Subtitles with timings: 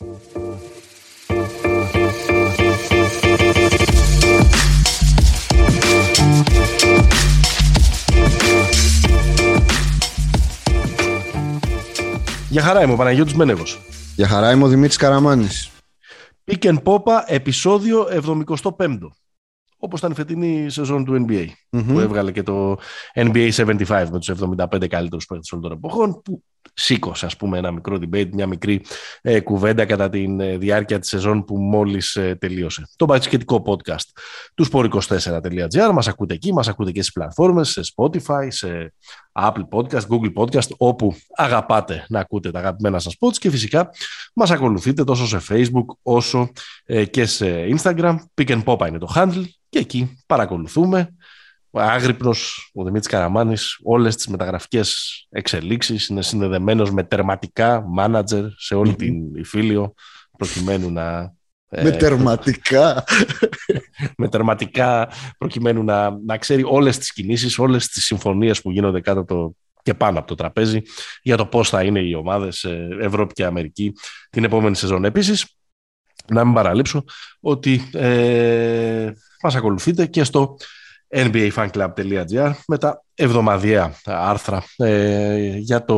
[0.00, 0.12] Για
[12.62, 13.80] χαρά είμαι ο Παναγιώτης Μένεγος.
[14.16, 15.70] Για χαρά είμαι ο Δημήτρης Καραμάνης.
[16.44, 18.98] Pick and Popa, επεισόδιο 75.
[19.78, 22.78] Όπως ήταν η φετινή σεζόν του NBA, που έβγαλε και το
[23.14, 26.42] NBA 75 με τους 75 καλύτερους παίκτες όλων των εποχών, που
[26.78, 28.84] σήκωσε ας πούμε ένα μικρό debate, μια μικρή
[29.22, 32.88] ε, κουβέντα κατά τη ε, διάρκεια της σεζόν που μόλις ε, τελείωσε.
[32.96, 34.04] Το μπασκετικό podcast
[34.54, 38.94] του sport24.gr μας ακούτε εκεί, μας ακούτε και στις πλατφόρμες, σε Spotify, σε
[39.32, 43.90] Apple Podcast, Google Podcast, όπου αγαπάτε να ακούτε τα αγαπημένα σας pods και φυσικά
[44.34, 46.50] μας ακολουθείτε τόσο σε Facebook όσο
[47.10, 48.16] και σε Instagram.
[48.34, 51.14] Pick and Pop είναι το handle και εκεί παρακολουθούμε
[51.70, 58.94] άγρυπνος ο Δημήτρης Καραμάνης όλες τις μεταγραφικές εξελίξεις είναι συνδεδεμένος με τερματικά μάνατζερ σε όλη
[58.94, 59.94] την Ιφίλιο
[60.38, 61.36] προκειμένου να
[61.70, 63.04] ε, με τερματικά.
[64.16, 69.24] Με τερματικά προκειμένου να, να ξέρει όλες τις κινήσεις όλες τις συμφωνίες που γίνονται κάτω
[69.24, 70.82] το, και πάνω από το τραπέζι
[71.22, 72.66] για το πώς θα είναι οι ομάδες
[73.00, 73.92] Ευρώπη και Αμερική
[74.30, 75.04] την επόμενη σεζόν.
[75.04, 75.46] Επίσης
[76.26, 77.04] να μην παραλείψω
[77.40, 79.10] ότι ε,
[79.42, 80.56] μας ακολουθείτε και στο
[81.10, 85.96] nbafanclub.gr με τα εβδομαδιαία άρθρα ε, για, το,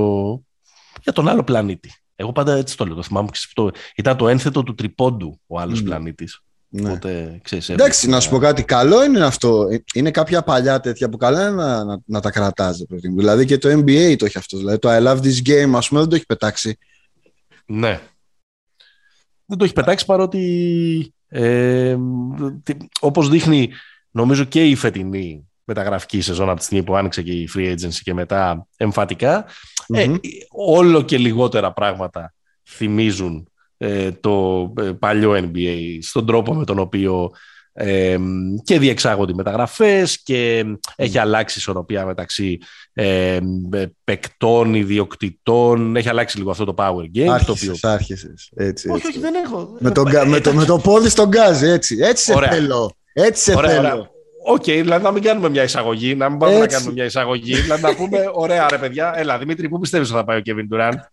[1.03, 1.93] για τον άλλο πλανήτη.
[2.17, 3.29] Εγώ πάντα έτσι το λέω, το θυμάμαι.
[3.53, 5.85] Το, ήταν το ένθετο του τριπόντου ο άλλος mm.
[5.85, 6.41] πλανήτης.
[6.73, 6.89] Ναι.
[6.89, 8.65] Οπότε, ξέρεις, Εντάξει, να σου πω κάτι.
[8.65, 9.69] Καλό είναι αυτό.
[9.95, 12.85] Είναι κάποια παλιά τέτοια που καλά είναι να, να, να τα κρατάζει.
[13.17, 14.59] Δηλαδή και το NBA το έχει αυτός.
[14.59, 16.79] Δηλαδή το I love this game, ας πούμε, δεν το έχει πετάξει.
[17.67, 18.01] Ναι.
[19.47, 21.97] Δεν το έχει πετάξει παρότι ε,
[23.01, 23.71] όπως δείχνει
[24.11, 27.99] νομίζω και η φετινή μεταγραφική σεζόν από τη στιγμή που άνοιξε και η free agency
[28.03, 28.67] και μετά
[29.87, 30.07] ε,
[30.51, 32.35] όλο και λιγότερα πράγματα
[32.69, 37.31] θυμίζουν ε, το ε, παλιό NBA στον τρόπο με τον οποίο
[37.73, 38.17] ε,
[38.63, 40.65] και διεξάγονται οι μεταγραφές και
[40.97, 42.59] έχει αλλάξει η ισορροπία μεταξύ
[42.93, 43.39] ε,
[44.05, 45.97] παικτών, ιδιοκτητών.
[45.97, 47.27] Έχει αλλάξει λίγο αυτό το power game.
[47.27, 47.91] Άρχισες, το οποίο...
[47.91, 48.51] άρχισες.
[48.55, 49.77] Έτσι, όχι, όχι, δεν έχω.
[49.79, 51.99] Με το, με το, με το πόδι στο γκάζι, έτσι.
[52.01, 52.95] Έτσι σε θέλω.
[53.23, 53.89] Έτσι σε ωραία, θέλω.
[53.89, 54.11] Ωραία.
[54.45, 57.55] Οκ, okay, δηλαδή να μην κάνουμε μια εισαγωγή, να μην πάμε να κάνουμε μια εισαγωγή.
[57.55, 60.69] δηλαδή να πούμε, ωραία ρε παιδιά, έλα Δημήτρη, πού πιστεύεις ότι θα πάει ο Κέβιν
[60.69, 61.01] Ντουράν.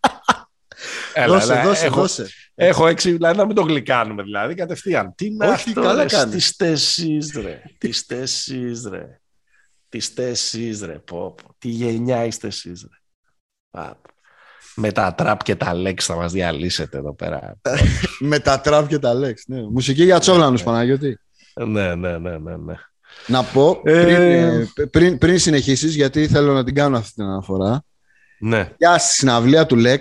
[1.13, 2.27] Έλα, δώσε, έλα, δώσε, έχω, δώσε.
[2.55, 5.13] Έχω έξι, δηλαδή να μην το γλυκάνουμε δηλαδή κατευθείαν.
[5.15, 6.35] Τι να Όχι, καλά κάνεις.
[6.35, 9.19] Τις θέσεις ρε, τις θέσεις ρε,
[9.89, 11.55] τις θέσεις ρε, πω, πω.
[11.57, 13.89] Τι γενιά είστε εσείς ρε.
[14.75, 17.57] Με τα τραπ και τα λέξ θα μας διαλύσετε εδώ πέρα.
[18.19, 19.61] Με τα τραπ και τα λέξ, ναι.
[19.61, 21.19] Μουσική για τσόλανους, Παναγιώτη.
[21.65, 22.75] Ναι, ναι, ναι, ναι, ναι.
[23.27, 27.83] Να πω, πριν, πριν, πριν συνεχίσεις, γιατί θέλω να την κάνω αυτή την αναφορά.
[28.39, 28.71] Ναι.
[28.77, 29.99] Για στη συναυλία του Lex,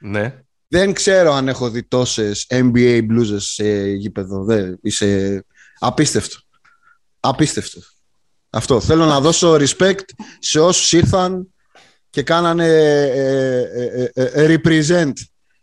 [0.00, 0.42] ναι.
[0.68, 4.44] δεν ξέρω αν έχω δει τόσες NBA blues σε γήπεδο.
[4.44, 5.44] Δεν, είσαι
[5.78, 6.36] απίστευτο.
[7.20, 7.80] Απίστευτο.
[8.50, 8.80] Αυτό.
[8.80, 10.04] Θέλω να δώσω respect
[10.38, 11.54] σε όσους ήρθαν
[12.10, 15.12] και κάνανε ε, ε, ε, represent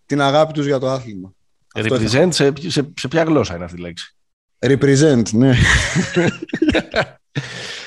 [0.05, 1.33] την αγάπη τους για το άθλημα.
[1.75, 4.15] Represent σε, σε, σε ποια γλώσσα είναι αυτή η λέξη;
[4.59, 5.55] Represent, ναι.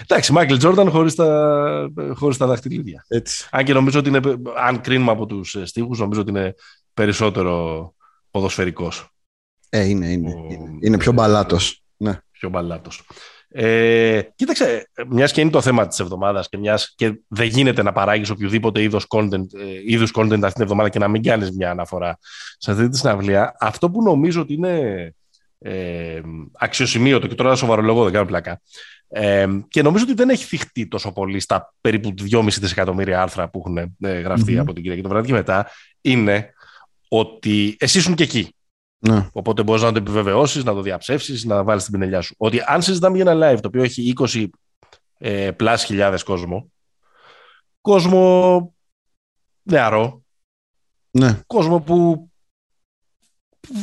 [0.02, 3.04] Εντάξει, Μάικλ Τζόρνταν χωρίς τα, χωρίς τα δαχτυλίδια.
[3.08, 3.48] Έτσι.
[3.50, 4.20] Αν και νομίζω ότι είναι,
[4.56, 6.54] αν κρίνουμε από τους στίχους, νομίζω ότι είναι
[6.94, 7.94] περισσότερο
[8.30, 9.08] ποδοσφαιρικός.
[9.68, 10.34] Ε, είναι, είναι.
[10.34, 10.46] Ο...
[10.80, 11.82] Είναι πιο μπαλάτος.
[11.96, 12.18] Ναι.
[12.30, 13.02] Πιο μπαλάτος.
[13.48, 17.92] Ε, κοίταξε, μιας και είναι το θέμα της εβδομάδας και, μιας, και δεν γίνεται να
[17.92, 21.70] παράγεις οποιοδήποτε είδος content, ε, είδους content αυτή την εβδομάδα και να μην κάνεις μια
[21.70, 22.18] αναφορά
[22.58, 25.14] σε αυτή τη συναυλία, αυτό που νομίζω ότι είναι
[25.62, 26.20] ε,
[26.52, 28.60] αξιοσημείωτο και τώρα σοβαρολογώ, δεν κάνω πλάκα.
[29.08, 33.58] Ε, και νομίζω ότι δεν έχει θυχτεί τόσο πολύ στα περίπου 2,5 δισεκατομμύρια άρθρα που
[33.58, 34.60] έχουν ε, γραφτεί mm-hmm.
[34.60, 36.52] από την Κυριακή το βράδυ και μετά είναι
[37.08, 38.54] ότι εσύ ήσουν και εκεί.
[38.98, 39.28] Ναι.
[39.32, 42.34] Οπότε μπορείς να το επιβεβαιώσεις, να το διαψεύσεις, να βάλεις την πινελιά σου.
[42.38, 44.46] Ότι αν συζητάμε για ένα live το οποίο έχει 20
[45.18, 46.72] ε, πλάς χιλιάδες κόσμο,
[47.80, 48.74] κόσμο
[49.62, 50.22] νεαρό,
[51.10, 51.40] ναι.
[51.46, 52.30] κόσμο που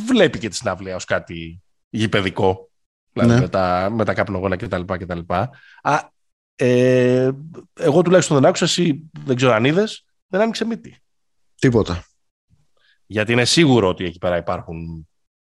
[0.06, 2.70] βλέπει και τη συναυλία ως κάτι γηπαιδικό,
[3.12, 3.40] δηλαδή ναι.
[3.40, 4.82] με, τα, με τα καπνογόνα κτλ.
[4.84, 5.18] κτλ.
[5.82, 5.98] Α,
[6.56, 7.30] ε,
[7.80, 10.96] εγώ τουλάχιστον δεν άκουσα, εσύ δεν ξέρω αν είδες, δεν άνοιξε μύτη.
[11.58, 12.04] Τίποτα.
[13.06, 15.08] Γιατί είναι σίγουρο ότι εκεί πέρα υπάρχουν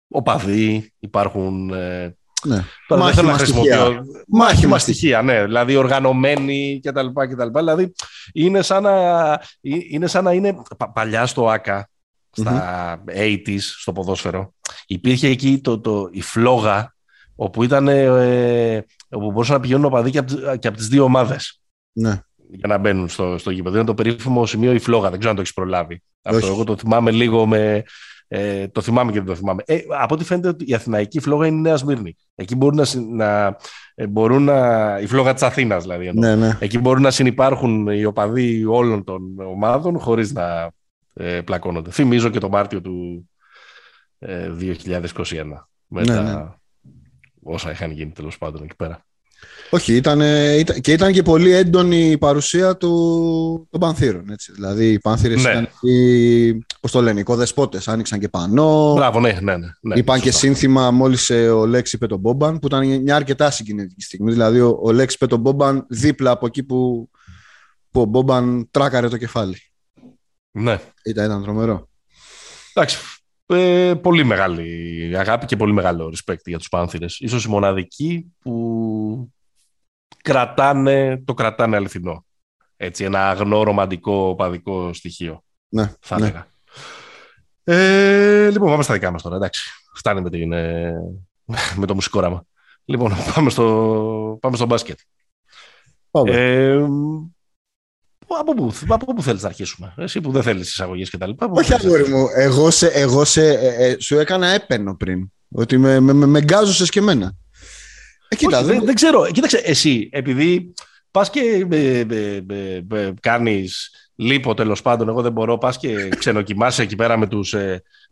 [0.08, 1.70] οπαδοί, υπάρχουν...
[1.70, 2.64] Ε, ναι.
[2.86, 4.04] Τώρα Μάχημα δεν θέλω να χρησιμοποιώ.
[4.28, 5.44] Μάχημα στοιχεία, ναι.
[5.44, 7.06] Δηλαδή οργανωμένοι κτλ.
[7.54, 7.92] Δηλαδή
[8.32, 10.56] είναι σαν να είναι, σαν να είναι
[10.94, 11.88] παλιά στο ΆΚΑ
[12.36, 14.54] στα mm 80s στο ποδόσφαιρο.
[14.86, 16.94] Υπήρχε εκεί το, το, η φλόγα
[17.34, 21.60] όπου, ήταν, ε, όπου μπορούσαν να πηγαίνουν οπαδοί και από, και από τις δύο ομάδες.
[21.92, 22.20] Ναι.
[22.48, 23.76] Για να μπαίνουν στο, στο γήπεδο.
[23.76, 25.10] Είναι το περίφημο σημείο η φλόγα.
[25.10, 26.02] Δεν ξέρω αν το έχεις προλάβει.
[26.22, 27.82] Αυτό εγώ το θυμάμαι λίγο με,
[28.28, 29.62] Ε, το θυμάμαι και δεν το θυμάμαι.
[29.66, 32.16] Ε, από ό,τι φαίνεται ότι η Αθηναϊκή φλόγα είναι η Νέα Σμύρνη.
[32.34, 32.86] Εκεί μπορούν να,
[33.24, 33.56] να,
[33.94, 34.98] ε, μπορούν να.
[35.00, 36.10] η φλόγα της Αθήνας δηλαδή.
[36.14, 36.58] Ναι, ναι.
[36.60, 40.70] Εκεί μπορούν να συνεπάρχουν οι οπαδοί όλων των ομάδων χωρίς να
[41.18, 41.90] ε, πλακώνονται.
[41.90, 43.28] Θυμίζω και το Μάρτιο του
[44.18, 44.74] ε, 2021.
[45.86, 46.48] Μετά ναι, ναι.
[47.42, 49.04] όσα είχαν γίνει τέλος πάντων εκεί πέρα.
[49.70, 50.20] Όχι, ήταν,
[50.58, 54.30] ήταν, και ήταν και πολύ έντονη η παρουσία του, των Πανθύρων.
[54.30, 54.52] Έτσι.
[54.52, 55.50] Δηλαδή οι Πανθύρες ναι.
[55.50, 58.92] ήταν οι, πώς το λένε, οι κοδεσπότες, άνοιξαν και πανό.
[58.94, 59.66] Μπράβο, ναι, ναι, ναι.
[59.80, 63.50] ναι Είπαν και σύνθημα μόλις ε, ο Λέξ είπε τον Μπόμπαν, που ήταν μια αρκετά
[63.50, 64.32] συγκινητική στιγμή.
[64.32, 67.10] Δηλαδή ο, ο Λέξ είπε τον Μπόμπαν δίπλα από εκεί που,
[67.90, 69.56] που ο Μπόμπαν τράκαρε το κεφάλι.
[70.58, 70.80] Ναι.
[71.04, 71.88] Ήταν, ήταν τρομερό.
[72.74, 72.98] Εντάξει,
[73.46, 77.20] ε, πολύ μεγάλη αγάπη και πολύ μεγάλο respect για τους Πάνθυρες.
[77.20, 79.32] Ίσως η μοναδική που
[80.22, 82.24] κρατάνε, το κρατάνε αληθινό.
[82.76, 85.42] Έτσι, ένα αγνό ρομαντικό παδικό στοιχείο.
[85.68, 86.26] Ναι, θα ναι.
[86.26, 86.46] έλεγα.
[87.64, 89.70] Ε, λοιπόν, πάμε στα δικά μας τώρα, εντάξει.
[89.94, 90.92] Φτάνει με, την, ε,
[91.80, 92.44] με το μουσικόραμα.
[92.84, 94.98] Λοιπόν, πάμε στο, πάμε στο μπάσκετ.
[96.10, 96.86] Ε,
[98.38, 101.48] από πού, από πού θέλεις να αρχίσουμε, εσύ που δεν θέλεις εισαγωγές και τα λοιπά.
[101.50, 106.00] Όχι αγόρι μου, εγώ, σε, εγώ σε, ε, ε, σου έκανα έπαινο πριν, ότι με,
[106.00, 107.36] με, με, με γκάζωσες και εμένα.
[108.28, 110.74] Ε, κοίτα, Όχι, δεν, δεν, ξέρω, κοίταξε εσύ, επειδή
[111.10, 112.42] πας και ε, ε,
[112.92, 117.54] ε, κάνεις λίπο τέλος πάντων, εγώ δεν μπορώ, πας και ξενοκοιμάσαι εκεί πέρα με τους,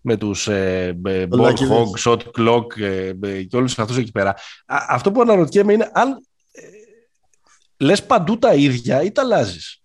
[0.00, 0.98] με τους ε,
[1.30, 2.66] ball hog, shot clock
[3.48, 4.34] και όλους αυτούς εκεί πέρα.
[4.66, 6.26] αυτό που αναρωτιέμαι είναι αν
[7.76, 9.82] λες παντού τα ίδια ή τα αλλάζεις;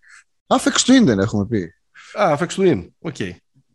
[0.50, 1.74] Affect Twin δεν έχουμε πει.
[2.20, 2.88] Α, Affect Twin.
[2.98, 3.14] Οκ.
[3.18, 3.30] Okay.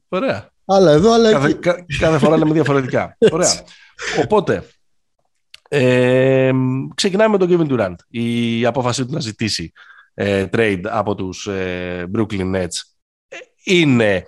[0.08, 0.50] Ωραία.
[0.66, 3.18] Αλλά εδώ, αλλά κάθε, κα, κάθε φορά λέμε διαφορετικά.
[3.32, 3.52] Ωραία.
[4.24, 4.68] Οπότε,
[5.70, 6.52] ε,
[6.96, 7.96] ξεκινάμε με τον Kevin Durant.
[8.08, 9.72] Η απόφασή του να ζητήσει
[10.14, 12.82] ε, trade από τους ε, Brooklyn Nets
[13.28, 14.24] ε, είναι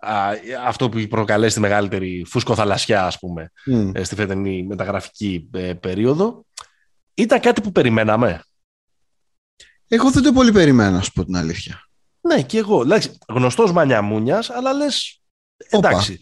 [0.00, 0.30] α,
[0.66, 3.92] αυτό που προκαλέσει τη μεγαλύτερη φούσκο-θαλασσιά, ας πούμε, mm.
[4.02, 6.44] στη φετινή μεταγραφική ε, περίοδο.
[7.14, 8.42] Ήταν κάτι που περιμέναμε.
[9.88, 11.89] Εγώ δεν το πολύ περιμένα, να σου πω την αλήθεια.
[12.30, 12.82] Ναι, και εγώ.
[12.82, 15.20] Δηλαδή, γνωστός μανιαμούνιας, αλλά λες.
[15.68, 16.18] Εντάξει,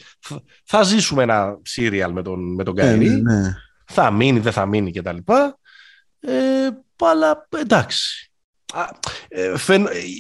[0.65, 3.09] θα, ζήσουμε ένα σύριαλ με τον, με τον Καϊρή.
[3.09, 3.55] Ναι, ναι.
[3.85, 5.17] Θα μείνει, δεν θα μείνει κτλ.
[6.21, 8.33] Ε, αλλά εντάξει.
[9.29, 9.55] Ε,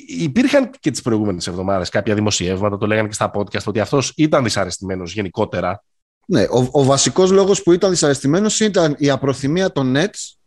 [0.07, 4.45] υπήρχαν και τις προηγούμενες εβδομάδες κάποια δημοσιεύματα, το λέγανε και στα podcast, ότι αυτός ήταν
[4.45, 5.85] δυσαρεστημένος γενικότερα.
[6.27, 10.39] Ναι, ο, ο βασικός λόγος που ήταν δυσαρεστημένος ήταν η απροθυμία των Nets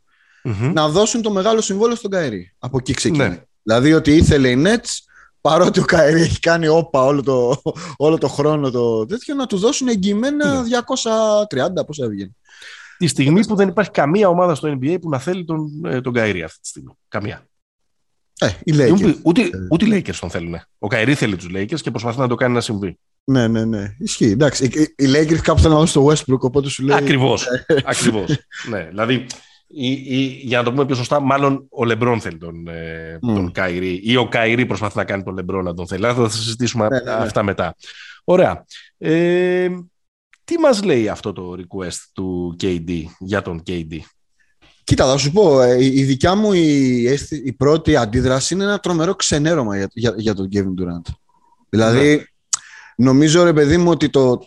[0.73, 2.53] να δώσουν το μεγάλο συμβόλαιο στον Καερή.
[2.59, 3.29] Από εκεί ξεκινάει.
[3.29, 3.41] Ναι.
[3.63, 5.10] Δηλαδή ότι ήθελε οι Nets
[5.41, 7.61] παρότι ο Καϊρή έχει κάνει όπα όλο το,
[7.97, 11.83] όλο το χρόνο το τέτοιο, να του δώσουν εγγυημένα 230, ναι.
[11.83, 12.35] πώς έβγαινε.
[12.97, 16.13] Τη στιγμή που δεν υπάρχει καμία ομάδα στο NBA που να θέλει τον, ε, τον
[16.13, 16.93] Καϊρή αυτή τη στιγμή.
[17.07, 17.45] Καμία.
[18.39, 19.15] Ε, οι Lakers.
[19.23, 20.55] Ούτε, ούτε, οι Lakers τον θέλουν.
[20.79, 22.99] Ο Καϊρή θέλει τους Lakers και προσπαθεί να το κάνει να συμβεί.
[23.23, 23.95] Ναι, ναι, ναι.
[23.99, 24.29] Ισχύει.
[24.29, 24.65] Εντάξει.
[24.97, 26.97] Οι Lakers κάπου θέλουν να δώσουν τον Westbrook, οπότε σου λέει.
[26.97, 27.47] Ακριβώς.
[27.83, 28.37] Ακριβώς.
[28.69, 28.83] ναι.
[28.89, 29.25] Δηλαδή,
[29.73, 33.33] ή, ή, για να το πούμε πιο σωστά, μάλλον ο Λεμπρόν θέλει τον, ε, mm.
[33.33, 36.05] τον Καϊρή ή ο Καϊρή προσπαθεί να κάνει τον Λεμπρόν να τον θέλει.
[36.13, 37.11] Θα συζητήσουμε ναι, ναι, ναι.
[37.11, 37.75] αυτά μετά.
[38.23, 38.65] Ωραία.
[38.97, 39.69] Ε,
[40.43, 43.97] τι μας λέει αυτό το request του KD για τον KD.
[44.83, 47.01] Κοίτα, θα σου πω, ε, η δικιά μου η,
[47.43, 51.13] η πρώτη αντίδραση είναι ένα τρομερό ξενέρωμα για, για, για τον Kevin Durant.
[51.69, 52.23] Δηλαδή, ναι.
[52.95, 54.39] νομίζω ρε παιδί μου ότι το,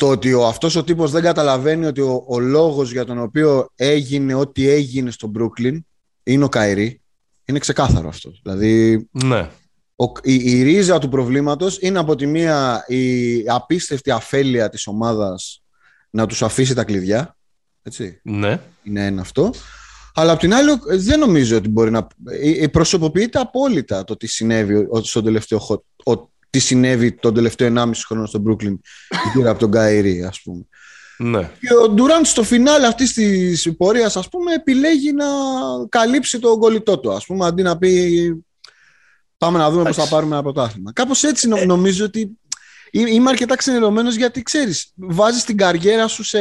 [0.00, 3.68] το ότι ο, αυτός ο τύπος δεν καταλαβαίνει ότι ο, ο λόγος για τον οποίο
[3.76, 5.78] έγινε ό,τι έγινε στο Brooklyn
[6.22, 7.00] είναι ο Καϊρή,
[7.44, 8.32] είναι ξεκάθαρο αυτό.
[8.42, 9.48] Δηλαδή, ναι.
[9.96, 15.62] ο, η, η, ρίζα του προβλήματος είναι από τη μία η απίστευτη αφέλεια της ομάδας
[16.10, 17.36] να τους αφήσει τα κλειδιά.
[17.82, 18.20] Έτσι.
[18.22, 18.60] Ναι.
[18.82, 19.50] Είναι ένα αυτό.
[20.14, 22.06] Αλλά απ' την άλλη δεν νομίζω ότι μπορεί να...
[22.70, 25.58] Προσωποποιείται απόλυτα το τι συνέβη στον τελευταίο
[26.50, 28.78] τι συνέβη τον τελευταίο 1,5 χρόνο στο Brooklyn
[29.34, 30.64] γύρω από τον Καϊρή, ας πούμε.
[31.18, 31.50] Ναι.
[31.60, 35.26] Και ο Ντουράντ στο φινάλε αυτής της πορείας, ας πούμε, επιλέγει να
[35.88, 38.44] καλύψει το κολλητό του, ας πούμε, αντί να πει
[39.40, 40.92] Πάμε να δούμε πώς θα πάρουμε ένα πρωτάθλημα.
[40.92, 41.64] Κάπως έτσι ε.
[41.64, 42.38] νομίζω ότι
[42.90, 46.38] είμαι αρκετά ξενερωμένος γιατί ξέρεις, βάζεις την καριέρα σου σε,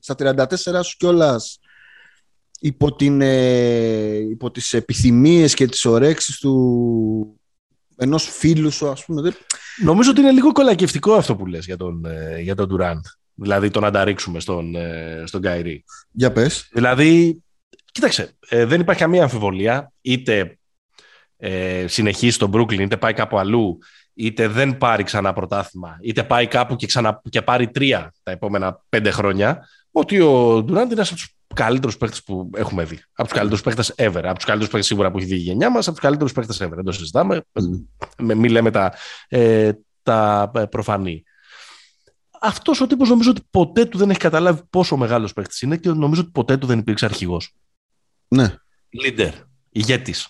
[0.00, 1.58] στα 34 σου κιόλας
[2.60, 7.40] υπό, την, ε, υπό τις επιθυμίες και τις ωρέξεις του
[7.96, 9.32] ενός φίλου σου, ας πούμε.
[9.82, 13.00] Νομίζω ότι είναι λίγο κολακευτικό αυτό που λες για τον, ε, για τον Durant.
[13.34, 15.84] Δηλαδή τον ανταρρίξουμε στον, ε, στον Καϊρή.
[16.10, 16.68] Για πες.
[16.72, 17.42] Δηλαδή,
[17.92, 19.92] κοίταξε, ε, δεν υπάρχει καμία αμφιβολία.
[20.00, 20.58] Είτε
[21.36, 23.78] ε, συνεχίσει στον Brooklyn, είτε πάει κάπου αλλού,
[24.14, 28.84] είτε δεν πάρει ξανά πρωτάθλημα, είτε πάει κάπου και, ξανα, και πάρει τρία τα επόμενα
[28.88, 33.02] πέντε χρόνια, ότι ο Durant είναι ένας από τους καλύτερους παίκτες που έχουμε δει.
[33.12, 34.22] Από τους καλύτερους παίκτες ever.
[34.24, 36.62] Από τους καλύτερους παίκτες σίγουρα που έχει δει η γενιά μας, από τους καλύτερους παίκτες
[36.62, 36.74] ever.
[36.74, 37.44] Δεν το συζητάμε.
[37.52, 37.84] Mm.
[38.22, 38.94] Μην λέμε τα,
[39.28, 39.72] ε,
[40.02, 41.24] τα ε, προφανή.
[42.40, 45.88] αυτός ο τύπος νομίζω ότι ποτέ του δεν έχει καταλάβει πόσο μεγάλος παίκτης είναι και
[45.88, 47.54] νομίζω ότι ποτέ του δεν υπήρξε αρχηγός.
[48.28, 48.54] Ναι.
[49.04, 49.30] Leader.
[49.70, 50.28] Ηγέτης.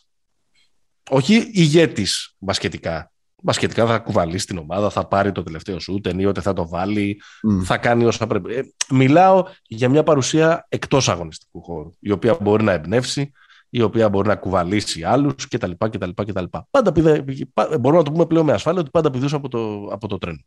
[1.11, 3.12] Όχι ηγέτης μπασκετικά.
[3.43, 7.21] Μπασκετικά θα κουβαλήσει την ομάδα, θα πάρει το τελευταίο σου, ενίοτε θα το βάλει,
[7.64, 8.55] θα κάνει όσα πρέπει.
[8.55, 13.33] Ε, μιλάω για μια παρουσία εκτός αγωνιστικού χώρου, η οποία μπορεί να εμπνεύσει,
[13.69, 15.71] η οποία μπορεί να κουβαλήσει άλλους κτλ.
[15.78, 16.45] κτλ, κτλ.
[16.71, 17.25] Πάντα πηδε,
[17.55, 20.45] μπορούμε να το πούμε πλέον με ασφάλεια ότι πάντα πηδούσε από το, από το τρένο.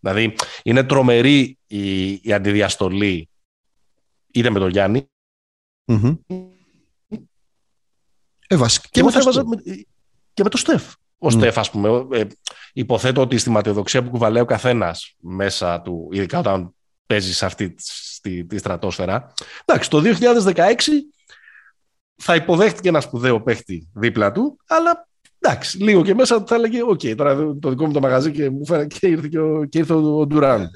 [0.00, 3.28] Δηλαδή είναι τρομερή η, η αντιδιαστολή
[4.30, 5.10] είτε με τον Γιάννη.
[5.86, 6.18] Mm-hmm.
[8.46, 9.10] Ε, βασικά, και, με
[9.44, 9.56] με,
[10.32, 10.94] και με τον Στεφ.
[11.22, 11.32] Ο mm.
[11.32, 12.24] Στεφ, ας πούμε, ε,
[12.72, 16.74] υποθέτω ότι στη ματιοδοξία που κουβαλάει ο καθένας μέσα του, ειδικά όταν
[17.06, 17.74] παίζει σε αυτή
[18.20, 19.32] τη, τη στρατόσφαιρα.
[19.64, 20.02] Εντάξει, το
[20.54, 20.74] 2016
[22.16, 25.08] θα υποδέχτηκε ένας σπουδαίο παίχτη δίπλα του, αλλά
[25.38, 28.50] εντάξει, λίγο και μέσα θα έλεγε: Οκ, okay, τώρα το δικό μου το μαγαζί και,
[28.50, 30.70] μου φέρα, και ήρθε, και ο, και ήρθε ο, Ντουράν.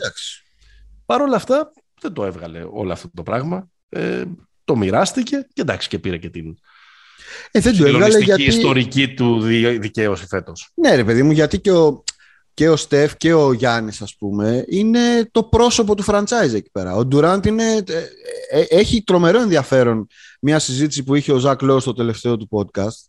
[1.07, 3.69] Παρ' όλα αυτά, δεν το έβγαλε όλο αυτό το πράγμα.
[3.89, 4.25] Ε,
[4.65, 6.57] το μοιράστηκε και εντάξει, και πήρε και την.
[7.51, 8.43] Ε, δεν το έβγαλε γιατί.
[8.45, 9.41] ιστορική του
[9.79, 10.71] δικαίωση φέτος.
[10.75, 12.05] Ναι, ρε παιδί μου, γιατί και ο,
[12.55, 16.95] και ο Στεφ και ο Γιάννης, ας πούμε, είναι το πρόσωπο του franchise εκεί πέρα.
[16.95, 20.07] Ο Ντουράντ είναι, ε, ε, έχει τρομερό ενδιαφέρον
[20.41, 23.09] μια συζήτηση που είχε ο Ζακ Λόου στο τελευταίο του podcast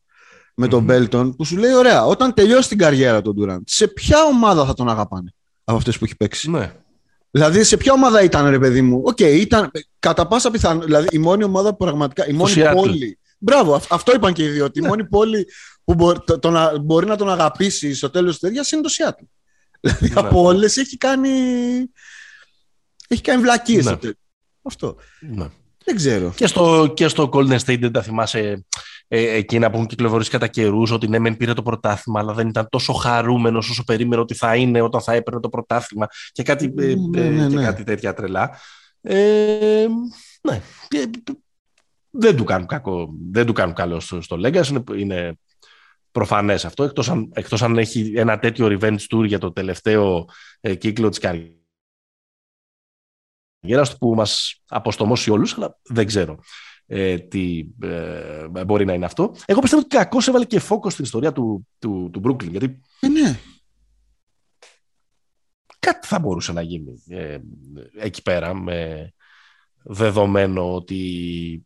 [0.55, 4.23] με τον Μπέλτον, που σου λέει: Ωραία, όταν τελειώσει την καριέρα του Ντουράντ, σε ποια
[4.23, 6.71] ομάδα θα τον αγαπάνε από αυτές που έχει παίξει; Ναι.
[7.31, 10.85] Δηλαδή, σε ποια ομάδα ήταν, ρε παιδί μου; Οκ, okay, ήταν κατά πάσα πιθανότητα.
[10.85, 12.27] Δηλαδή, η μόνη ομάδα που πραγματικά.
[12.27, 13.19] Η μόνη πόλη.
[13.37, 14.69] Μπράβο, αυτό είπαν και οι δύο.
[14.73, 14.87] Η ναι.
[14.87, 15.47] μόνη πόλη
[15.83, 19.23] που μπορεί, το, το, μπορεί να τον αγαπήσει στο τέλος τη τέτοια είναι το Σιάτλ.
[19.81, 20.19] Δηλαδή, ναι.
[20.19, 21.29] από όλες έχει κάνει.
[23.07, 23.85] Έχει κάνει βλακίες.
[23.85, 23.97] Ναι.
[24.61, 24.95] Αυτό.
[25.19, 25.47] Ναι.
[25.85, 26.33] Δεν ξέρω.
[26.35, 28.65] Και στο, και στο Golden State δεν τα θυμάσαι
[29.07, 32.47] ε, εκείνα που έχουν κυκλοφορήσει κατά καιρούς ότι ναι, μεν πήρε το πρωτάθλημα, αλλά δεν
[32.47, 36.73] ήταν τόσο χαρούμενος όσο περίμενε ότι θα είναι όταν θα έπαιρνε το πρωτάθλημα και κάτι,
[36.77, 38.59] ε, ναι, ναι, ναι, και κάτι τέτοια τρελά.
[39.01, 39.85] Ε,
[40.41, 40.61] ναι.
[42.17, 44.67] Δεν του κάνουν, κακό, δεν του κάνουν καλό στο, στο Legacy.
[44.67, 45.37] Είναι, είναι
[46.11, 50.29] προφανές αυτό, εκτός αν, εκτός αν έχει ένα τέτοιο revenge tour για το τελευταίο
[50.61, 51.19] ε, κύκλο της
[53.59, 56.39] καριέρας του που μας αποστομώσει όλους, αλλά δεν ξέρω
[56.85, 59.35] ε, τι ε, μπορεί να είναι αυτό.
[59.45, 62.49] Εγώ πιστεύω ότι κακώς έβαλε και φόκο στην ιστορία του, του, του Brooklyn.
[62.49, 62.81] Γιατί.
[62.99, 63.39] Ε, ναι.
[65.79, 67.37] Κάτι θα μπορούσε να γίνει ε,
[67.97, 69.11] εκεί πέρα με
[69.83, 71.65] δεδομένο ότι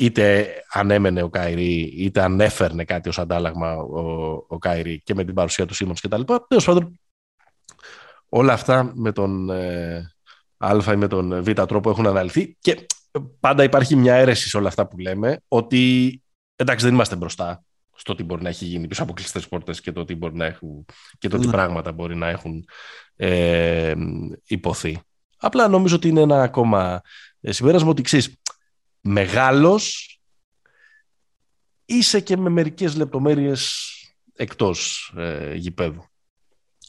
[0.00, 4.00] είτε ανέμενε ο Καϊρή είτε ανέφερνε κάτι ως αντάλλαγμα ο,
[4.48, 6.46] ο Καϊρή και με την παρουσία του Σίμονς και τα λοιπά.
[6.48, 7.00] Τέλος πάντων,
[8.28, 10.14] όλα αυτά με τον ε,
[10.56, 12.86] Α ή με τον Β τρόπο έχουν αναλυθεί και
[13.40, 16.22] πάντα υπάρχει μια αίρεση σε όλα αυτά που λέμε ότι
[16.56, 17.64] εντάξει δεν είμαστε μπροστά
[17.96, 20.44] στο τι μπορεί να έχει γίνει πίσω από κλειστές πόρτες και το τι, μπορεί να
[20.44, 20.84] έχουν,
[21.18, 21.52] και το τι ναι.
[21.52, 22.64] πράγματα μπορεί να έχουν
[23.16, 23.94] ε,
[24.46, 25.00] υποθεί.
[25.36, 27.00] Απλά νομίζω ότι είναι ένα ακόμα
[27.40, 28.39] ε, συμπέρασμα ότι ξέρεις,
[29.00, 30.14] μεγάλος
[31.84, 33.84] είσαι και με μερικές λεπτομέρειες
[34.34, 36.04] εκτός ε, γηπέδου.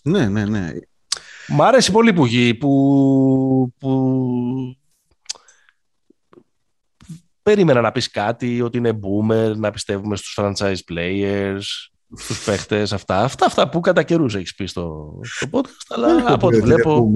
[0.03, 0.71] Ναι, ναι, ναι.
[1.47, 2.27] Μ' αρέσει πολύ που,
[2.59, 4.77] που, που
[7.41, 11.61] περίμενα να πεις κάτι, ότι είναι boomer, να πιστεύουμε στους franchise players,
[12.17, 13.23] στους παίχτες, αυτά.
[13.23, 17.13] Αυτά, αυτά που κατά καιρούς έχεις πει στο, στο podcast, αλλά από ό,τι βλέπω,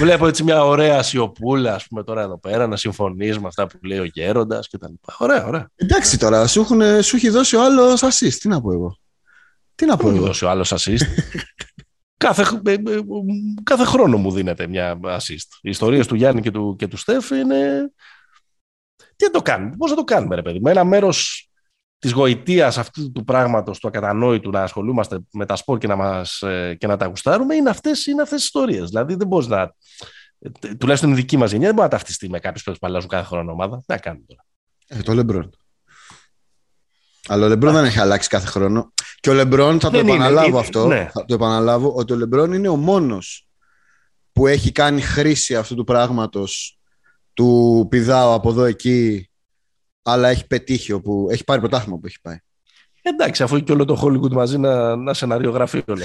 [0.00, 3.78] βλέπω έτσι μια ωραία σιωπούλα, ας πούμε, τώρα εδώ πέρα, να συμφωνείς με αυτά που
[3.82, 5.16] λέει ο Γέροντας και τα λοιπά.
[5.18, 5.70] Ωραία, ωραία.
[5.74, 8.96] Εντάξει τώρα, σου, έχουν, σου έχει δώσει ο άλλος assist, τι να πω εγώ.
[9.74, 10.16] Τι να πω εγώ.
[10.16, 11.06] Έχει δώσει ο άλλος assist;
[12.16, 12.78] κάθε, ε, ε,
[13.62, 15.58] κάθε χρόνο μου δίνεται μια assist.
[15.60, 17.90] Οι ιστορίες του Γιάννη και του, και του Στέφ είναι
[19.16, 21.50] τι το κάνουμε, πώς θα το κάνουμε, ρε παιδί Με ένα μέρος
[22.02, 26.42] της γοητείας αυτού του πράγματος, του ακατανόητου να ασχολούμαστε με τα σπορ και να, μας,
[26.42, 28.88] ε, και να τα γουστάρουμε, είναι αυτές είναι αυτές τι ιστορίες.
[28.88, 29.74] Δηλαδή δεν μπορείς να.
[30.38, 33.24] Ε, τουλάχιστον η δική μας γενιά δεν μπορεί να ταυτιστεί με κάποιου που αλλάζουν κάθε
[33.24, 33.76] χρόνο ομάδα.
[33.76, 34.44] Τι να κάνουμε τώρα.
[34.86, 35.50] Ε, το Λεμπρόν.
[37.28, 38.92] Αλλά ο Λεμπρόν δεν έχει αλλάξει κάθε χρόνο.
[39.20, 41.10] Και ο Λεμπρόν, θα το επαναλάβω αυτό, ναι.
[41.12, 43.48] θα το επαναλάβω, ότι ο Λεμπρόν είναι ο μόνος
[44.32, 46.78] που έχει κάνει χρήση αυτού του πράγματος
[47.34, 49.30] του πηδάω από εδώ εκεί,
[50.02, 52.36] αλλά έχει πετύχει όπου έχει πάρει πρωτάθλημα που έχει πάει.
[53.04, 56.02] Εντάξει, αφού έχει και όλο το Hollywood μαζί να, να σεναριογραφεί όλο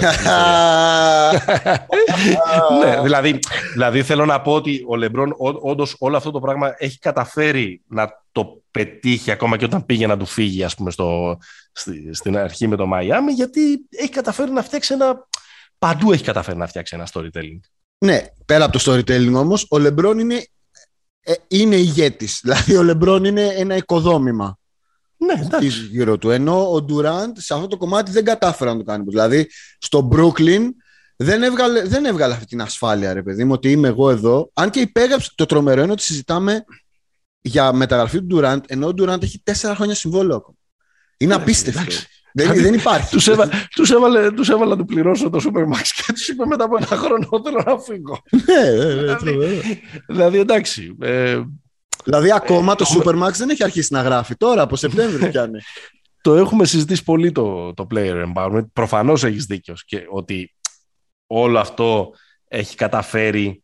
[2.80, 3.38] ναι, δηλαδή,
[3.72, 8.22] δηλαδή θέλω να πω ότι ο Λεμπρόν όντως όλο αυτό το πράγμα έχει καταφέρει να
[8.32, 11.38] το πετύχει ακόμα και όταν πήγε να του φύγει ας πούμε στο,
[11.72, 15.26] στη, στην αρχή με το Μαϊάμι γιατί έχει καταφέρει να φτιάξει ένα
[15.78, 17.60] παντού έχει καταφέρει να φτιάξει ένα storytelling.
[17.98, 20.46] Ναι, πέρα από το storytelling όμως ο Λεμπρόν είναι
[21.28, 22.38] ε, είναι ηγέτης.
[22.42, 24.58] Δηλαδή ο Λεμπρόν είναι ένα οικοδόμημα
[25.18, 25.68] ναι, εντάξει.
[25.68, 26.30] γύρω του.
[26.30, 29.04] Ενώ ο Ντουράντ σε αυτό το κομμάτι δεν κατάφερε να το κάνει.
[29.08, 30.68] Δηλαδή στο Brooklyn
[31.16, 34.50] δεν έβγαλε, δεν έβγαλε αυτή την ασφάλεια, ρε παιδί μου, ότι είμαι εγώ εδώ.
[34.54, 36.64] Αν και υπέγραψε, το τρομερό είναι ότι συζητάμε
[37.40, 40.56] για μεταγραφή του Durant, ενώ ο Durant έχει τέσσερα χρόνια συμβόλαιο ακόμα.
[41.16, 41.94] Είναι απίστευτο.
[42.46, 43.10] Δεν, δεν υπάρχει.
[43.10, 46.64] Τους έβα, τους έβαλε, τους έβαλε να του πληρώσω το Supermax και τους είπε μετά
[46.64, 48.22] από ένα χρόνο θέλω να φύγω.
[48.30, 50.96] ναι, ναι, ναι, δηλαδή, δηλαδή, εντάξει.
[51.00, 51.40] Ε,
[52.04, 55.58] δηλαδή ακόμα ε, το Supermax δεν έχει αρχίσει να γράφει τώρα, από Σεπτέμβριο πιάνει.
[56.20, 58.66] το έχουμε συζητήσει πολύ το, το player empowerment.
[58.72, 60.54] Προφανώς έχεις δίκιο και ότι
[61.26, 62.12] όλο αυτό
[62.48, 63.62] έχει καταφέρει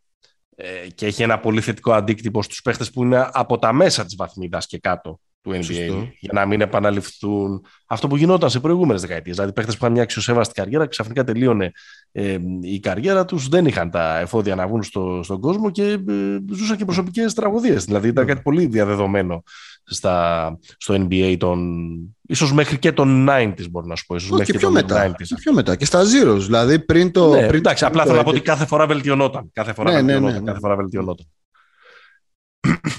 [0.57, 4.15] ε, και έχει ένα πολύ θετικό αντίκτυπο στους παίχτες που είναι από τα μέσα της
[4.17, 9.35] βαθμίδας και κάτω του NBA για να μην επαναληφθούν αυτό που γινόταν σε προηγούμενες δεκαετίες.
[9.35, 11.73] Δηλαδή, παίχτες που είχαν μια αξιοσέβαστη καριέρα, ξαφνικά τελείωνε
[12.13, 16.39] ε, η καριέρα τους, δεν είχαν τα εφόδια να βγουν στο, στον κόσμο και ε,
[16.53, 17.85] ζούσαν και προσωπικές τραγωδίες.
[17.85, 19.43] Δηλαδή, ήταν κάτι πολύ διαδεδομένο
[19.85, 21.81] στα, στο NBA των.
[22.27, 24.15] ίσως μέχρι και των 90s, μπορώ να σου πω.
[24.15, 25.77] Ίσως μέχρι και, πιο μετά, και πιο μετά.
[25.77, 26.41] Και στα Zeros.
[26.41, 27.31] Δηλαδή, πριν το.
[27.31, 29.51] Ναι, πριν εντάξει, απλά θέλω να πω ότι κάθε φορά βελτιωνόταν.
[29.53, 30.33] Κάθε φορά ναι, ναι βελτιωνόταν.
[30.35, 31.27] Ναι, ναι, κάθε φορά βελτιωνόταν.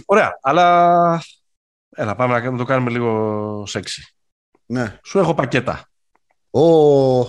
[0.05, 1.23] Ωραία, αλλά
[1.95, 4.15] Έλα, πάμε να το κάνουμε λίγο σεξι.
[4.65, 4.99] Ναι.
[5.03, 5.89] Σου έχω πακέτα.
[6.51, 7.27] Oh.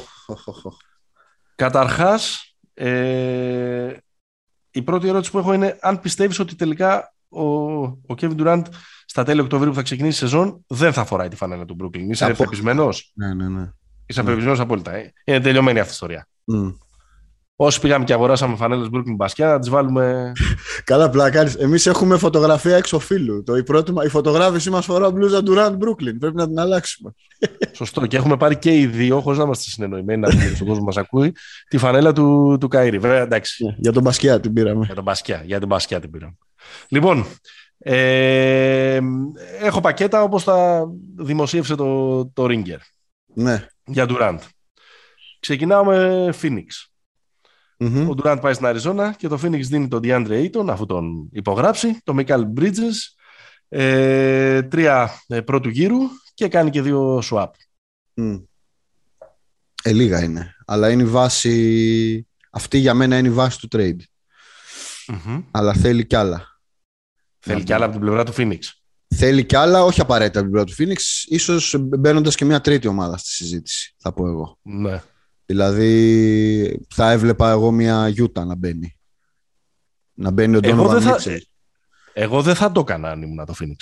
[1.55, 3.97] Καταρχάς, ε,
[4.71, 7.45] η πρώτη ερώτηση που έχω είναι αν πιστεύεις ότι τελικά ο,
[7.83, 8.63] ο Kevin Durant
[9.07, 12.07] στα τέλη Οκτωβρίου που θα ξεκινήσει η σεζόν δεν θα φοράει τη φανέλα του Brooklyn.
[12.09, 12.45] Είσαι Απο...
[13.15, 13.71] Ναι, ναι, ναι.
[14.07, 14.53] Είσαι ναι.
[14.59, 14.93] απόλυτα.
[14.93, 16.29] Ε; Είναι τελειωμένη αυτή η ιστορία.
[16.53, 16.77] Mm.
[17.59, 20.33] Όσοι πήγαμε και αγοράσαμε φανέλες Brooklyn Μπασκιά, να τις βάλουμε.
[20.85, 21.53] Καλά, πλάκα.
[21.59, 23.43] Εμείς έχουμε φωτογραφία έξω φίλου.
[23.43, 26.17] Το, η, πρώτη, η φωτογράφηση μας φορά μπλούζα Durant Brooklyn.
[26.19, 27.13] Πρέπει να την αλλάξουμε.
[27.73, 28.07] Σωστό.
[28.07, 30.97] Και έχουμε πάρει και οι δύο, χωρίς να είμαστε συνεννοημένοι, να πούμε στον κόσμος μας
[30.97, 31.33] ακούει,
[31.69, 32.99] τη φανέλα του, του Καΐρη.
[33.01, 33.75] Βέβαια, εντάξει.
[33.79, 34.85] Για τον Μπασκιά την πήραμε.
[34.85, 36.37] Για τον Μπασκιά, για τον Μπασκιά την πήραμε.
[36.89, 37.27] Λοιπόν,
[37.79, 38.99] ε,
[39.61, 42.79] έχω πακέτα όπως τα δημοσίευσε το, το Ringer.
[43.35, 43.67] Ναι.
[43.85, 44.39] Για Durant.
[45.41, 46.67] Ξεκινάω με Phoenix.
[47.79, 48.07] Mm-hmm.
[48.09, 52.01] Ο Durant πάει στην Αριζόνα και το Phoenix δίνει τον DeAndre Ayton αφού τον υπογράψει,
[52.05, 52.95] το Michael Bridges,
[53.69, 55.99] ε, τρία ε, πρώτου γύρου
[56.35, 57.51] και κάνει και δύο swap.
[58.15, 58.43] Mm.
[59.83, 60.55] Ε, λίγα είναι.
[60.67, 62.27] Αλλά είναι η βάση...
[62.51, 64.01] Αυτή για μένα είναι η βάση του trade.
[65.07, 65.45] Mm-hmm.
[65.51, 66.61] Αλλά θέλει κι άλλα.
[67.39, 68.59] Θέλει κι άλλα από την πλευρά του Phoenix.
[69.15, 72.87] Θέλει κι άλλα, όχι απαραίτητα από την πλευρά του Phoenix, ίσως μπαίνοντας και μια τρίτη
[72.87, 74.59] ομάδα στη συζήτηση, θα πω εγώ.
[74.63, 75.03] Ναι.
[75.47, 78.97] Δηλαδή θα έβλεπα εγώ μια Γιούτα να μπαίνει.
[80.15, 81.19] Να μπαίνει ο Ντόνο θα...
[82.13, 83.77] Εγώ δεν θα το έκανα αν ήμουν το Phoenix.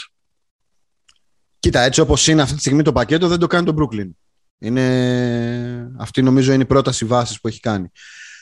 [1.58, 4.10] Κοίτα, έτσι όπως είναι αυτή τη στιγμή το πακέτο δεν το κάνει το Brooklyn.
[4.58, 5.92] Είναι...
[5.98, 7.90] Αυτή νομίζω είναι η πρόταση βάσης που έχει κάνει.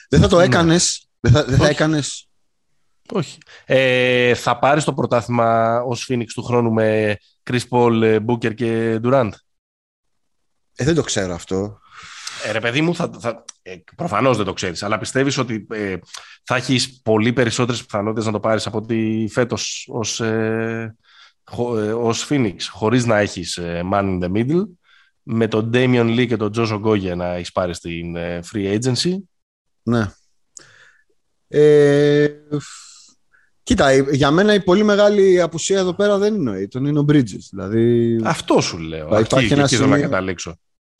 [0.09, 0.43] Δεν θα το ναι.
[0.43, 1.07] έκανες.
[1.19, 2.27] Δεν θα, δεν θα έκανες.
[3.11, 3.37] Όχι.
[3.65, 9.31] Ε, θα πάρεις το πρωτάθλημα ως Phoenix του χρόνου με Chris Paul, Booker και Durant;
[10.75, 11.79] Ε, δεν το ξέρω αυτό.
[12.43, 15.95] Ε, ρε παιδί μου, θα, θα, ε, προφανώς δεν το ξέρεις, αλλά πιστεύεις ότι ε,
[16.43, 20.95] θα έχεις πολύ περισσότερες πιθανότητες να το πάρεις από ότι φέτος ως, ε,
[21.51, 24.63] ε ως Phoenix, χωρίς να έχεις ε, man in the middle,
[25.23, 28.15] με τον Damian Lee και τον Josh Ogoye να έχεις πάρει στην
[28.51, 29.15] free agency.
[29.83, 30.11] Ναι.
[31.47, 32.27] Ε,
[33.63, 37.05] κοίτα, για μένα η πολύ μεγάλη απουσία εδώ πέρα δεν είναι ο Aiton, είναι ο
[37.09, 37.45] Bridges.
[37.49, 39.19] Δηλαδή, Αυτό σου λέω.
[39.19, 40.55] Υπάρχει ένα σημείο, να καταλήξω.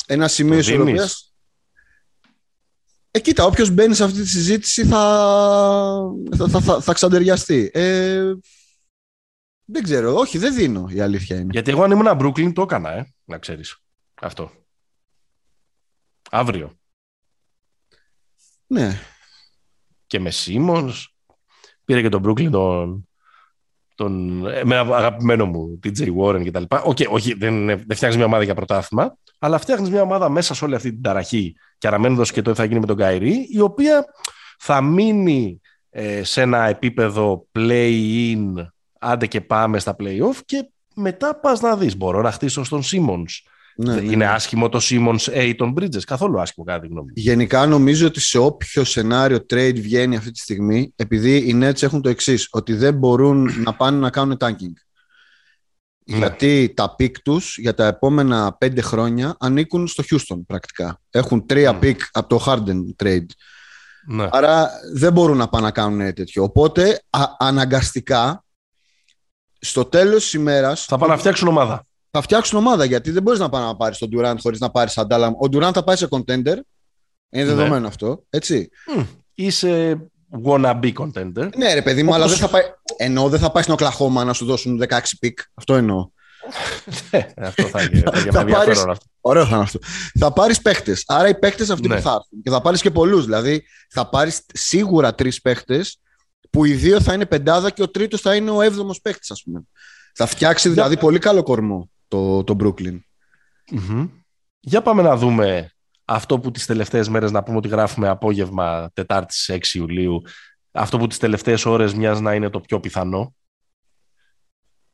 [0.05, 1.32] Ένα σημείο ισορροπίας
[3.15, 4.99] ε, κοίτα, όποιος μπαίνει σε αυτή τη συζήτηση θα,
[6.37, 7.71] θα, θα, θα, θα ξαντεριαστεί.
[7.73, 8.33] Ε,
[9.65, 11.49] δεν ξέρω, όχι, δεν δίνω, η αλήθεια είναι.
[11.51, 13.77] Γιατί εγώ αν ήμουν Brooklyn το έκανα, ε, να ξέρεις.
[14.13, 14.51] Αυτό.
[16.29, 16.73] Αύριο.
[18.67, 18.99] Ναι.
[20.07, 21.15] Και με Σίμονς.
[21.85, 23.09] Πήρε και τον Brooklyn τον,
[23.95, 26.63] τον, με αγαπημένο μου TJ Warren κτλ.
[26.69, 30.65] Okay, όχι, δεν, δεν φτιάχνεις μια ομάδα για πρωτάθλημα, αλλά φτιάχνεις μια ομάδα μέσα σε
[30.65, 33.59] όλη αυτή την ταραχή και αναμένοντα και το τι θα γίνει με τον Καϊρή, η
[33.59, 34.05] οποία
[34.59, 38.53] θα μείνει ε, σε ένα επίπεδο play-in,
[38.99, 43.25] άντε και πάμε στα play-off και μετά πας να δεις, μπορώ να χτίσω στον Simmons.
[43.75, 44.25] Ναι, ναι, είναι ναι.
[44.25, 48.83] άσχημο το Simmons, Ayton, Bridges, καθόλου άσχημο κατά τη γνώμη Γενικά νομίζω ότι σε όποιο
[48.83, 53.49] σενάριο trade βγαίνει αυτή τη στιγμή, επειδή οι Nets έχουν το εξής, ότι δεν μπορούν
[53.63, 54.73] να πάνε να κάνουν tanking.
[56.05, 56.17] Ναι.
[56.17, 60.99] Γιατί τα pick τους για τα επόμενα πέντε χρόνια ανήκουν στο Houston πρακτικά.
[61.09, 63.25] Έχουν τρία pick από το Harden trade.
[64.07, 64.27] Ναι.
[64.31, 66.43] Άρα δεν μπορούν να πάνε να κάνουν τέτοιο.
[66.43, 67.03] Οπότε
[67.37, 68.43] αναγκαστικά
[69.59, 70.85] στο τέλος της ημέρας.
[70.85, 71.85] Θα πάνε να φτιάξουν ομάδα.
[72.11, 74.97] Θα φτιάξουν ομάδα γιατί δεν μπορείς να πάνε να πάρεις τον Durant χωρίς να πάρεις
[74.97, 75.37] αντάλλαγμα.
[75.39, 76.57] Ο Durant θα πάει σε contender.
[77.29, 77.43] Είναι ναι.
[77.43, 78.23] δεδομένο αυτό.
[78.29, 78.69] Έτσι.
[78.97, 79.05] Mm.
[79.33, 79.99] Είσαι
[80.43, 81.49] wannabe contender.
[81.57, 82.63] Ναι, ρε παιδί μου, αλλά δεν θα πάει.
[82.97, 85.39] Ενώ δεν θα πάει στην Οκλαχώμα να σου δώσουν 16 pick.
[85.53, 86.09] Αυτό εννοώ.
[87.11, 88.03] Ναι, αυτό θα γίνει.
[88.31, 88.85] Θα, πάρεις,
[89.21, 89.79] Ωραίο θα είναι αυτό.
[90.19, 91.03] Θα πάρεις παίχτες.
[91.07, 91.95] Άρα οι παίχτες αυτοί Ναι.
[91.95, 92.41] που θα έρθουν.
[92.43, 93.25] Και θα πάρεις και πολλούς.
[93.25, 95.99] Δηλαδή θα πάρεις σίγουρα τρεις παίχτες
[96.49, 99.43] που οι δύο θα είναι πεντάδα και ο τρίτος θα είναι ο έβδομος παίχτης, ας
[99.43, 99.61] πούμε.
[100.13, 102.99] Θα φτιάξει δηλαδή πολύ καλό κορμό το, το Brooklyn.
[103.71, 104.07] Μμμ.
[104.59, 105.71] Για πάμε να δούμε
[106.05, 110.21] αυτό που τις τελευταίες μέρες να πούμε ότι γράφουμε απόγευμα Τετάρτης 6 Ιουλίου
[110.75, 113.35] αυτό που τις τελευταίες ώρες μοιάζει να είναι το πιο πιθανό.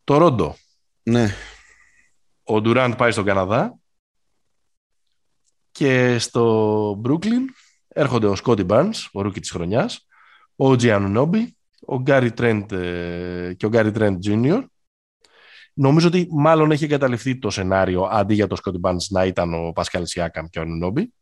[0.04, 0.56] Τορόντο.
[1.04, 1.34] Ναι.
[2.44, 3.78] Ο Ντουράντ πάει στον Καναδά
[5.72, 7.46] και στο Brooklyn
[7.88, 10.08] έρχονται ο Σκότι Barnes, ο rookie της χρονιάς,
[10.56, 14.64] ο OG Ανουνόμπι, ο Γκάρι Τρέντ ε, και ο Γκάρι Τρέντ Jr.
[15.82, 19.72] Νομίζω ότι μάλλον έχει εγκαταλειφθεί το σενάριο αντί για το Σκότι Barnes να ήταν ο
[19.72, 21.14] Πασκάλ Σιάκαμ και ο Ανουνόμπι.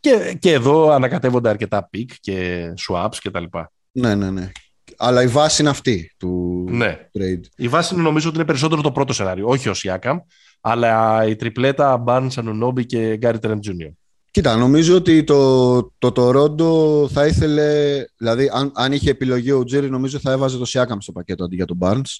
[0.00, 3.72] Και, και εδώ ανακατεύονται αρκετά pick και swaps και τα λοιπά.
[3.92, 4.50] Ναι, ναι, ναι.
[4.96, 6.98] Αλλά η βάση είναι αυτή του Ναι.
[7.18, 7.40] trade.
[7.56, 9.48] Η βάση είναι νομίζω ότι είναι περισσότερο το πρώτο σενάριο.
[9.48, 10.18] Όχι ο Σιάκαμ,
[10.60, 13.92] αλλά η τριπλέτα Barnes, Ανουνόμπι και Γκάρι Τρέντ Jr.
[14.30, 19.90] Κοίτα, νομίζω ότι το, το Toronto θα ήθελε, δηλαδή αν, αν είχε επιλογή ο Τζέρι
[19.90, 22.18] νομίζω θα έβαζε το Siakam στο πακέτο αντί για τον Barnes.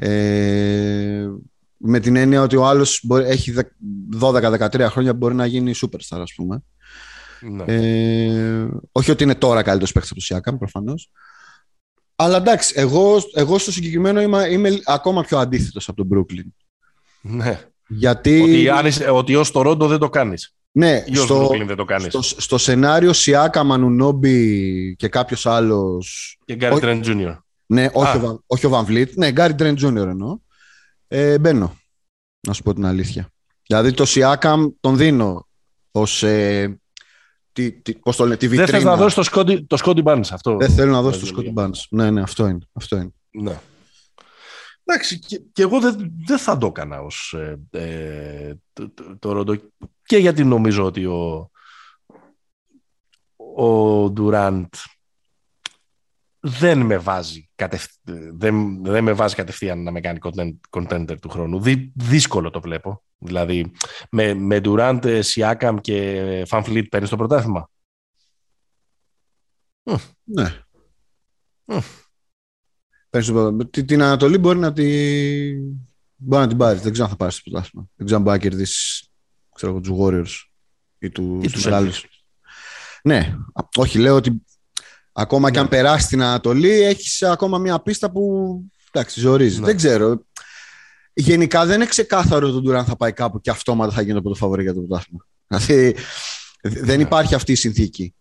[0.00, 1.28] Ε,
[1.76, 3.62] με την έννοια ότι ο άλλος μπορεί, έχει δε-
[4.20, 6.62] 12-13 χρόνια μπορεί να γίνει superstar ας πούμε.
[7.40, 7.64] Ναι.
[7.66, 11.10] Ε, όχι ότι είναι τώρα καλύτερος παίκτης από το Siakam προφανώς.
[12.16, 16.46] Αλλά εντάξει, εγώ, εγώ στο συγκεκριμένο είμαι, είμαι ακόμα πιο αντίθετος από τον Brooklyn.
[17.20, 17.60] ναι.
[17.88, 20.54] Γιατί, Ότι, αν είσαι, ότι ως το Ρόντο δεν το κάνεις.
[20.72, 22.06] ναι, Ή ως στο, Brooklyn δεν το κάνεις.
[22.06, 27.38] στο, στο σενάριο Σιάκα, Μανουνόμπι και κάποιος άλλος Και Γκάρι όχι- Τρέντ Jr.
[27.70, 28.14] Ναι, όχι, Α.
[28.14, 29.14] ο, Βαν- όχι ο Van Vliet.
[29.14, 29.94] Ναι, Γκάρι Τρέντ Jr.
[29.96, 30.38] εννοώ.
[31.08, 31.76] Ε, μπαίνω,
[32.46, 33.28] να σου πω την αλήθεια.
[33.66, 35.48] Δηλαδή το Siakam τον δίνω
[35.90, 36.80] ως ε,
[37.52, 38.78] τη, τη, πώς το λένε, τη Δεν βιτρίνα.
[38.78, 40.56] θες να δώσεις το Σκόντι, το Σκόντι Barnes αυτό.
[40.56, 41.52] Δεν θέλω να δώσω Δεν το λέω.
[41.52, 41.80] Scotty Barnes.
[41.90, 42.58] Ναι, ναι, αυτό είναι.
[42.72, 43.10] Αυτό είναι.
[43.30, 43.60] Ναι.
[44.84, 49.32] Εντάξει, και, και εγώ δεν, δεν θα το έκανα ως ε, ε, το, το, το
[49.32, 49.56] Ρόντο
[50.04, 51.50] και γιατί νομίζω ότι ο,
[53.56, 54.64] ο Ντουράντ
[56.40, 57.94] δεν με βάζει κατευθ...
[58.32, 61.60] δεν, δεν με βάζει κατευθείαν να με κάνει content- contender του χρόνου.
[61.60, 63.02] Δυ, δύσκολο το βλέπω.
[63.18, 63.72] Δηλαδή,
[64.10, 67.70] με, με Durant, Siakam και Fanfleet παίρνεις το πρωτάθλημα.
[70.24, 70.62] Ναι.
[71.64, 71.78] Μμ.
[73.10, 74.84] Παίρνεις το- Την, την Ανατολή μπορεί να, τη...
[76.16, 76.82] μπορεί να την πάρεις.
[76.82, 77.86] Δεν ξέρω αν θα πάρεις το πρωτάθλημα.
[77.94, 79.02] Δεν ξέρω αν μπορεί να κερδίσεις
[79.54, 80.50] ξέρω, εγώ, τους Warriors
[80.98, 82.04] ή, τους, Ή τους Celtics.
[83.02, 83.36] Ναι.
[83.52, 84.44] Α, Όχι, λέω ότι
[85.20, 88.60] ακόμα και αν περάσει την Ανατολή έχεις ακόμα μια πίστα που
[88.92, 89.60] εντάξει, ζορίζει.
[89.60, 89.66] Ναι.
[89.66, 90.22] Δεν ξέρω.
[91.12, 94.36] Γενικά δεν είναι ξεκάθαρο το Durant θα πάει κάπου και αυτόματα θα γίνει το πρώτο
[94.36, 95.26] φαβορή για το πρωτάθλημα.
[95.46, 95.96] Δηλαδή
[96.62, 97.02] δεν Ναι.
[97.02, 98.14] υπάρχει αυτή η συνθήκη.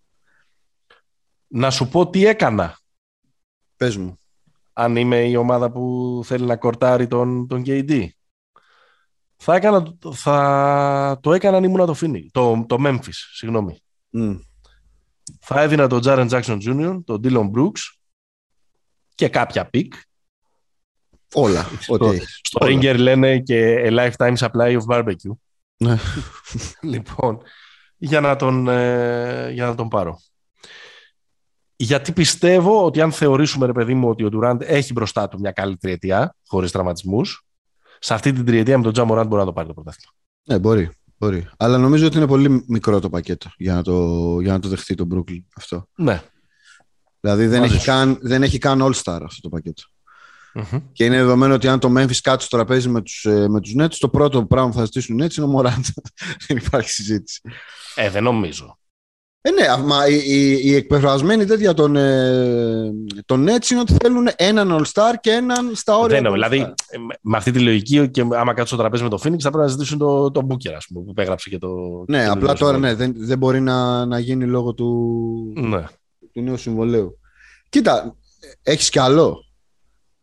[1.47, 2.77] Να σου πω τι έκανα
[3.77, 4.19] Πες μου.
[4.73, 8.07] αν είμαι η ομάδα που θέλει να κορτάρει τον, τον KD.
[9.37, 13.79] Θα, έκανα, θα το έκανα αν ήμουν το Phoenix, το, το Memphis, συγγνώμη.
[14.09, 14.35] Μμ.
[15.39, 17.97] Θα έδινα τον Jaren Jackson Jr., τον Dylan Brooks
[19.15, 19.87] και κάποια pick.
[21.33, 21.65] Όλα.
[21.87, 22.39] Ό,τι Στο, έχεις.
[22.43, 22.79] στο Όλα.
[22.79, 25.35] Ringer λένε και a lifetime supply of barbecue.
[25.77, 25.97] Ναι.
[26.91, 27.41] λοιπόν,
[27.97, 30.19] για να, τον, ε, για να τον πάρω.
[31.75, 35.51] Γιατί πιστεύω ότι αν θεωρήσουμε, ρε παιδί μου, ότι ο Durant έχει μπροστά του μια
[35.51, 37.45] καλή τριετία, χωρίς τραυματισμούς,
[37.99, 40.11] σε αυτή την τριετία με τον Τζαμοράντ μπορεί να το πάρει το πρωτάθλημα.
[40.43, 40.89] Ναι, μπορεί.
[41.17, 41.47] Μπορεί.
[41.57, 44.95] Αλλά νομίζω ότι είναι πολύ μικρό το πακέτο για να το, για να το δεχτεί
[44.95, 45.87] το Brooklyn αυτό.
[45.95, 46.23] Ναι.
[47.19, 47.89] Δηλαδή δεν Μαζί έχει, σου.
[47.89, 49.83] καν, δεν έχει καν All-Star αυτό το πακέτο.
[50.53, 50.79] Μμμ.
[50.91, 53.73] Και είναι δεδομένο ότι αν το Memphis κάτσει στο τραπέζι με τους, ε, με τους
[53.79, 55.81] Nets, το πρώτο πράγμα που θα ζητήσουν οι Nets είναι ο Morant.
[56.47, 57.41] δεν υπάρχει συζήτηση.
[57.95, 58.76] Ε, δεν νομίζω.
[59.47, 62.91] Ε, ναι, μα η, η, η εκπεφρασμένη τέτοια των, ε,
[63.25, 66.07] των Nets είναι ότι θέλουν έναν All-Star και έναν στα όρια.
[66.21, 66.49] Δεν του εννοώ.
[66.49, 66.85] Δηλαδή, All-Star.
[66.89, 69.49] ε, με- με αυτή τη λογική και άμα κάτσουν στο τραπέζι με το Phoenix, θα
[69.49, 71.67] πρέπει να ζητήσουν το, το Booker, ας πούμε, που υπέγραψε και το.
[72.07, 72.79] Ναι, το απλά νέο τώρα συμβόλαιο.
[72.79, 75.83] ναι, δεν, δεν μπορεί να, να γίνει λόγω του, Ναι.
[76.33, 77.19] του νέου συμβολέου.
[77.69, 78.15] Κοίτα,
[78.63, 79.43] έχεις κι άλλο;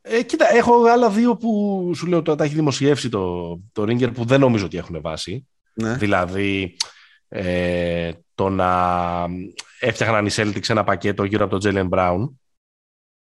[0.02, 4.10] Ε, κοίτα, έχω άλλα δύο που σου λέω τώρα τα έχει δημοσιεύσει το, το Ringer
[4.14, 5.46] που δεν νομίζω ότι έχουν βάση.
[5.74, 5.94] Ναι.
[5.94, 6.76] Δηλαδή,
[7.36, 8.70] ε, το να
[9.80, 12.28] έφτιαχναν οι Celtics ένα πακέτο γύρω από τον Jalen Brown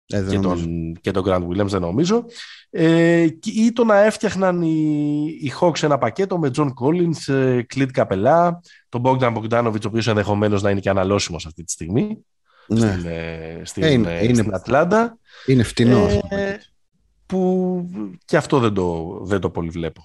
[0.06, 0.64] Ε, δεν και νομίζω.
[0.64, 2.24] τον, και τον Grant Williams, δεν νομίζω.
[2.70, 7.60] Ε, και- ή το να έφτιαχναν οι, οι Hawks ένα πακέτο με John Collins, ε,
[7.74, 8.50] Clint Capela,
[8.88, 12.24] τον Bogdan Bogdanovic, ο οποίος ενδεχομένως να είναι και αναλώσιμος αυτή τη στιγμή
[12.66, 12.78] Ναι.
[12.78, 15.18] στην, ε, στην, Ε, είναι- ε, είναι- στην Ατλάντα.
[15.46, 16.72] Είναι φτηνός Ε, αυτό το πακέτος.
[17.26, 17.90] που
[18.24, 20.02] και αυτό δεν το, δεν το πολύ βλέπω.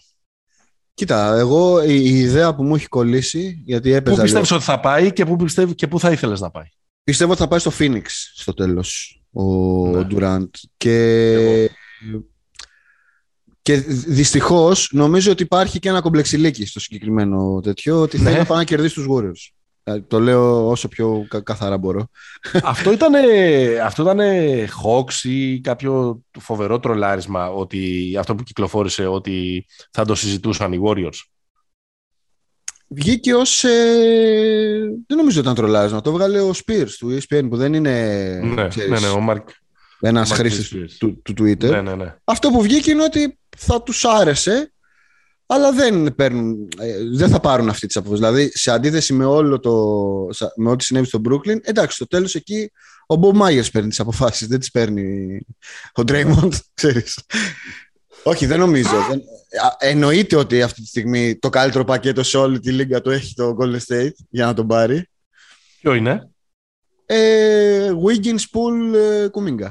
[1.00, 4.72] Κοίτα, εγώ η, η ιδέα που μου έχει κολλήσει, γιατί Πού έπαιζα πιστεύεις λίγο, ότι
[4.72, 6.68] θα πάει και πού, πιστεύει, και πού θα ήθελες να πάει;
[7.04, 8.02] πιστεύω ότι θα πάει στο Phoenix
[8.36, 9.44] στο τέλος ο
[9.88, 10.08] Ναι.
[10.12, 11.68] Durant και, Εγώ.
[13.62, 13.76] και Και
[14.08, 18.38] δυστυχώς νομίζω ότι υπάρχει και ένα κομπλεξιλίκι στο συγκεκριμένο τέτοιο, ότι θέλει ναι.
[18.40, 19.59] να πάει να κερδίσει τους Warriors.
[19.94, 22.10] Ε, το λέω όσο πιο καθαρά μπορώ.
[22.64, 23.14] αυτό ήταν,
[23.84, 24.20] αυτό ήταν
[24.84, 31.20] Hawks ή κάποιο φοβερό τρολάρισμα ότι αυτό που κυκλοφόρησε ότι θα το συζητούσαν οι Warriors;
[32.92, 33.64] Βγήκε ως.
[33.64, 33.70] Ε,
[35.08, 36.02] δεν νομίζω ότι ήταν τρολάρισμα.
[36.02, 37.92] Το έβγαλε ο Spears του ESPN που δεν είναι.
[38.44, 39.44] Ναι, ξέρεις, ναι, ναι, ο Mark.
[40.00, 41.70] Ένας χρήστης του, του, Twitter.
[41.70, 42.16] Ναι, ναι, ναι.
[42.24, 44.74] Αυτό που βγήκε είναι ότι θα τους άρεσε
[45.52, 48.22] αλλά δεν, παίρνουν, ε, δεν θα πάρουν αυτή τη απόφαση.
[48.22, 49.74] Δηλαδή, σε αντίθεση με, όλο το,
[50.56, 52.72] με ό,τι συνέβη στο Brooklyn, εντάξει, στο τέλος εκεί
[53.08, 55.38] ο Bob Myers παίρνει τις αποφάσεις, δεν τις παίρνει
[55.94, 57.20] ο Draymond, ξέρεις.
[58.24, 59.06] Όχι, δεν νομίζω.
[59.10, 59.22] Δεν...
[59.78, 63.58] Εννοείται ότι αυτή τη στιγμή το καλύτερο πακέτο σε όλη τη λίγα το έχει το
[63.60, 65.10] Golden State για να τον πάρει.
[65.80, 66.30] Ποιο είναι;
[67.06, 69.70] Ε, Wiggins, Pool, ε, Kuminga.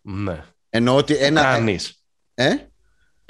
[0.00, 0.44] Ναι.
[0.70, 1.42] Εννοώ ότι ένα...
[1.42, 2.04] Κάνεις.
[2.34, 2.54] Ε;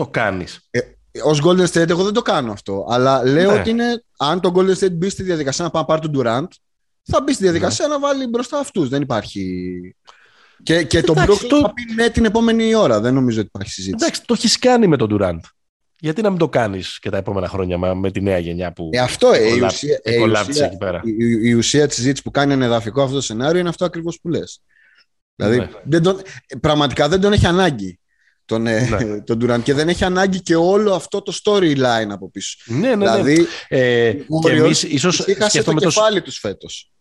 [0.00, 0.68] Το κάνεις.
[0.70, 0.78] Ε,
[1.24, 2.86] Ω Golden State, εγώ δεν το κάνω αυτό.
[2.90, 3.60] Αλλά λέω ναι.
[3.60, 6.48] ότι είναι, αν το Golden State μπει στη διαδικασία να πάει να πάρει τον Durant,
[7.02, 7.94] θα μπει στη διαδικασία ναι.
[7.94, 8.88] να βάλει μπροστά αυτούς.
[8.88, 9.94] Δεν υπάρχει.
[10.62, 11.60] Και, και τον Brooklyn το...
[11.60, 13.00] θα πει ναι την επόμενη ώρα.
[13.00, 14.04] Δεν νομίζω ότι υπάρχει συζήτηση.
[14.04, 15.40] Εντάξει, το έχεις κάνει με τον Durant.
[15.98, 18.88] Γιατί να μην το κάνεις και τα επόμενα χρόνια με τη νέα γενιά που.
[18.92, 21.00] Ε, αυτό ε, η ουσία, ε, η, ουσία, εκεί πέρα.
[21.04, 24.18] Η, η, ουσία της συζήτησης που κάνει ένα εδαφικό αυτό το σενάριο είναι αυτό ακριβώς
[24.22, 24.62] που λες.
[25.34, 25.68] Δηλαδή, ναι.
[25.84, 26.20] δεν τον,
[26.60, 28.00] πραγματικά δεν τον έχει ανάγκη
[28.50, 29.20] τον, ε, ναι.
[29.28, 32.56] τον Durant και δεν έχει ανάγκη και όλο αυτό το storyline από πίσω.
[32.64, 32.96] Ναι, ναι, ναι.
[32.96, 33.78] δηλαδή, ναι.
[33.78, 36.92] Ε, και εμείς ίσως σκέφτομαι το κεφάλι τους φέτος.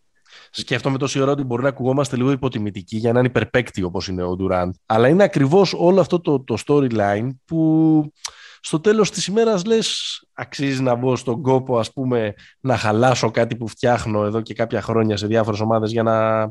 [0.50, 4.36] Σκέφτομαι τόση ώρα ότι μπορεί να ακουγόμαστε λίγο υποτιμητικοί για έναν υπερπαίκτη όπως είναι ο
[4.40, 4.70] Durant.
[4.86, 8.12] Αλλά είναι ακριβώς όλο αυτό το, το storyline που
[8.60, 13.56] στο τέλος της ημέρας λες αξίζει να μπω στον κόπο ας πούμε να χαλάσω κάτι
[13.56, 16.50] που φτιάχνω εδώ και κάποια χρόνια σε διάφορες ομάδες για να,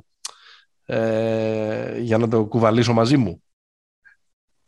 [0.86, 3.42] ε, για να το κουβαλήσω μαζί μου.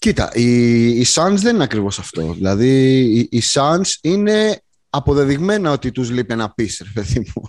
[0.01, 2.33] Κοίτα, οι, οι Suns δεν είναι ακριβώς αυτό.
[2.33, 7.43] Δηλαδή, οι, οι Suns είναι αποδεδειγμένα ότι τους λείπει ένα πίσερ, παιδί μου.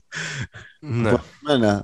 [1.58, 1.80] Ναι.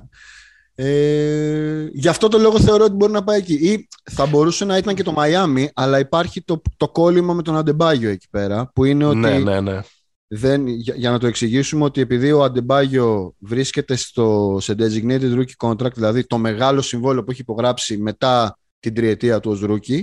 [0.75, 3.53] Ε, γι' αυτό το λόγο θεωρώ ότι μπορεί να πάει εκεί.
[3.53, 7.57] Ή θα μπορούσε να ήταν και το Μαϊάμι, αλλά υπάρχει το, το κόλλημα με τον
[7.57, 9.17] Αντεμπάγιο εκεί πέρα, που είναι ότι...
[9.17, 9.79] Ναι, ναι, ναι.
[10.27, 15.69] Δεν, για, για, να το εξηγήσουμε ότι επειδή ο Αντεμπάγιο βρίσκεται στο, σε designated rookie
[15.69, 20.01] contract, δηλαδή το μεγάλο συμβόλαιο που έχει υπογράψει μετά την τριετία του ως rookie,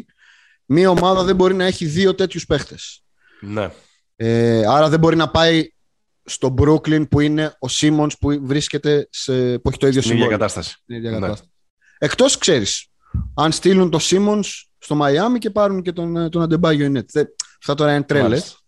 [0.67, 3.05] μία ομάδα δεν μπορεί να έχει δύο τέτοιους παίχτες.
[3.41, 3.71] Ναι.
[4.17, 5.71] Ε, άρα δεν μπορεί να πάει
[6.25, 10.29] στο Brooklyn που είναι ο Σίμον που βρίσκεται σε, που έχει το ίδιο Στην ίδια
[10.29, 10.77] κατάσταση.
[10.87, 11.33] Ναι.
[11.99, 12.87] Εκτός ξέρεις,
[13.35, 14.45] αν στείλουν το Σίμον
[14.79, 17.11] στο Μαϊάμι και πάρουν και τον, τον Αντεμπάγιο Ινέτ.
[17.59, 18.59] Αυτά τώρα είναι τρέλες.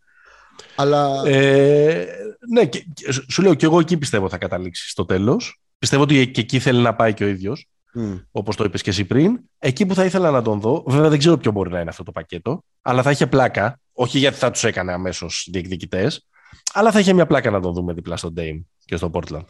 [0.74, 1.22] Αλλά...
[1.26, 2.06] Ε,
[2.52, 2.84] ναι, και,
[3.28, 5.60] σου λέω και εγώ εκεί πιστεύω θα καταλήξει στο τέλος.
[5.78, 7.68] Πιστεύω ότι και εκεί θέλει να πάει και ο ίδιος.
[7.94, 8.24] Mm.
[8.30, 9.40] Όπως το είπες και εσύ πριν.
[9.58, 12.02] Εκεί που θα ήθελα να τον δω, βέβαια δεν ξέρω ποιο μπορεί να είναι αυτό
[12.02, 13.80] το πακέτο, αλλά θα είχε πλάκα.
[13.92, 16.26] Όχι γιατί θα τους έκανε αμέσως διεκδικητές,
[16.72, 19.44] αλλά θα είχε μια πλάκα να τον δούμε διπλά στο Dame και στο Portland.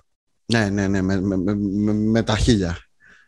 [0.44, 2.78] Ναι, ναι, ναι, με, με, με, με τα χίλια.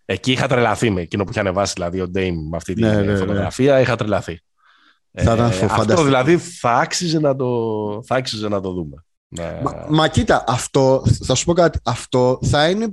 [0.05, 2.95] Εκεί είχα τρελαθεί με εκείνο που είχε ανεβάσει δηλαδή, ο Dame με αυτή τη ναι,
[2.95, 3.17] ναι, ναι.
[3.17, 3.75] φωτογραφία.
[3.75, 3.81] Ναι.
[3.81, 4.41] Είχα τρελαθεί.
[5.13, 7.49] Θα ε, αυτό δηλαδή θα άξιζε να το,
[8.07, 9.05] θα άξιζε να το δούμε.
[9.63, 12.89] Μα, μα, κοίτα, αυτό, θα σου πω κάτι, αυτό θα είναι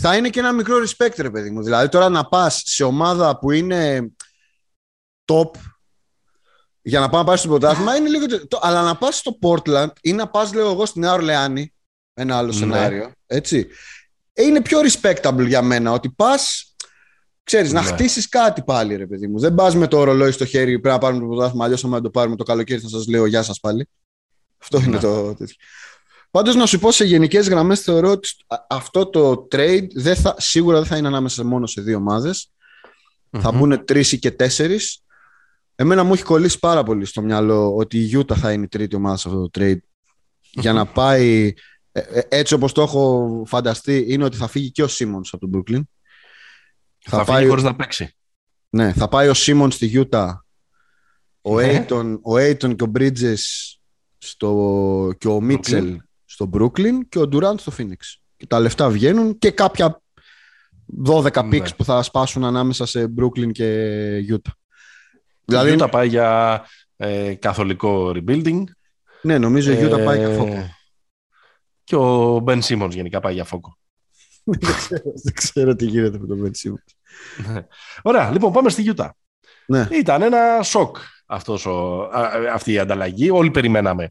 [0.00, 1.62] θα είναι και ένα μικρό respect, ρε παιδί μου.
[1.62, 4.12] Δηλαδή, τώρα να πας σε ομάδα που είναι
[5.24, 5.50] top
[6.82, 8.24] για να πάει να πάρεις στο πρωτάθλημα είναι λίγο.
[8.60, 11.74] Αλλά να πας στο Portland ή να πας, λέω εγώ, στην Νέα Ορλεάνη,
[12.14, 12.52] ένα άλλο ναι.
[12.52, 13.12] σενάριο.
[13.26, 13.68] Έτσι.
[14.32, 16.74] Είναι πιο respectable για μένα ότι πας.
[17.42, 17.80] Ξέρεις, ναι.
[17.80, 19.38] να χτίσεις κάτι πάλι, ρε παιδί μου.
[19.38, 21.64] Δεν πας με το ρολόι στο χέρι, πρέπει να πάρουμε το πρωτάθλημα.
[21.64, 23.88] Αλλιώς, άμα το πάρουμε το καλοκαίρι, θα σας λέω Γεια σας πάλι.
[24.62, 24.98] Αυτό είναι ναι.
[24.98, 25.56] το τέτοιο.
[26.36, 28.28] Πάντως να σου πω σε γενικές γραμμές, θεωρώ ότι
[28.68, 32.06] αυτό το trade δεν θα, σίγουρα δεν θα είναι ανάμεσα μόνο σε δύο
[33.30, 35.04] Θα μπουν τρεις ή και τέσσερις.
[35.74, 38.96] Εμένα μου έχει κολλήσει πάρα πολύ στο μυαλό ότι η Utah θα είναι η τρίτη
[38.96, 39.78] ομάδα σε αυτό το trade.
[40.50, 41.54] Για να πάει
[41.92, 45.48] ε, ε, έτσι όπως το έχω φανταστεί είναι ότι θα φύγει και ο Σίμονς από
[45.48, 45.82] τον Brooklyn.
[46.98, 47.36] Θα, θα πάει...
[47.36, 48.16] φύγει χωρίς να παίξει.
[48.68, 50.32] Ναι, θα πάει ο Σίμονς στη Utah,
[51.40, 53.42] ο Aiton, ο Aiton και ο Bridges
[54.18, 55.12] στο...
[55.18, 56.00] και ο Μίτσελ
[56.36, 57.96] στο Brooklyn και ο Durant στο Phoenix.
[58.36, 60.02] Και τα λεφτά βγαίνουν και κάποια
[61.06, 61.58] 12 ναι.
[61.58, 64.52] picks που θα σπάσουν ανάμεσα σε Brooklyn και Utah.
[65.44, 65.72] Δηλαδή...
[65.72, 66.62] Η Utah πάει για
[66.96, 68.62] ε, καθολικό rebuilding.
[69.22, 70.52] Ναι, νομίζω η Utah πάει για φόκο.
[70.52, 70.70] Ε,
[71.84, 73.78] και ο Ben Simmons γενικά πάει για φόκο.
[75.24, 76.94] δεν, ξέρω, τι γίνεται με τον Ben Simmons.
[77.52, 77.66] Ναι.
[78.02, 79.10] Ωραία, λοιπόν πάμε στη Utah.
[79.66, 79.88] Ναι.
[79.90, 80.96] Ήταν ένα σοκ
[81.26, 82.08] αυτός ο,
[82.52, 83.30] αυτή η ανταλλαγή.
[83.30, 84.10] Όλοι περιμέναμε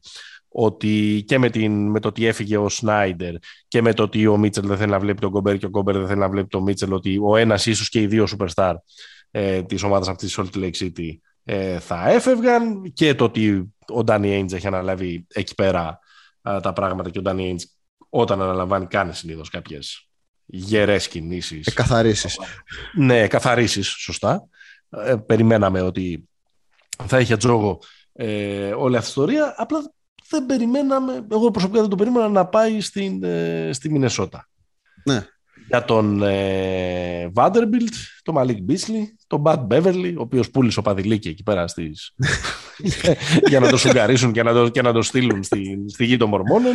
[0.58, 3.34] ότι και με, την, με το ότι έφυγε ο Σνάιντερ
[3.68, 5.98] και με το ότι ο Μίτσελ δεν θέλει να βλέπει τον Κομπέρ και ο Κομπέρ
[5.98, 8.74] δεν θέλει να βλέπει τον Μίτσελ, ότι ο ένας ίσως και οι δύο superstar
[9.32, 14.04] ε, της ομάδας αυτής της Salt Lake City ε, θα έφευγαν και το ότι ο
[14.04, 16.00] Ντάνι Έιντζ έχει αναλάβει εκεί πέρα
[16.42, 17.64] τα πράγματα και ο Ντάνι Έιντζ
[18.10, 20.08] όταν αναλαμβάνει κάνει συνήθως κάποιες
[20.46, 21.68] γερές κινήσεις.
[21.68, 22.40] Εκαθαρίσεις.
[22.94, 24.48] Ναι, καθαρίσεις, σωστά.
[24.90, 26.30] Ε, περιμέναμε ότι
[27.06, 27.80] θα είχε τζόγο
[28.14, 29.54] ε, όλη αυτή η ιστορία.
[29.58, 29.94] Απλά
[30.30, 34.50] δεν περιμέναμε, εγώ προσωπικά δεν το περίμενα να πάει στην, ε, στη Μινεσότα.
[35.04, 35.26] Ναι.
[35.68, 41.30] Για τον ε, Vanderbilt, τον Malik Beasley, τον Bad Beverly, ο οποίος πούλησε ο Παδηλίκη
[41.30, 42.16] εκεί πέρα στις...
[43.50, 46.30] για να το σουγκαρίσουν και να το, και να το στείλουν στη, στη γη των
[46.30, 46.74] Μορμόνων.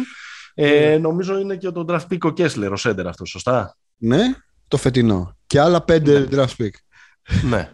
[0.55, 4.23] Ε, νομίζω είναι και τον draft pick ο Kessler, ο Σέντερ αυτός, σωστά; Ναι,
[4.69, 5.37] το φετινό.
[5.47, 6.27] Και άλλα πέντε ναι.
[6.31, 6.71] draft pick.
[7.43, 7.71] ναι.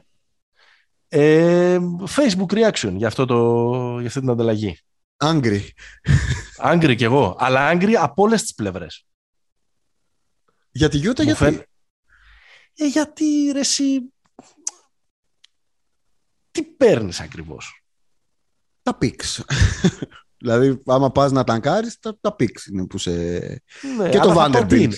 [1.09, 1.79] Ε,
[2.17, 4.79] Facebook reaction για, αυτό το, για αυτή την ανταλλαγή.
[5.17, 5.61] Angry.
[6.73, 7.37] Angry κι εγώ.
[7.39, 9.07] Αλλά angry από όλες τις πλευρές.
[10.71, 11.63] Για τη Γιούτα, γιατί;
[12.75, 14.13] Ε, γιατί ρε, εσύ.
[16.51, 17.85] Τι παίρνεις ακριβώς;
[18.83, 19.45] Τα πίξ.
[20.39, 23.11] δηλαδή, άμα πας να ταγκάρεις, τα, τα πίξ είναι που σε.
[23.97, 24.93] Ναι, και το Vanderbilt.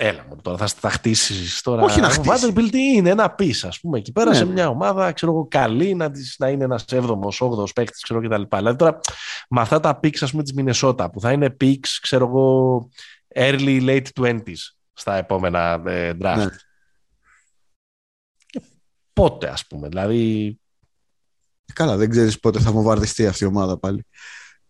[0.00, 1.82] Έλα μου τώρα, θα, θα χτίσεις τώρα.
[1.82, 2.46] Όχι να χτίσει.
[2.46, 4.36] Ο Vanderbilt είναι ένα πι, ας πούμε, εκεί πέρα ναι.
[4.36, 8.42] σε μια ομάδα, ξέρω εγώ, καλή να, να είναι ένας 7ο, 8ο παίκτης, ξέρω κτλ.
[8.56, 9.00] Δηλαδή τώρα
[9.48, 12.88] με αυτά τα πίξ, ας πούμε, της Μινεσότα, που θα είναι πίξ, ξέρω εγώ,
[13.34, 14.40] early late 20s
[14.92, 16.36] στα επόμενα ε, draft.
[16.36, 16.46] Ναι.
[19.12, 20.58] πότε, ας πούμε, δηλαδή.
[21.72, 24.06] Καλά, δεν ξέρεις πότε θα βομβαρδιστεί αυτή η ομάδα πάλι.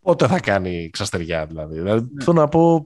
[0.01, 1.75] Πότε θα κάνει ξαστεριά, δηλαδή.
[1.75, 2.25] δηλαδή ναι.
[2.25, 2.85] Θέλω να πω,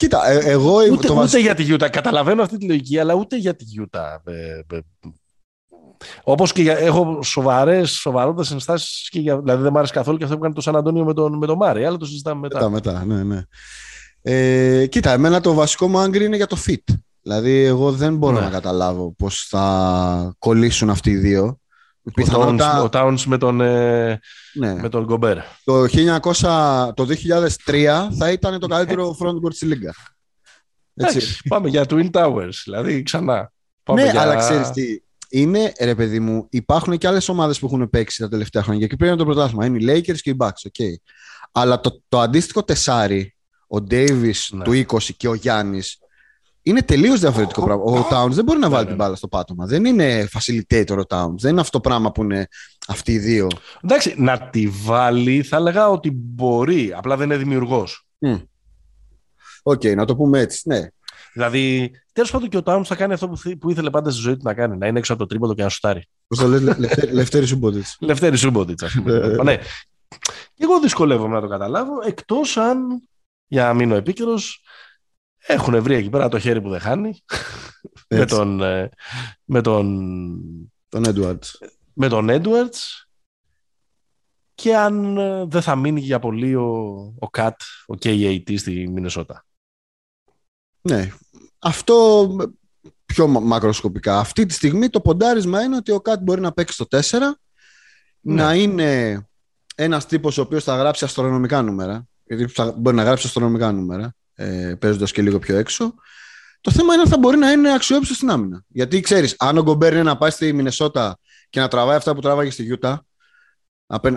[0.00, 0.74] Κοίτα, ε, εγώ...
[0.92, 1.88] Ούτε, το ούτε για τη Γιούτα.
[1.88, 4.22] Καταλαβαίνω αυτή τη λογική, αλλά ούτε για τη Γιούτα.
[4.24, 4.80] Ε, ε,
[6.22, 9.08] Όπως και για, έχω σοβαρέ, σοβαρότερε ενστάσεις.
[9.12, 11.46] Δηλαδή δεν μου άρεσε καθόλου και αυτό που έκανε το Σαν Αντώνιο με τον, με
[11.46, 12.70] τον Μάρι, αλλά το συζητάμε μετά.
[12.70, 13.42] Μετά, μετά, ναι, ναι.
[14.22, 16.94] Ε, κοίτα, εμένα το βασικό μου άγκρι είναι για το fit.
[17.22, 18.44] Δηλαδή, εγώ δεν μπορώ ναι.
[18.44, 21.59] να καταλάβω πώς θα κολλήσουν αυτοί οι δύο.
[22.14, 22.82] Πιθανότητα...
[22.82, 24.20] Ο Towns με τον, ε,
[24.52, 24.74] ναι.
[24.74, 25.38] με τον Γκομπέρ.
[25.64, 27.06] Το, 1900, το
[27.66, 29.94] 2003 θα ήταν το καλύτερο frontcourt στη Λίγκα.
[30.94, 31.48] Έτσι.
[31.48, 33.52] πάμε για Twin Towers, δηλαδή ξανά.
[33.82, 34.20] Πάμε ναι, για...
[34.20, 38.28] αλλά ξέρεις τι, είναι, ρε παιδί μου, υπάρχουν και άλλες ομάδες που έχουν παίξει τα
[38.28, 39.66] τελευταία χρόνια και πριν το πρωτάθλημα.
[39.66, 40.94] Είναι οι Lakers και οι Bucks, okay.
[41.52, 43.36] Αλλά το, το αντίστοιχο τεσάρι,
[43.68, 44.64] ο Davis ναι.
[44.64, 45.98] του 20 και ο Γιάννης,
[46.62, 47.82] είναι τελείως διαφορετικό πράγμα.
[47.84, 49.66] Ο Towns δεν μπορεί να βάλει την μπάλα στο πάτωμα.
[49.66, 51.34] Δεν είναι facilitator ο Towns.
[51.38, 52.46] Δεν είναι αυτό το πράγμα που είναι
[52.86, 53.46] αυτοί οι δύο.
[53.82, 56.92] Εντάξει, να τη βάλει θα έλεγα ότι μπορεί.
[56.96, 58.06] Απλά δεν είναι δημιουργός.
[59.62, 60.68] Οκ, να το πούμε έτσι.
[60.68, 60.88] Ναι.
[61.32, 64.42] Δηλαδή, τέλος πάντων και ο Towns θα κάνει αυτό που, ήθελε πάντα στη ζωή του
[64.44, 64.76] να κάνει.
[64.76, 66.08] Να είναι έξω από το τρίποδο και να σουτάρει.
[66.26, 66.62] Πώς το λες,
[67.12, 67.84] Λευτέρη Σούμποτιτ.
[67.98, 69.36] Λευτέρη Σούμποτιτ, ας πούμε.
[69.42, 69.56] ναι.
[70.54, 73.08] Και εγώ δυσκολεύομαι να το καταλάβω, εκτός αν,
[73.46, 74.62] για να μείνω επίκαιρος,
[75.46, 77.24] έχουν βρει εκεί πέρα το χέρι που δεν χάνει.
[78.08, 78.62] με τον.
[78.62, 78.88] Ε,
[79.44, 80.40] με τον.
[80.88, 81.68] Τον Edwards.
[81.92, 83.04] Με τον Edwards.
[84.54, 86.68] Και αν ε, δεν θα μείνει για πολύ ο,
[87.18, 89.44] ο Κατ, ο KAT στη Μινεσότα.
[90.80, 91.10] Ναι.
[91.58, 92.26] Αυτό
[93.06, 94.18] πιο μακροσκοπικά.
[94.18, 97.18] Αυτή τη στιγμή το ποντάρισμα είναι ότι ο Κατ μπορεί να παίξει το 4,
[98.20, 98.42] ναι.
[98.42, 99.20] να είναι
[99.74, 102.08] ένας τύπος ο οποίος θα γράψει αστρονομικά νούμερα.
[102.24, 105.94] Γιατί μπορεί να γράψει αστρονομικά νούμερα ε, παίζοντας και λίγο πιο έξω.
[106.60, 108.64] Το θέμα είναι αν θα μπορεί να είναι αξιόπιστο στην άμυνα.
[108.68, 111.18] Γιατί ξέρεις, αν ο Γκομπέρ είναι να πάει στη Μινεσότα
[111.50, 113.04] και να τραβάει αυτά που τράβαγε στη Γιούτα,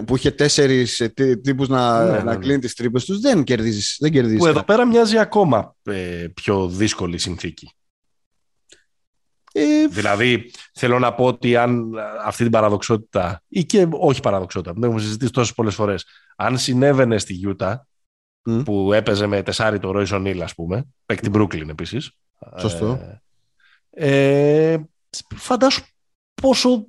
[0.05, 2.36] που είχε τέσσερις ε, τύπους να, ναι, ναι, να ναι.
[2.36, 3.97] κλείνει τις τρύπες τους, δεν κερδίζεις.
[3.99, 7.75] Δεν κερδίζεις που εδώ πέρα μοιάζει ακόμα ε, πιο δύσκολη συνθήκη.
[9.55, 14.83] Ε, δηλαδή, θέλω να πω ότι αν αυτή την παραδοξότητα, ή και όχι παραδοξότητα, δεν
[14.83, 16.05] έχουμε συζητήσει τόσες πολλές φορές,
[16.36, 17.88] αν συνέβαινε στη Γιούτα,
[18.65, 20.86] που έπαιζε με τεσάρι το Ρόι Σονίλ, ας πούμε.
[21.06, 22.12] Παίκτη Brooklyn επίσης.
[22.58, 22.99] Σωστό.
[23.89, 24.79] Ε, ε,
[25.36, 25.84] φαντάσου
[26.41, 26.86] πόσο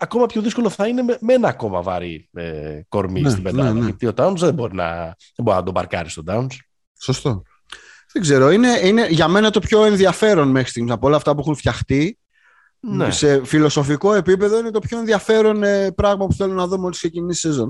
[0.00, 3.72] ακόμα πιο δύσκολο θα είναι με, με ένα ακόμα βαρύ ε, κορμί ναι, στην πεντάδα.
[3.72, 3.84] Ναι, ναι.
[3.84, 4.94] Γιατί ο Towns δεν μπορεί να,
[5.34, 6.56] δεν μπορεί να τον παρκάρει στον Towns.
[7.00, 7.42] Σωστό.
[8.12, 8.50] Δεν ξέρω.
[8.50, 12.18] Είναι, είναι για μένα το πιο ενδιαφέρον μέχρι στιγμής από όλα αυτά που έχουν φτιαχτεί.
[12.80, 13.10] Ναι.
[13.10, 17.48] Σε φιλοσοφικό επίπεδο είναι το πιο ενδιαφέρον ε, πράγμα που θέλω να δω μόλις ξεκινήσει
[17.48, 17.68] η σεζόν.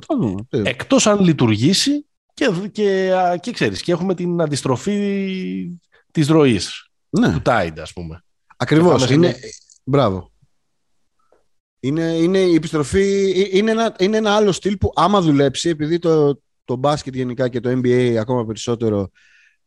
[0.50, 2.07] Εκτός αν λειτουργήσει
[2.38, 5.78] και, και, και ξέρεις, και έχουμε την αντιστροφή
[6.10, 7.32] της ροής, ναι.
[7.32, 8.24] του Tide, ας πούμε.
[8.56, 9.36] Ακριβώς, είναι...
[9.84, 10.32] Μπράβο.
[11.80, 15.98] Είναι, είναι η επιστροφή, ε, είναι ένα, είναι ένα άλλο στυλ που άμα δουλέψει, επειδή
[15.98, 19.10] το, το μπάσκετ γενικά και το NBA ακόμα περισσότερο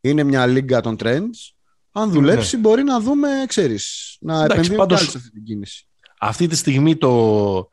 [0.00, 1.52] είναι μια λίγκα των trends,
[1.92, 2.12] αν ναι.
[2.12, 5.86] δουλέψει μπορεί να δούμε, ξέρεις, να επενδύουμε σε αυτή την κίνηση.
[6.18, 7.68] Αυτή τη στιγμή το,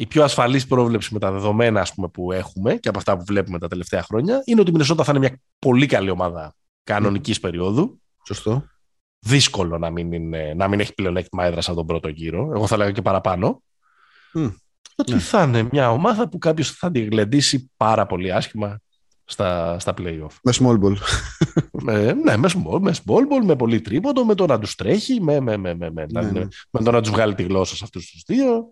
[0.00, 3.24] η πιο ασφαλής πρόβλεψη με τα δεδομένα ας πούμε, που έχουμε και από αυτά που
[3.24, 7.38] βλέπουμε τα τελευταία χρόνια είναι ότι η Μινεσότα θα είναι μια πολύ καλή ομάδα κανονικής
[7.38, 7.40] mm.
[7.40, 8.00] περίοδου.
[8.26, 8.64] Σωστό.
[9.18, 12.52] Δύσκολο να μην, είναι, να μην έχει πλεονέκτημα έδρας από τον πρώτο γύρο.
[12.54, 13.62] Εγώ θα λέγα και παραπάνω.
[14.34, 14.54] Mm.
[14.96, 15.18] Ότι ναι.
[15.18, 18.80] θα είναι μια ομάδα που κάποιος θα τη γλεντήσει πάρα πολύ άσχημα
[19.24, 20.36] στα, στα play-off.
[20.42, 20.96] Με small ball.
[21.82, 25.20] με, ναι, με small, με small ball, με πολύ τρίποντο, με το να τους τρέχει,
[25.20, 26.46] με, με, με, με, με, ναι, ναι.
[26.70, 28.70] με το να τους βγάλει τη γλώσσα σε αυτούς τους δύο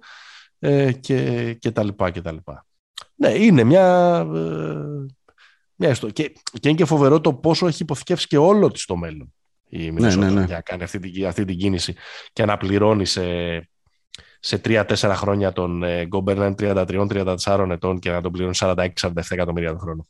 [0.59, 2.67] ε, και, και τα λοιπά και τα λοιπά.
[3.15, 5.07] Ναι, είναι μια, ε,
[5.75, 6.13] μια ιστορία.
[6.13, 9.33] Και, και είναι και φοβερό το πόσο έχει υποθηκεύσει και όλο της το μέλλον
[9.69, 10.45] η ναι, ναι, ναι.
[10.45, 11.95] για να κάνει αυτή, την, αυτή την κίνηση
[12.33, 13.23] και να πληρώνει σε,
[14.41, 18.87] σε 3-4 χρόνια τον Γκόμπερ 33-34 ετών και να τον πληρώνει 46-47
[19.29, 20.07] εκατομμύρια τον χρόνο.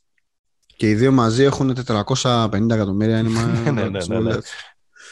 [0.75, 3.45] Και οι δύο μαζί έχουν 450 εκατομμύρια ένιμα.
[3.63, 4.35] ναι, ναι, ναι, ναι,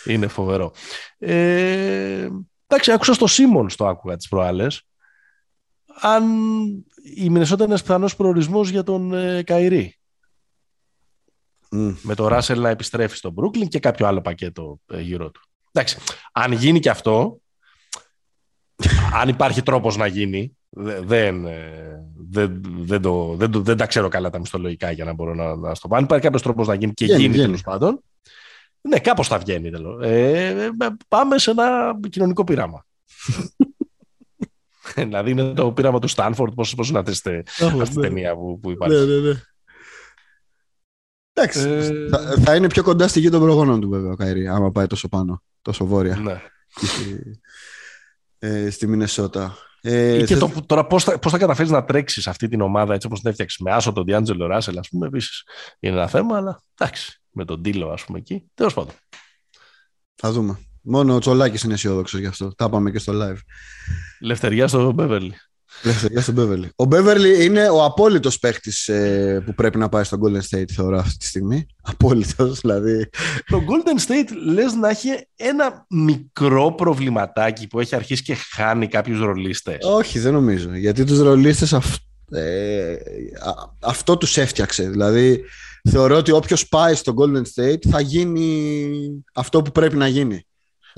[0.06, 0.72] Είναι φοβερό.
[1.18, 2.28] Ε,
[2.68, 4.87] εντάξει, άκουσα στο Σίμον το άκουγα τις προάλλες.
[6.02, 6.24] Αν
[7.16, 9.98] η Μινεσότα είναι πιθανός προορισμός για τον ε, Καϊρή.
[12.02, 15.42] Με το Ράσελ να επιστρέφει στο Μπρούκλιν και κάποιο άλλο πακέτο ε, γύρω του.
[15.72, 15.98] Εντάξει,
[16.32, 17.42] αν γίνει και αυτό,
[19.14, 21.88] αν υπάρχει τρόπος να γίνει, δεν, ε,
[22.30, 25.56] δεν, δεν, το, δεν, το, δεν τα ξέρω καλά τα μισθολογικά για να μπορώ να,
[25.56, 25.96] να στο πω.
[25.96, 28.04] Αν υπάρχει κάποιος τρόπος να γίνει και γίνει, γίνει τέλος πάντων.
[28.82, 29.70] Ναι, κάπως θα βγαίνει.
[29.70, 30.06] Τέλος.
[30.06, 30.70] Ε, ε,
[31.08, 32.86] πάμε σε ένα κοινωνικό πείραμα.
[35.04, 38.72] δηλαδή είναι το πείραμα του Στάνφορντ, πώς, πώς να τεστε αυτή την ταινία που, που
[38.72, 38.96] υπάρχει.
[38.96, 39.42] Ναι, ναι, ναι.
[41.34, 42.10] Εντάξει, ε...
[42.10, 44.88] θα, θα, είναι πιο κοντά στη γη των προγόνων του βέβαια ο Καϊρή, άμα πάει
[44.88, 46.16] τόσο πάνω, τόσο βόρεια.
[46.16, 46.42] Ναι.
[48.40, 49.58] ε, στη Μινεσότα.
[49.82, 53.08] Ε, και το, τώρα πώς θα, πώς θα καταφέρεις να τρέξεις αυτή την ομάδα έτσι
[53.08, 55.44] όπως την έφτιαξες με άσο τον Διάντζελο Ράσελ ας πούμε επίσης
[55.80, 58.94] είναι ένα θέμα αλλά εντάξει με τον Τίλο ας πούμε εκεί τέλος πάντων.
[60.16, 60.60] Θα δούμε.
[60.90, 62.56] Μόνο ο Τσολάκης είναι αισιόδοξος γι' αυτό.
[62.56, 63.38] Τα είπαμε και στο live.
[64.20, 65.34] Λευτεριά στο Μπέβερλι.
[65.84, 66.70] Λευτεριά στο Μπέβερλι.
[66.76, 70.98] Ο Μπέβερλι είναι ο απόλυτος παίχτη ε, που πρέπει να πάει στο Golden State, θεωρώ
[70.98, 71.66] αυτή τη στιγμή.
[71.82, 73.10] Απόλυτος, δηλαδή.
[73.46, 79.20] Το Golden State λες να έχει ένα μικρό προβληματάκι που έχει αρχίσει και χάνει κάποιους
[79.20, 79.78] ρολίστες.
[79.82, 80.76] Όχι, δεν νομίζω.
[80.76, 81.74] Γιατί τους ρολίστες
[82.32, 82.96] ε,
[83.80, 84.90] αυτό τους έφτιαξε.
[84.90, 85.44] Δηλαδή,
[85.90, 90.47] θεωρώ ότι όποιος πάει στο Golden State θα γίνει αυτό που πρέπει να γίνει.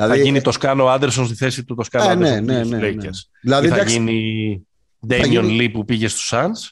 [0.04, 2.78] Δηλαδή, θα γίνει το Σκάνο Άντερσον στη θέση του το Σκάνο Άντερσον ε, ναι, ναι,
[2.78, 3.10] ναι, ναι,
[3.42, 4.68] Δηλαδή, θα γίνει
[5.08, 6.70] Ντέμιον Λί που πήγε στους Suns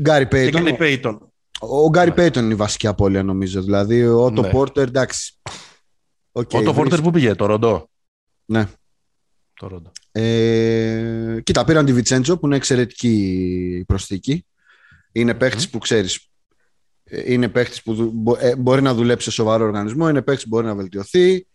[0.00, 1.32] Γκάρι Πέιτον.
[1.60, 3.62] Ο Γκάρι Πέιτον είναι η βασική απώλεια νομίζω.
[3.62, 4.50] Δηλαδή ο Ότο ναι.
[4.50, 5.34] Πόρτερ εντάξει.
[6.32, 7.90] Okay, ο Ότο Πόρτερ που πήγε, το Ροντό.
[8.44, 8.66] Ναι.
[9.54, 9.92] Το Ροντό.
[10.12, 14.46] Ε, κοίτα, πήραν τη Βιτσέντζο που είναι εξαιρετική προσθήκη.
[15.12, 15.70] Είναι παίχτης mm.
[15.70, 16.28] που ξέρεις.
[17.04, 20.08] Ε, είναι παίχτης που ε, μπορεί να δουλέψει σε σοβαρό οργανισμό.
[20.08, 21.46] Είναι παίχτης που μπορεί να βελτιωθεί.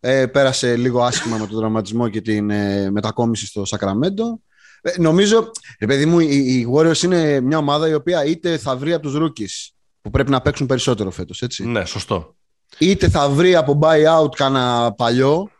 [0.00, 4.40] Ε, πέρασε λίγο άσχημα με τον δραματισμό και την ε, μετακόμιση στο Σακραμέντο.
[4.80, 8.92] Ε, νομίζω, ρε παιδί μου, οι, Warriors είναι μια ομάδα η οποία είτε θα βρει
[8.92, 11.42] από τους rookies που πρέπει να παίξουν περισσότερο φέτος.
[11.58, 12.36] Ναι, σωστό.
[12.78, 15.50] Είτε θα βρει από buyout κάνα παλιό,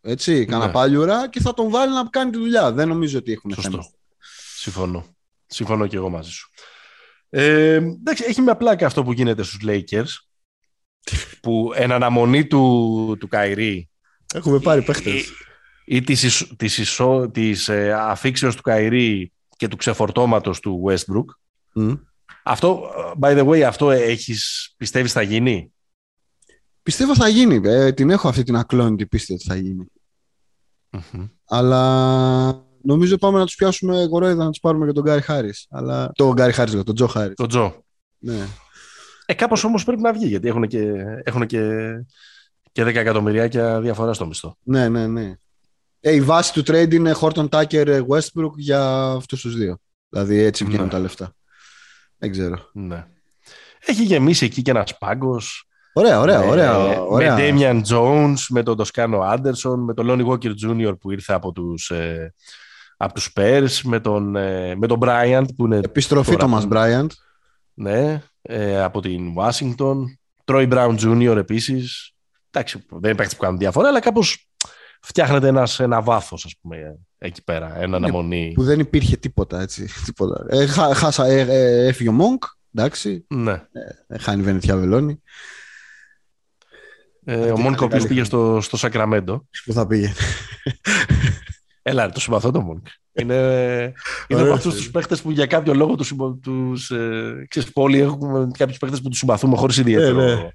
[0.00, 0.72] έτσι, κάνα ναι.
[0.72, 2.72] παλιούρα και θα τον βάλει να κάνει τη δουλειά.
[2.72, 3.70] Δεν νομίζω ότι έχουν Σωστό.
[3.70, 3.84] θέμα.
[4.56, 5.04] Συμφωνώ.
[5.46, 6.50] Συμφωνώ και εγώ μαζί σου.
[7.28, 10.31] Ε, εντάξει, έχει μια πλάκα αυτό που γίνεται στους Lakers
[11.42, 13.90] που εν αναμονή του, του Καϊρή
[14.34, 15.32] Έχουμε πάρει παίχτες
[15.84, 17.00] ή της, της,
[17.32, 21.24] της ε, αφήξεως του Καϊρή και του ξεφορτώματος του Westbrook.
[22.44, 22.90] Αυτό,
[23.20, 25.72] by the way, αυτό έχεις, πιστεύεις θα γίνει;
[26.82, 27.60] Πιστεύω θα γίνει.
[27.64, 29.86] Ε, την έχω αυτή την ακλόνητη πίστη ότι θα γινει
[31.44, 35.66] Αλλά νομίζω πάμε να τους πιάσουμε γορόιδα να τους πάρουμε και τον Γκάρι Χάρις.
[35.70, 36.10] Αλλά...
[36.14, 37.34] Το Γκάρι Χάρις, τον Τζο Χάρις.
[37.34, 37.84] Τον Τζο.
[38.18, 38.46] Ναι.
[39.32, 40.92] Ε, κάπως όμως πρέπει να βγει, γιατί έχουν και,
[41.24, 41.60] έχουν και,
[42.72, 44.56] και 10 εκατομμυριάκια διαφορά στο μισθό.
[44.62, 45.34] Ναι, ναι, ναι.
[46.00, 49.78] Ε, η βάση του trade είναι Horton Tucker Westbrook για αυτούς τους δύο.
[50.08, 50.90] Δηλαδή έτσι βγαίνουν ναι.
[50.90, 51.34] τα λεφτά.
[52.18, 52.58] Δεν ξέρω.
[52.72, 53.06] Ναι.
[53.86, 55.68] Έχει γεμίσει εκεί και ένας πάγκος.
[55.92, 57.34] Ωραία, ωραία, ωραία, ωραία.
[57.34, 60.98] Με Damian Jones, με τον Τοσκάνο Άντερσον, με τον Lonnie Walker Jr.
[61.00, 62.34] που ήρθε από τους, ε,
[62.96, 65.76] από τους Spurs, με τον, ε, με τον Bryant που είναι...
[65.76, 67.06] Επιστροφή Thomas Bryant.
[67.74, 69.96] Ναι, ε, από την Washington.
[70.44, 71.36] Troy Brown Jr.
[71.36, 72.12] επίσης.
[72.50, 74.48] Εντάξει, δεν υπάρχει που κάνουν διαφορά, αλλά κάπως
[75.00, 78.52] φτιάχνεται ένας, ένα βάθος, ας πούμε, εκεί πέρα, ένα ναι, αναμονή.
[78.54, 79.88] Που δεν υπήρχε τίποτα, έτσι.
[80.04, 80.46] Τίποτα.
[80.48, 82.38] Ε, χά, χάσα, ε, ε, έφυγε ο Μόγκ,
[82.74, 83.26] εντάξει.
[83.28, 83.62] Ναι.
[84.06, 85.22] Ε, χάνει Βενετιά Βελώνη.
[87.24, 89.48] Ε, ο Μόνκ ο οποίος πήγε στο, στο Σακραμέντο.
[89.64, 90.12] Πού θα πήγε.
[91.82, 92.86] Έλα, το συμπαθώ το Μόνκ.
[93.12, 93.92] Είναι,
[94.28, 96.14] είναι από αυτούς τους παίχτες που για κάποιο λόγο τους.
[96.42, 100.20] Τους, ε, ξέρεις, όλοι έχουμε κάποιους παίχτες που τους συμπαθούμε χωρίς ιδιαίτερο.
[100.20, 100.48] Ε, ναι.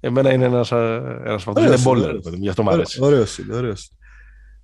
[0.00, 2.98] Εμένα είναι ένας ένας από Είναι μπόλερ, γι' αυτό μου αρέσει.
[3.02, 3.90] Ωραίος είναι, ωραίος.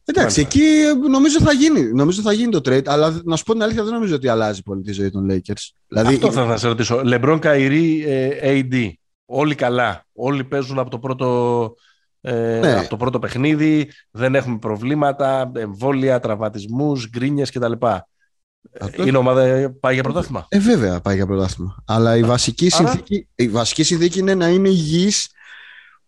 [0.05, 0.63] Εντάξει, εκεί
[1.11, 1.93] νομίζω θα γίνει.
[1.93, 4.63] Νομίζω θα γίνει το trade, αλλά να σου πω την αλήθεια, δεν νομίζω ότι αλλάζει
[4.63, 5.71] πολύ τη ζωή των Lakers.
[5.89, 6.15] Δηλαδή...
[6.15, 7.03] Αυτό θα σε ρωτήσω.
[7.05, 8.05] Λεμπρόν Καϊρή,
[8.43, 8.91] AD.
[9.25, 10.05] Όλοι καλά.
[10.13, 11.75] Όλοι παίζουν από το πρώτο
[12.29, 12.79] Ε, ναι.
[12.79, 17.73] Από το πρώτο παιχνίδι δεν έχουμε προβλήματα, εμβόλια, τραυματισμούς, γκρίνιες κτλ.
[18.81, 19.07] Αυτό...
[19.07, 20.47] Η ομάδα πάει για πρωτάθλημα.
[20.49, 21.83] Ε, βέβαια πάει για πρωτάθλημα.
[21.87, 22.89] Αλλά η βασική, Άρα...
[22.89, 25.31] συνθήκη, η βασική συνθήκη είναι να είναι υγιής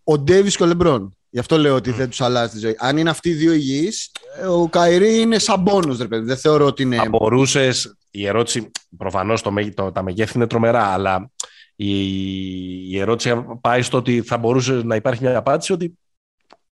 [0.03, 1.17] ο Ντέβις και ο Λεμπρόν.
[1.29, 1.95] Γι' αυτό λέω ότι mm.
[1.95, 2.75] δεν τους αλλάζει τη ζωή.
[2.77, 4.11] Αν είναι αυτοί οι δύο υγιείς,
[4.49, 6.25] ο Καϊρή είναι σαν πόνος, ρε παιδί.
[6.25, 6.95] Δεν θεωρώ ότι είναι.
[6.95, 7.71] Θα μπορούσε.
[8.11, 11.29] Η ερώτηση, προφανώς το, το, τα μεγέθη είναι τρομερά, αλλά
[11.75, 11.91] η,
[12.91, 15.97] η ερώτηση πάει στο ότι θα μπορούσες να υπάρχει μια απάντηση ότι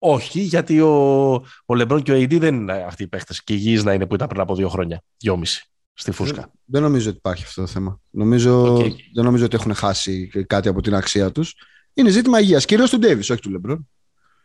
[0.03, 1.33] όχι, γιατί ο,
[1.67, 4.15] ο Λεμπρόν και ο AD δεν είναι αυτοί οι παίχτε και υγιεί να είναι που
[4.15, 6.41] ήταν πριν από δύο χρόνια, δυόμιση στη φούσκα.
[6.41, 8.01] Δεν, δεν νομίζω ότι υπάρχει αυτό το θέμα.
[8.11, 8.93] Νομίζω, okay.
[9.15, 11.55] Δεν νομίζω ότι έχουν χάσει κάτι από την αξία τους.
[11.95, 12.65] Είναι ζήτημα υγείας.
[12.65, 13.89] Κυρίως του Ντέβις, όχι του Λεμπρόν.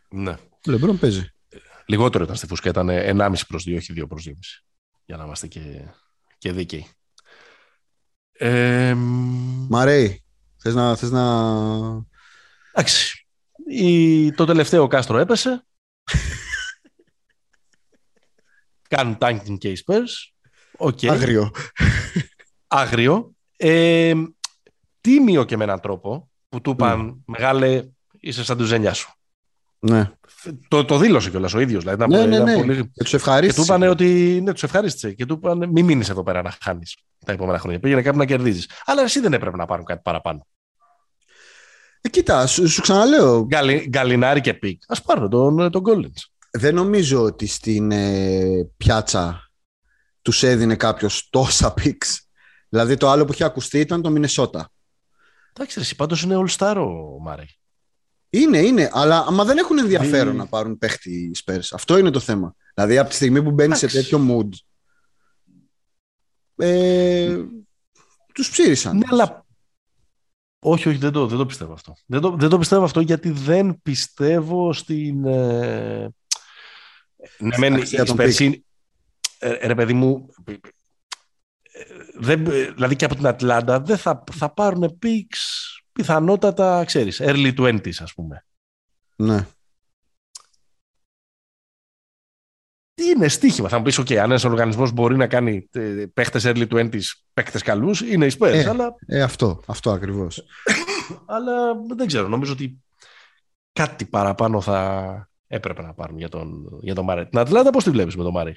[0.09, 0.31] Ναι.
[0.67, 1.29] Ο Λεμπρόν παίζει.
[1.85, 4.33] Λιγότερο ήταν στη φούσκα, ήταν 1,5 προς 2, όχι 2 προς 2,5.
[5.05, 5.61] Για να είμαστε και,
[6.37, 6.87] και δίκαιοι.
[8.31, 8.93] Ε,
[9.69, 10.23] Μαρέι,
[10.57, 10.95] θες να...
[10.95, 11.23] Θες να...
[12.71, 13.14] Εντάξει.
[13.67, 14.31] Η...
[14.31, 15.65] Το τελευταίο κάστρο έπεσε.
[18.89, 20.33] Κάνουν tanking και οι Spurs.
[20.77, 21.07] Okay.
[21.07, 21.51] Άγριο.
[22.67, 23.33] Άγριο.
[23.57, 24.13] Ε,
[25.01, 27.21] τίμιο και με έναν τρόπο που του είπαν mm.
[27.25, 27.83] μεγάλε
[28.19, 29.13] είσαι σαν τους ζένια σου.
[29.79, 30.11] Ναι.
[30.67, 31.83] Το, το δήλωσε κιόλας ο ίδιος.
[31.83, 32.55] Δηλαδή, ναι, ναι, ναι.
[32.55, 32.91] Πολύ...
[32.93, 33.61] Και τους ευχαρίστησε.
[33.61, 34.39] Και του είπαν ότι.
[34.43, 35.13] Ναι, τους ευχαρίστησε.
[35.13, 37.79] Και του είπαν μην μείνεις εδώ πέρα να χάνεις τα επόμενα χρόνια.
[37.79, 38.69] Πήγαινε κάπου να κερδίζεις.
[38.85, 40.47] Αλλά εσύ δεν έπρεπε να πάρουν κάτι παραπάνω.
[42.05, 43.45] Ε, κοίτα, σου, σου ξαναλέω.
[43.45, 44.81] Γκαλι, Γκαλινάρι και pick.
[44.87, 46.47] Α πάρουν τον, τον Collins.
[46.51, 49.51] Δεν νομίζω ότι στην ε, πιάτσα
[50.21, 52.27] τους έδινε κάποιος τόσα picks.
[52.69, 54.71] Δηλαδή το άλλο που είχε ακουστεί ήταν το Μινεσότα.
[55.53, 57.57] Εντάξει, εσύ πάντως είναι all star ο Μάρεϊ.
[58.29, 61.67] Είναι, είναι, αλλά άμα δεν έχουν ενδιαφέρον να πάρουν παίχτη οι Spurs.
[61.71, 62.55] Αυτό είναι το θέμα.
[62.73, 64.49] Δηλαδή από τη στιγμή που μπαίνει σε τέτοιο mood.
[66.55, 67.37] Ε,
[68.33, 68.97] τους ψήρισαν.
[68.97, 69.44] Ναι, αλλά
[70.67, 71.95] όχι, όχι, δεν το, δεν το πιστεύω αυτό.
[72.05, 75.25] Δεν το, δεν το πιστεύω αυτό γιατί δεν πιστεύω στην...
[75.25, 76.09] Ε...
[77.37, 78.63] Ναι, μεν, η
[79.39, 80.53] ε, ρε παιδί μου, ε,
[82.15, 82.43] δεν,
[82.73, 85.39] δηλαδή και από την Ατλάντα δεν θα, θα πάρουν picks
[85.91, 88.45] πιθανότατα, ξέρεις, early 20s ας πούμε.
[89.15, 89.47] Ναι.
[92.95, 93.69] Τι είναι στοίχημα.
[93.69, 95.79] Θα μου πεις, OK, αν ένας οργανισμός μπορεί να κάνει ε,
[96.13, 96.99] παίχτες early 20s,
[97.33, 98.95] παίχτες καλούς, είναι οι Spurs, ε, αλλά...
[99.05, 100.43] Ε, αυτό, αυτό ακριβώς.
[101.35, 101.53] αλλά
[101.95, 102.83] δεν ξέρω, νομίζω ότι
[103.73, 107.25] κάτι παραπάνω θα έπρεπε να πάρουν για τον, για τον Μάρεϊ.
[107.25, 108.53] Την Ατλάντα πώς τη βλέπεις με τον Μάρεϊ.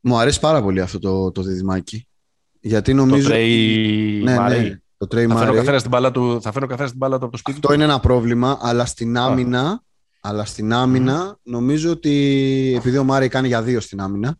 [0.00, 2.06] Μου αρέσει πάρα πολύ αυτό το, το διδυμάκι.
[2.60, 3.28] Γιατί νομίζω...
[3.28, 4.80] Το Trae ναι, ναι.
[4.96, 7.18] Το Trae θα, φέρει ο καθένας την μπάλα του, θα φέρει ο καθένας την μπάλα
[7.18, 9.82] του από το σπίτι Αυτό είναι ένα πρόβλημα, αλλά στην άμυνα,
[10.24, 14.36] αλλά στην άμυνα νομίζω ότι επειδή ο Μάρι κάνει για δύο στην άμυνα,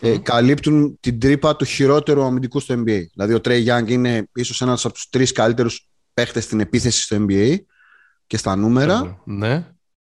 [0.00, 3.02] ε, καλύπτουν την τρύπα του χειρότερου αμυντικού στο NBA.
[3.14, 7.26] Δηλαδή ο Trey Young είναι ίσως ένας από τους τρεις καλύτερους παίχτες στην επίθεση στο
[7.28, 7.56] NBA
[8.26, 9.22] και στα νούμερα.
[9.24, 9.66] Ναι.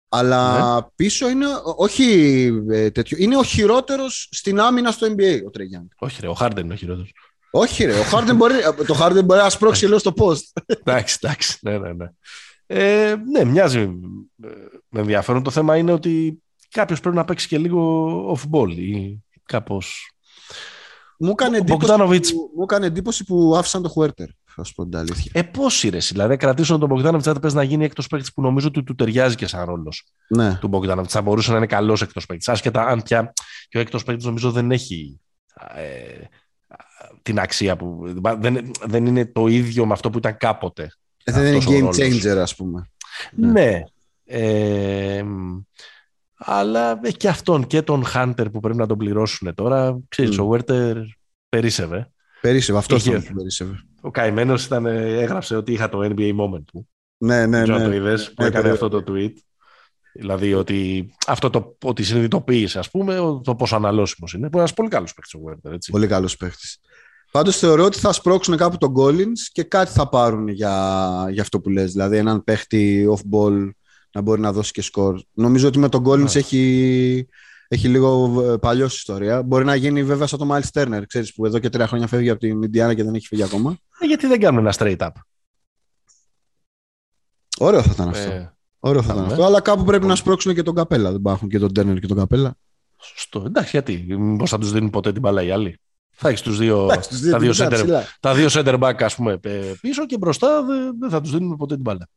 [0.09, 0.81] Αλλά ναι.
[0.95, 1.45] πίσω είναι
[1.75, 3.17] όχι ε, τέτοιο.
[3.19, 5.87] Είναι ο χειρότερος στην άμυνα στο NBA ο Trey Young.
[5.95, 7.13] Όχι, ρε, ο Harden είναι ο χειρότερος.
[7.51, 7.99] Όχι, ρε.
[7.99, 8.53] Ο Harden μπορεί,
[8.87, 10.61] το Harden μπορεί να σπρώξει λίγο στο post.
[10.83, 11.57] Εντάξει, εντάξει.
[11.61, 12.05] Ναι, ναι, ναι.
[12.65, 13.87] Ε, ναι, μοιάζει
[14.89, 15.43] με ενδιαφέρον.
[15.43, 20.13] Το θέμα είναι ότι κάποιος πρέπει να παίξει και λίγο off-ball ή κάπως.
[21.19, 24.27] Μου έκανε, εντύπωση που, μου έκανε εντύπωση που άφησαν το Χουέρτερ.
[24.55, 25.31] Θα σου πω την αλήθεια.
[25.35, 28.67] Ε, πώς είναι, δηλαδή κρατήσουν τον Μπογκδάνοβιτ, θα πες να γίνει εκτό παίκτης που νομίζω
[28.67, 30.57] ότι του ταιριάζει και σαν ρόλος ναι.
[30.61, 31.09] του Μπογκδάνοβιτ.
[31.13, 32.47] Θα μπορούσε να είναι καλός εκτό παίκτης.
[32.47, 33.33] Άσχετα αν πια
[33.69, 35.19] και ο εκτό παίκτης νομίζω δεν έχει
[35.75, 36.25] ε,
[37.21, 38.03] την αξία που.
[38.39, 40.91] Δεν, δεν είναι το ίδιο με αυτό που ήταν κάποτε.
[41.23, 42.89] Ε, δεν είναι game changer, ας πούμε.
[43.35, 43.51] Ναι.
[43.51, 43.83] ναι.
[44.25, 45.23] Ε,
[46.35, 49.99] αλλά έχει και αυτόν και τον Hunter που πρέπει να τον πληρώσουν τώρα.
[50.07, 50.43] Ξέρεις, mm.
[50.43, 50.95] ο Werther
[51.49, 52.11] περίσευε.
[52.41, 53.31] Περίσευε, αυτός είχε...
[53.35, 53.83] περίσευε.
[54.01, 56.87] Ο καημένος έγραψε ότι είχα το NBA moment του.
[57.17, 57.83] Ναι, ναι, ναι.
[57.83, 59.33] το είδες, που ναι, έκανε αυτό το tweet.
[60.13, 64.41] Δηλαδή ότι αυτό το ότι συνειδητοποίησε, ας πούμε, το πόσο αναλώσιμος είναι.
[64.41, 65.77] Που είναι ένας πολύ καλός παίχτη ο Werther.
[65.91, 66.67] Πολύ καλός παίχτη.
[67.33, 71.59] Πάντως θεωρώ ότι θα σπρώξουν κάπου τον Collins και κάτι θα πάρουν για, για αυτό
[71.59, 71.91] που λες.
[71.91, 73.69] Δηλαδή έναν παίχτη off-ball
[74.11, 75.21] να μπορεί να δώσει και σκορ.
[75.33, 76.39] Νομίζω ότι με τον Collins ναι.
[76.39, 77.27] έχει,
[77.67, 79.43] έχει λίγο ε, παλιός ιστορία.
[79.43, 82.29] Μπορεί να γίνει βέβαια σαν το Miles Turner, ξέρεις, που εδώ και τρία χρόνια φεύγει
[82.29, 83.77] από την Ινδιάνα και δεν έχει φύγει ακόμα.
[83.99, 85.11] Ε, γιατί δεν κάνουν ένα straight up.
[87.57, 88.31] Ωραίο θα ήταν αυτό.
[88.31, 89.43] Ε, Ωραίο θα ήταν αυτό.
[89.43, 91.09] Αλλά κάπου πρέπει να σπρώξουν και τον Καπέλα.
[91.09, 92.55] Δεν υπάρχουν και τον Turner και τον Καπέλα.
[93.01, 93.43] Σωστό.
[93.45, 94.05] Εντάξει, γιατί.
[94.17, 95.79] Μήπως θα τους δίνουν ποτέ την μπάλα οι άλλοι.
[96.15, 96.85] Θα έχεις τους δύο,
[97.31, 99.39] τα, δύο center, τα δύο center back ας πούμε,
[99.81, 100.63] πίσω και μπροστά
[100.99, 102.09] δεν θα τους δίνουμε ποτέ την μπάλα.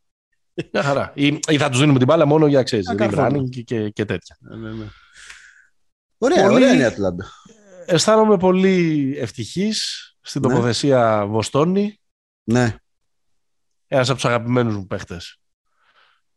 [0.73, 1.13] Μια χαρά.
[1.15, 4.37] Ή, ή θα τους δίνουμε την μπάλα μόνο για ξέρεις, running και, και, και τέτοια.
[4.41, 4.87] Ναι, ναι, ναι.
[6.19, 7.25] Ωραία, πολύ, ωραία είναι η Ατλάντα.
[7.87, 10.49] Αισθάνομαι πολύ ευτυχής στην ναι.
[10.49, 12.01] τοποθεσία Βοστόνη.
[12.45, 12.77] Ναι.
[13.87, 15.41] Ένας από τους αγαπημένους μου παίχτες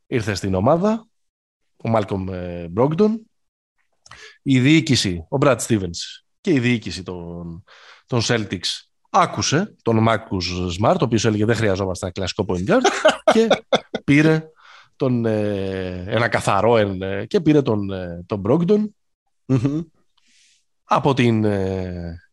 [0.07, 1.07] ήρθε στην ομάδα.
[1.83, 2.25] ο Μάλκομ
[2.69, 3.29] Μπρόγκτον,
[4.41, 7.63] η διοίκηση, ο Μπρατ Στίβενς και η διοίκηση των,
[8.05, 8.67] των Celtics
[9.09, 12.81] άκουσε τον Μάκους Σμαρτ, ο οποίος έλεγε δεν χρειαζόμαστε ένα κλασικό point guard
[13.33, 13.47] και
[14.03, 14.49] πήρε
[14.95, 18.89] τον, ε, ένα καθαρό ε, και πήρε τον, ε, τον Brogdon
[20.83, 21.45] από την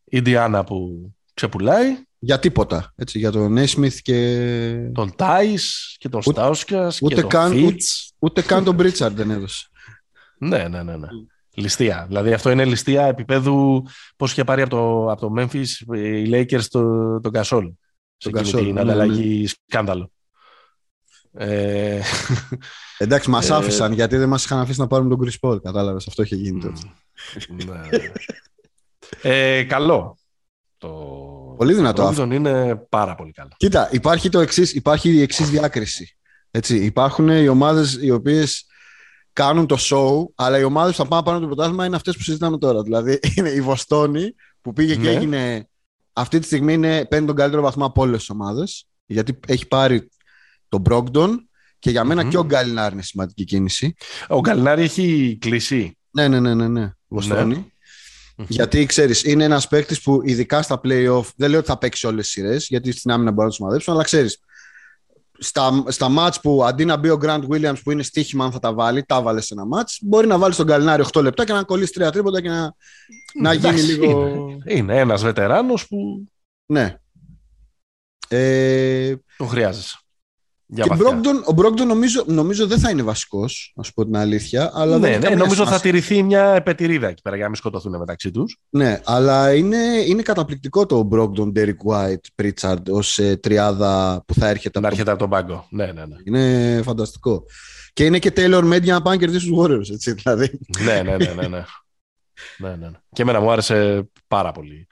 [0.05, 1.97] Ιντιάνα που ξεπουλάει.
[2.19, 2.93] Για τίποτα.
[2.97, 4.91] Έτσι, για τον Νέσμιθ και.
[4.93, 5.55] Τον Τάι
[5.99, 7.77] και τον Στάουσκα και τον καν, ούτε,
[8.19, 9.69] ούτε, καν τον Μπρίτσαρντ δεν έδωσε.
[10.49, 10.97] ναι, ναι, ναι.
[10.97, 11.09] ναι.
[11.57, 12.05] Ληστεία.
[12.07, 13.87] Δηλαδή αυτό είναι ληστεία επίπεδου
[14.17, 17.73] πώς είχε πάρει από το, από το Memphis οι Lakers τον το Κασόλ.
[18.19, 18.65] Τον Κασόλ.
[18.65, 19.47] Την ναι, ναι, ανταλλαγή ναι.
[19.47, 20.11] σκάνδαλο.
[21.33, 22.01] Ε...
[22.99, 25.63] Εντάξει, μας ε, άφησαν γιατί δεν μας είχαν αφήσει να πάρουμε τον Chris Paul.
[25.63, 26.81] Κατάλαβες, αυτό είχε γίνει τότε.
[27.65, 27.89] ναι.
[29.23, 30.19] ε, καλό.
[30.79, 30.89] Το...
[31.57, 32.13] Πολύ δυνατό.
[32.17, 33.51] Το είναι πάρα πολύ καλό.
[33.57, 36.17] Κοίτα, υπάρχει, το εξής, υπάρχει η εξής διάκριση.
[36.51, 38.66] Έτσι, υπάρχουν οι ομάδες οι οποίες
[39.37, 42.23] κάνουν το show, αλλά οι ομάδες που θα πάνε πάνω το πρωτάθλημα είναι αυτές που
[42.23, 42.83] συζητάμε τώρα.
[42.83, 45.11] Δηλαδή είναι η Βοστόνη που πήγε και ναι.
[45.11, 45.69] έγινε.
[46.13, 48.87] Αυτή τη στιγμή είναι, παίρνει τον καλύτερο βαθμό από όλες τις ομάδες.
[49.07, 50.09] Γιατί έχει πάρει
[50.69, 53.95] τον Μπρόγκτον και για μενα και ο Γκαλινάρη είναι σημαντική κίνηση.
[54.29, 55.99] Ο Γκαλινάρη έχει κλείσει.
[56.11, 56.69] Ναι, ναι, ναι, ναι.
[56.69, 56.91] ναι.
[57.09, 57.55] Βοστόνη.
[58.37, 58.45] Ναι.
[58.49, 62.25] Γιατί ξέρεις, είναι ένας παίκτης που ειδικά στα playoff δεν λέω ότι θα παίξει όλες
[62.25, 64.39] τις σειρές, γιατί στην άμυνα μπορεί να του μαδέψουν, αλλά ξέρεις,
[65.39, 68.59] στα, στα μάτς που αντί να μπει ο Grant Williams που είναι στοίχημα αν θα
[68.59, 71.53] τα βάλει, τα βάλε σε ένα μάτς, μπορεί να βάλει τον Καλινάρη 8 λεπτά και
[71.53, 72.75] να κολλήσει τρία τρίποτα και να,
[73.41, 74.27] να γίνει λίγο...
[74.29, 76.29] Είναι, είναι ένας βετεράνος που...
[76.67, 76.97] Ναι.
[78.29, 79.15] Ε...
[79.37, 79.99] Τον χρειάζεσαι.
[80.69, 84.17] Για και Brogdon, ο Μπρόγκτον νομίζω, νομίζω δεν θα είναι βασικός, να σου πω την
[84.17, 84.71] αλήθεια.
[84.75, 88.31] Αλλά ναι, ναι νομίζω θα τηρηθεί μια επετηρίδα εκεί πέρα για να μην σκοτωθούν μεταξύ
[88.31, 88.59] τους.
[88.69, 94.49] Ναι, αλλά είναι, είναι καταπληκτικό το Brogdon, Derek White, Pritchard ως ε, τριάδα που θα
[94.49, 94.81] έρχεται.
[94.81, 95.67] Να έρχεται από τον πάγκο.
[95.71, 96.17] Ναι, ναι, ναι.
[96.25, 97.45] Είναι φανταστικό.
[97.93, 100.61] Και είναι και Taylor Made για να πάνε κερδίσει τους Warriors, έτσι, δηλαδή.
[100.85, 101.65] ναι, ναι, ναι, ναι, ναι.
[102.59, 102.91] ναι, ναι.
[103.13, 104.87] Και εμένα μου άρεσε πάρα πολύ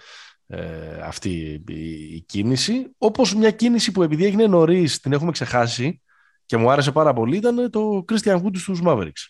[0.46, 2.94] ε, αυτή η, κίνηση.
[2.98, 6.02] Όπως μια κίνηση που επειδή έγινε νωρίς, την έχουμε ξεχάσει
[6.46, 9.28] και μου άρεσε πάρα πολύ ήταν το Christian Wood στους Mavericks.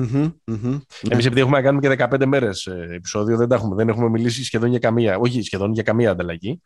[0.00, 3.88] Mm-hmm, mm-hmm, Εμείς επειδή έχουμε να κάνουμε και 15 μέρες ε, επεισόδιο δεν, έχουμε, δεν
[3.88, 6.62] έχουμε μιλήσει σχεδόν για καμία, όχι σχεδόν για καμία ανταλλαγή.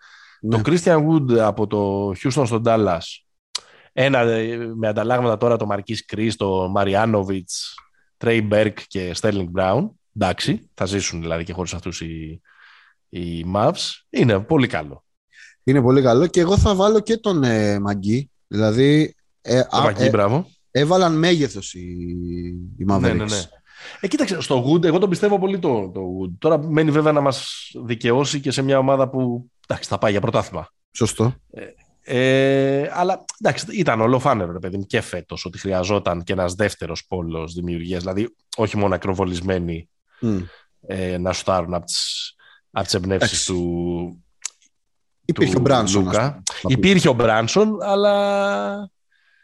[0.50, 0.62] Το ναι.
[0.64, 2.98] Christian Wood από το Houston στον Dallas
[3.92, 7.74] ένα ε, με ανταλλάγματα τώρα το Μαρκής Κρίς, το Μαριάνοβιτς,
[8.16, 9.98] Τρέι Μπέρκ και Στέρλινγκ Μπράουν.
[10.16, 12.40] Εντάξει, θα ζήσουν δηλαδή και χωρίς αυτούς οι,
[13.10, 14.02] οι Mavs.
[14.10, 15.04] Είναι πολύ καλό.
[15.64, 18.30] Είναι πολύ καλό και εγώ θα βάλω και τον ε, Μαγκή.
[18.46, 20.46] Δηλαδή, ε, το Μαγκή, ε, μπράβο.
[20.70, 21.88] Έβαλαν μέγεθος οι,
[22.78, 23.00] οι Mavericks.
[23.00, 23.40] Ναι, ναι, ναι.
[24.00, 26.30] Ε, κοίταξε, στο Wood, εγώ τον πιστεύω πολύ το, το Wood.
[26.38, 30.20] Τώρα μένει βέβαια να μας δικαιώσει και σε μια ομάδα που εντάξει, θα πάει για
[30.20, 30.68] πρωτάθλημα.
[30.90, 31.34] Σωστό.
[31.50, 31.64] Ε,
[32.02, 37.54] ε, αλλά εντάξει, ήταν ολοφάνερο, ρε παιδί και φέτος ότι χρειαζόταν και ένας δεύτερος πόλος
[37.54, 38.00] δημιουργίας.
[38.00, 39.88] Δηλαδή, όχι μόνο ακροβολισμένοι
[40.20, 40.42] mm.
[40.86, 42.34] ε, να σουτάρουν από τις
[42.70, 44.24] από τις εμπνεύσεις του.
[45.24, 46.10] Υπήρχε του ο Μπράνσον.
[46.62, 48.90] Υπήρχε ο Μπράνσον, αλλά.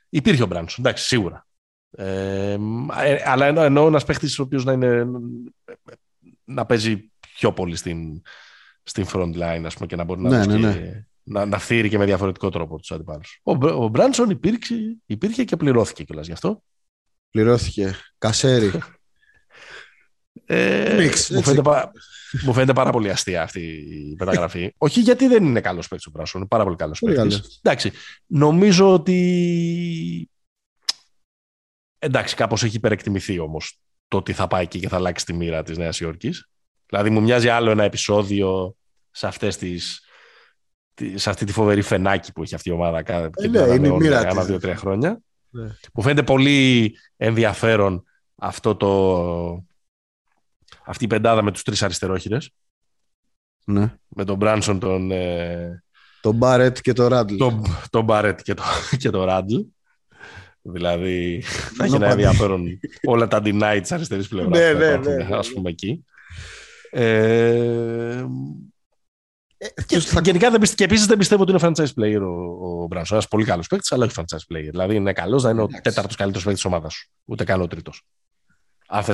[0.09, 1.47] Υπήρχε ο Μπράνσον, εντάξει, σίγουρα.
[1.91, 5.07] Ε, ε αλλά εννοώ, εννοώ ένας παίχτης ο οποίος να, είναι,
[6.45, 8.23] να παίζει πιο πολύ στην,
[8.83, 11.07] στην front line ας πούμε, και να μπορεί να, ναι, ναι, ναι.
[11.23, 13.41] να, να φύρει και με διαφορετικό τρόπο τους αντιπάλους.
[13.43, 16.63] Ο, ο Μπράνσον υπήρξε, υπήρχε και πληρώθηκε κιόλας γι' αυτό.
[17.31, 17.95] Πληρώθηκε.
[18.19, 18.71] Κασέρι.
[20.49, 21.91] Ε, μου, φαίνεται,
[22.45, 24.75] μου φαίνεται πάρα πολύ αστεία αυτή η μεταγραφή.
[24.79, 27.61] Όχι γιατί δεν είναι καλός παίκτης ο Μπράσον, είναι πάρα πολύ καλός παίκτης.
[27.63, 27.93] Εντάξει,
[28.27, 30.31] νομίζω ότι.
[31.99, 35.63] Εντάξει, κάπως έχει υπερεκτιμηθεί όμως το ότι θα πάει εκεί και θα αλλάξει τη μοίρα
[35.63, 36.49] της Νέας Υόρκης.
[36.87, 38.77] Δηλαδή, μου μοιάζει άλλο ένα επεισόδιο
[39.11, 40.01] σε αυτές τις,
[41.15, 43.91] σε αυτή τη φοβερή φενάκι που έχει αυτή η ομάδα κάθε ε, ναι, είναι η
[43.91, 45.21] μοίρα κάνα δύο-τρία χρόνια.
[45.51, 45.69] Ναι.
[45.95, 48.05] Μου φαίνεται πολύ ενδιαφέρον
[48.37, 49.65] αυτό το,
[50.87, 52.51] αυτή η πεντάδα με τους τρεις αριστερόχειρες.
[53.65, 53.95] Ναι.
[54.09, 55.11] Με τον Μπράνσον, τον...
[55.11, 55.81] Ε...
[56.21, 57.37] Τον Μπάρετ και τον Ράντλ.
[57.37, 58.63] Τον, τον Μπάρετ και, το,
[59.01, 59.57] και τον Ράντλ.
[60.63, 61.41] Δηλαδή,
[61.77, 64.59] θα έχει ένα ενδιαφέρον όλα τα deny της αριστερής πλευράς.
[64.59, 66.05] ναι, ναι, ναι, ναι, Ας πούμε εκεί.
[66.91, 68.25] Ε,
[69.87, 70.21] και, θα...
[70.21, 73.17] Γενικά δεν πιστεύω, και επίσης δεν πιστεύω ότι είναι franchise player ο, ο Μπράνσον.
[73.17, 74.69] Ένας πολύ καλός παίκτης, αλλά όχι franchise player.
[74.71, 77.11] Δηλαδή είναι καλός να είναι ο τέταρτος καλύτερος παίκτης της ομάδας σου.
[77.25, 78.07] Ούτε καν ο τρίτος.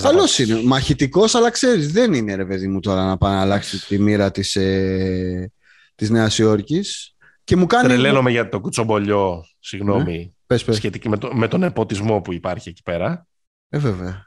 [0.02, 0.62] Καλός είναι.
[0.64, 4.30] Μαχητικός, αλλά ξέρεις, δεν είναι ρε παιδί μου τώρα να πάει να αλλάξει τη μοίρα
[4.30, 5.52] της ε,
[5.94, 7.14] της Νέας Υόρκης.
[7.44, 7.88] Και μου κάνει.
[7.88, 10.18] Τρελαίνομαι για το κουτσομπολιό, συγγνώμη.
[10.18, 10.30] Ναι.
[10.46, 10.76] Πες, πες.
[10.76, 13.26] Σχετική με, το, με τον εποτισμό που υπάρχει εκεί πέρα.
[13.68, 14.24] Ε, βέβαια.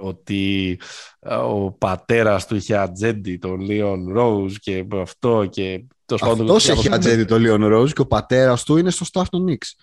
[0.00, 0.78] Ότι
[1.18, 5.84] ε, ο πατέρας του είχε ατζέντη, τον Λίον Ρόουζ και αυτό και...
[6.20, 9.76] Αυτός έχει ατζέντη τον Λίον Ρόουζ και ο πατέρας του είναι στο staff των Νίξ.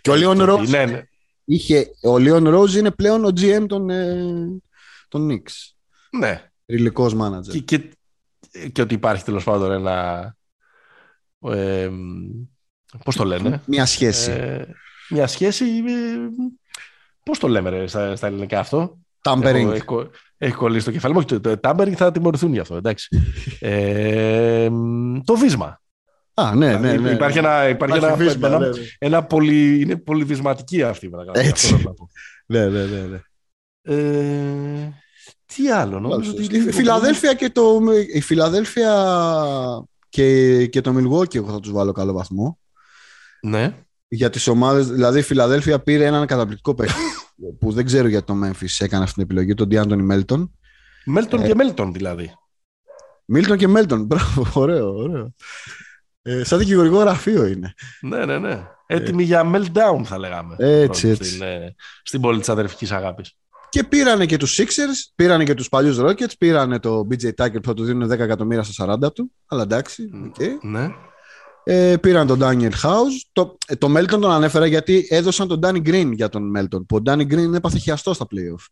[0.00, 1.02] και ο Λίον Ρόουζ ναι, ναι.
[1.44, 4.24] Είχε, ο Λίον Ρόζ είναι πλέον ο GM των, ε,
[5.08, 5.74] των Knicks.
[6.18, 6.50] Ναι.
[6.66, 7.54] Ρηλικός μάνατζερ.
[7.54, 7.90] Και, και,
[8.68, 10.36] και ότι υπάρχει τέλος πάντων ένα.
[11.40, 11.90] Ε,
[13.04, 14.30] Πώς το λένε; Μια σχέση.
[14.30, 14.66] Ε,
[15.08, 15.64] μια σχέση.
[15.64, 16.16] Ε,
[17.22, 19.44] Πώς το λέμε ρε, στα, στα ελληνικά αυτό; Tampering.
[19.44, 19.84] Έχει, έχει,
[20.38, 21.18] έχει κολλήσει το κεφάλι μου.
[21.18, 22.76] Όχι, το, το tampering θα τιμωρηθούν γι' αυτό.
[22.76, 23.22] Εντάξει.
[23.60, 24.68] ε,
[25.24, 25.82] το βίσμα.
[26.34, 27.10] Α, ναι, ναι, ναι.
[27.10, 28.74] Υπάρχει ένα, υπάρχει ένα, βίσμα, ένα, ναι, ναι.
[28.98, 31.46] ένα πολύ, είναι πολυβισματική αυτή η μεταγραφή.
[31.48, 31.66] Έτσι.
[31.74, 32.08] Αυτό θέλω να πω.
[32.46, 33.18] ναι, ναι, ναι, ναι.
[33.86, 34.92] Ε,
[35.46, 36.30] τι άλλο, νομίζω.
[36.30, 37.80] ότι- Η Φιλαδέλφια και το,
[38.14, 38.92] η Φιλαδέλφια
[40.08, 42.58] και, και το Milwaukee εγώ θα τους βάλω καλό βαθμό.
[43.42, 43.74] Ναι.
[44.08, 46.94] Για τις ομάδες, δηλαδή η Φιλαδέλφια πήρε έναν καταπληκτικό παίκτη
[47.60, 50.52] που δεν ξέρω γιατί το Memphis έκανε αυτή την επιλογή, τον Ντιάντονι Μέλτον.
[51.04, 52.34] Μέλτον Ε, και Μέλτον δηλαδή.
[53.26, 55.34] Μίλτον και Μέλτον, μπράβο, ωραίο, ωραίο.
[56.26, 57.74] Ε, σαν δικηγορικό γραφείο είναι.
[58.00, 58.66] Ναι, ναι, ναι.
[58.86, 60.56] Έτοιμοι για meltdown θα λέγαμε.
[60.58, 61.24] Έτσι, Πρώτον, έτσι.
[61.30, 63.32] Στην, ε, στην πόλη της αδερφικής αγάπης.
[63.68, 67.64] Και πήρανε και τους Sixers, πήρανε και τους παλιούς Rockets, πήρανε το PJ Tucker που
[67.64, 70.64] θα του δίνουν 10 εκατομμύρια στα 40 του, αλλά εντάξει, οκ.
[70.64, 70.88] Ναι.
[71.64, 73.20] Ε, πήραν τον Danuel House.
[73.32, 76.86] Το, ε, το Melton τον ανέφερα γιατί έδωσαν τον Danny Green για τον Melton.
[76.86, 78.64] Που ο Danny Green έπαθε χιαστό στα playoff.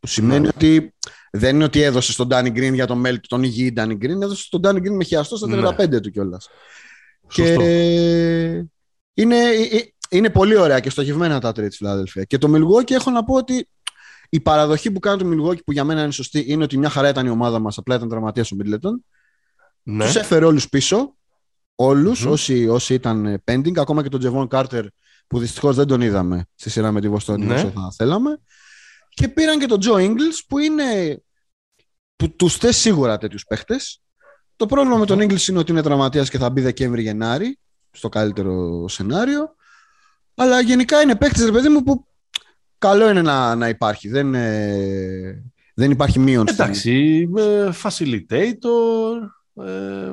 [0.00, 0.48] Που σημαίνει Ναι.
[0.48, 0.94] ότι
[1.32, 4.46] δεν είναι ότι έδωσε τον Danny Green για τον Melton, τον υγιή Danny Green, έδωσε
[4.50, 5.56] τον Danny Green με χιαστό στα Ναι.
[5.78, 6.48] 35 του κιόλας.
[7.30, 7.62] Και Σωστό.
[9.14, 12.24] είναι, ε, ε, είναι πολύ ωραία και στοχευμένα τα τρία της Φιλαδέλφια.
[12.24, 13.68] Και το Milwaukee έχω να πω ότι
[14.28, 17.08] η παραδοχή που κάνει το Milwaukee που για μένα είναι σωστή είναι ότι μια χαρά
[17.08, 18.92] ήταν η ομάδα μας, απλά ήταν τραυματίας ο Middleton.
[19.82, 20.04] ναι.
[20.04, 21.14] Τους έφερε όλους πίσω.
[21.74, 22.30] Όλους, Μμμ.
[22.30, 24.84] όσοι, όσοι ήταν ε, pending, ακόμα και τον Τζεβόν Κάρτερ
[25.26, 27.54] που δυστυχώς δεν τον είδαμε στη σειρά με τη Βοστόνη Ναι.
[27.54, 28.38] όσο θα θέλαμε.
[29.08, 31.20] Και πήραν και τον Τζο Ingles που είναι.
[32.16, 34.02] που τους θες σίγουρα τέτοιους παίχτες.
[34.60, 37.58] Το πρόβλημα με τον Ingles είναι ότι είναι τραυματίας και θα μπει Δεκέμβρη-Γενάρη,
[37.90, 39.54] στο καλύτερο σενάριο.
[40.34, 42.06] Αλλά γενικά είναι παίχτης, ρε παιδί μου, που
[42.78, 44.08] καλό είναι να, να υπάρχει.
[44.08, 45.44] Δεν, ε,
[45.74, 49.16] δεν υπάρχει μείον στην- Εντάξει, ε, facilitator,
[49.66, 50.12] ε,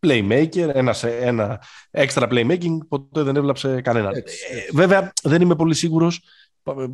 [0.00, 4.14] playmaker, ένας, ένα extra playmaking, ποτέ δεν έβλαψε κανέναν.
[4.14, 6.20] Έτσι, Ε, βέβαια, δεν είμαι πολύ σίγουρος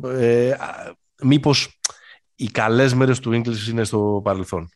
[0.05, 1.79] ε, α, μήπως
[2.35, 4.69] οι καλές μέρες του English είναι στο παρελθόν.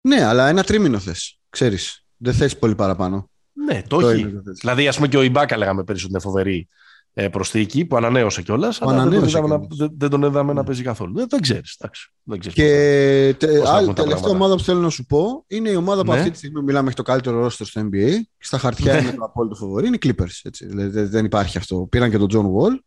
[0.00, 2.04] Ναι, αλλά ένα τρίμηνο θες, ξέρεις.
[2.16, 3.30] Δεν θες πολύ παραπάνω.
[3.52, 4.20] Ναι, το Το έχει.
[4.20, 4.58] είναι το θες.
[4.60, 6.68] Δηλαδή, ας πούμε και ο Ιμπάκα λέγαμε πέρυσι ότι είναι φοβερή
[7.12, 8.82] ε, προσθήκη που ανανέωσε κιόλας.
[8.82, 9.76] Αλλά δεν τον, ανανέωσε είδαμε να, κιόλας.
[9.76, 10.66] δεν, δεν τον είδαμε να Ναι.
[10.66, 11.14] παίζει καθόλου.
[11.14, 11.76] Δεν, δεν ξέρεις.
[12.22, 14.30] Δεν ξέρεις Και τε, Πώς θα άλλη βγουν τα τελευταία πράγματα.
[14.30, 16.18] ομάδα που θέλω να σου πω είναι η ομάδα που Ναι.
[16.18, 18.10] αυτή τη στιγμή μιλάμε έχει το καλύτερο roster στο NBA.
[18.38, 19.00] Και στα χαρτιά Ναι.
[19.00, 19.86] είναι το απόλυτο φοβορή.
[19.86, 20.40] Είναι οι Clippers.
[20.42, 20.66] Έτσι.
[20.66, 21.86] Δηλαδή, δεν- δεν υπάρχει αυτό.
[21.90, 22.78] Πήραν και τον John Wall.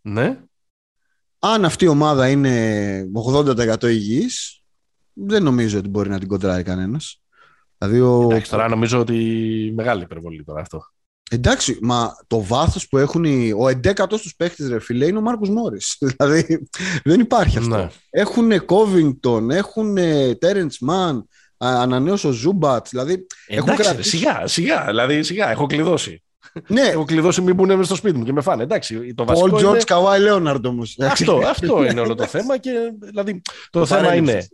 [0.00, 0.40] Ναι.
[1.38, 4.62] Αν αυτή η ομάδα είναι 80% υγιής,
[5.12, 7.22] δεν νομίζω ότι μπορεί να την κοντράει κανένας.
[7.78, 8.22] Δηλαδή ο...
[8.30, 9.14] Εντάξει, τώρα νομίζω ότι
[9.76, 10.82] μεγάλη υπερβολή τώρα αυτό.
[11.30, 13.52] Εντάξει, μα το βάθος που έχουν οι...
[13.52, 15.96] ο 11ο τους παίχτες ρε φίλε είναι ο Μάρκους Μόρις.
[16.16, 16.68] δηλαδή
[17.04, 17.76] δεν υπάρχει αυτό.
[17.76, 17.88] Ναι.
[18.10, 19.96] Έχουν Covington, έχουν
[20.40, 21.22] Terence Mann,
[21.56, 22.90] α- ανανέωσε ο Ζούμπατς.
[22.90, 24.84] Δηλαδή, έχουν Εντάξει, ρε, κρατήσει- σιγά, σιγά.
[24.86, 25.50] Δηλαδή, σιγά.
[25.50, 26.22] Έχω κλειδώσει.
[26.68, 28.62] ναι, Έχω κλειδώσει μην μπουν στο σπίτι μου και με φάνε.
[28.62, 29.82] Εντάξει, το Paul βασικό George, είναι...
[29.86, 30.98] Kawhi Leonard όμως.
[31.00, 32.58] Αυτό, αυτό είναι όλο το θέμα.
[32.58, 34.46] Και, δηλαδή, το θέμα είναι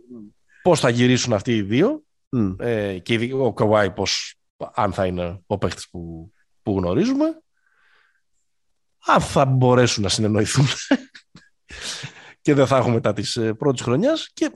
[0.63, 2.03] πώς θα γυρίσουν αυτοί οι δύο
[2.37, 2.55] Μμ.
[2.59, 4.35] ε, και ειδικά ο Καβάη πώς,
[4.73, 6.31] αν θα είναι ο παίχτης που,
[6.61, 7.25] που γνωρίζουμε
[9.05, 10.65] αν θα μπορέσουν να συνεννοηθούν
[12.41, 14.51] και δεν θα έχουμε μετά της ε, πρώτης χρονιάς και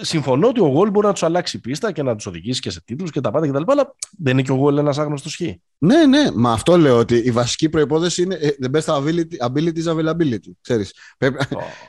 [0.00, 2.80] συμφωνώ ότι ο Γόλ μπορεί να τους αλλάξει πίστα και να τους οδηγήσει και σε
[2.84, 5.34] τίτλους και τα πάντα και τα λοιπά αλλά δεν είναι και ο Γόλ ένας άγνωστος
[5.36, 5.40] χ.
[5.78, 9.84] Ναι, ναι, μα αυτό λέω ότι η βασική προϋπόθεση είναι ε, the best ability, ability
[9.84, 10.50] is availability.
[10.60, 10.94] Ξέρεις.
[11.18, 11.42] Πρέπει-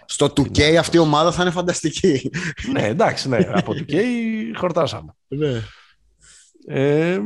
[0.06, 2.30] Στο 2K αυτή η ομάδα θα είναι φανταστική.
[2.72, 4.04] ναι, εντάξει, ναι, από το και
[4.58, 5.16] χορτάσαμε.
[5.28, 5.62] ναι.
[6.68, 7.20] Ε,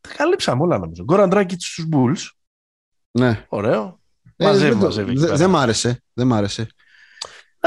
[0.00, 1.02] τα καλύψαμε όλα νομίζω.
[1.04, 2.28] Γκόραν Ντράκη στους Bulls.
[3.10, 3.44] ναι.
[3.48, 4.00] Ωραίο.
[4.36, 5.10] Ε, Μαζεύει, δεν το- μαζεύει.
[5.10, 5.36] εκεί δε- πέρα.
[5.38, 6.02] Δεν μ' άρεσε.
[6.12, 6.66] Δεν μ' άρεσε.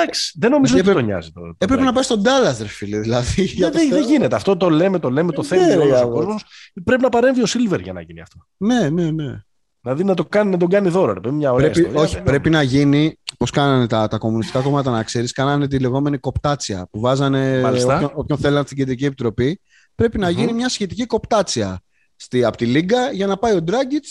[0.02, 1.42] Εντάξει, δεν νομίζω Γιατί ότι έπρεπε- τον νοιάζει το.
[1.42, 1.94] το Έπρεπε να Drake.
[1.94, 3.00] πάει στον Dallas, ρε φίλε.
[3.00, 4.10] Δηλαδή, για Δεν, το δεν, δεν Θεό.
[4.12, 4.36] γίνεται.
[4.36, 6.26] Αυτό το λέμε, το λέμε, το Ε, θέλει ναι, όλος ρε, ο αγόρι.
[6.26, 6.44] κόσμος.
[6.84, 8.38] Πρέπει να παρέμβει ο Σίλβερ για να γίνει αυτό.
[8.58, 9.42] Ναι, ναι, ναι.
[9.82, 11.14] Δηλαδή να το κάνει, να τον κάνει δώρο.
[11.24, 11.32] Ρε.
[11.32, 12.02] Μια ωραία Πρέπει, ιστορία.
[12.06, 15.80] όχι, Δεν- πρέπει να γίνει πώς κάνανε τα, τα κομμουνιστικά κόμματα, να ξέρεις, κάνανε τη
[15.80, 17.96] λεγόμενη κοπτάτσια που βάζανε Μάλιστα.
[17.96, 19.62] όποιον, όποιον θέλανε στην Κεντρική Επιτροπή.
[19.96, 20.38] Πρέπει να Μμμ.
[20.38, 21.80] γίνει μια σχετική κοπτάτσια
[22.16, 24.06] στη, από τη Λίγκα για να πάει ο Ντράγκητ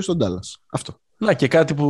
[0.00, 0.40] στον Τάλλα.
[0.72, 1.00] Αυτό.
[1.18, 1.86] Να και κάτι που,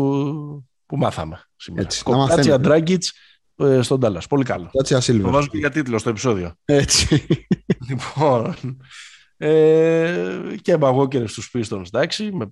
[0.86, 1.82] που μάθαμε σήμερα.
[1.84, 2.68] Έτσι, να Κοπτάτσια μαθαίνετε.
[2.68, 3.12] Ντράγκητς
[3.56, 4.26] ε, στον Τάλλας.
[4.26, 4.62] Πολύ καλό.
[4.64, 5.30] Κοπτάτσια Το Σίλβερ.
[5.30, 6.54] βάζω και για τίτλο στο επεισόδιο.
[6.64, 7.26] Έτσι.
[7.88, 8.54] λοιπόν.
[9.36, 12.30] Ε, και Μπαγόκερ στους Pistons, εντάξει.
[12.32, 12.50] Με,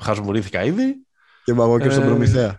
[0.00, 1.06] χασμουρήθηκα ήδη.
[1.44, 2.58] και εγώ και στον Ε, Προμηθέα.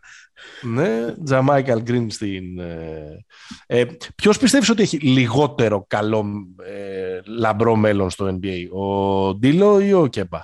[0.62, 2.60] Ναι, Τζαμάικαλ Γκριν στην.
[2.60, 3.26] Ε,
[3.66, 6.26] ε, Ποιος πιστεύεις ότι έχει λιγότερο καλό
[6.66, 10.40] ε, λαμπρό μέλλον στο NBA, ο Ντίλο ή ο Κέμπα;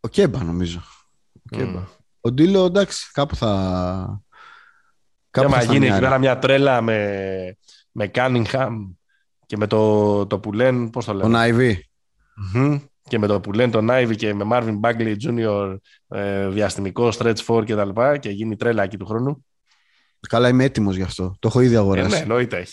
[0.00, 0.82] Ο Κέμπα, νομίζω.
[1.32, 1.80] Ο Κέμπα.
[1.80, 1.84] Μμ.
[2.26, 4.22] Ο Ντίλο, εντάξει, κάπου θα.
[5.30, 7.56] Κάπου θα γίνει εκεί πέρα μια τρέλα με,
[7.92, 8.70] με Cunningham
[9.46, 11.88] και με το, το που λένε, πώς το λένε; Τον Άιβι.
[13.02, 15.76] Και με το που λένε τον Άιβι και με Marvin Bagley Jr.
[16.08, 19.46] Ε, διαστημικό, stretch for και τα λοιπά και γίνει τρέλα εκεί του χρόνου.
[20.28, 21.36] Καλά, είμαι έτοιμος γι' αυτό.
[21.38, 22.14] Το έχω ήδη αγοράσει.
[22.14, 22.66] Ε, ναι, εννοείται.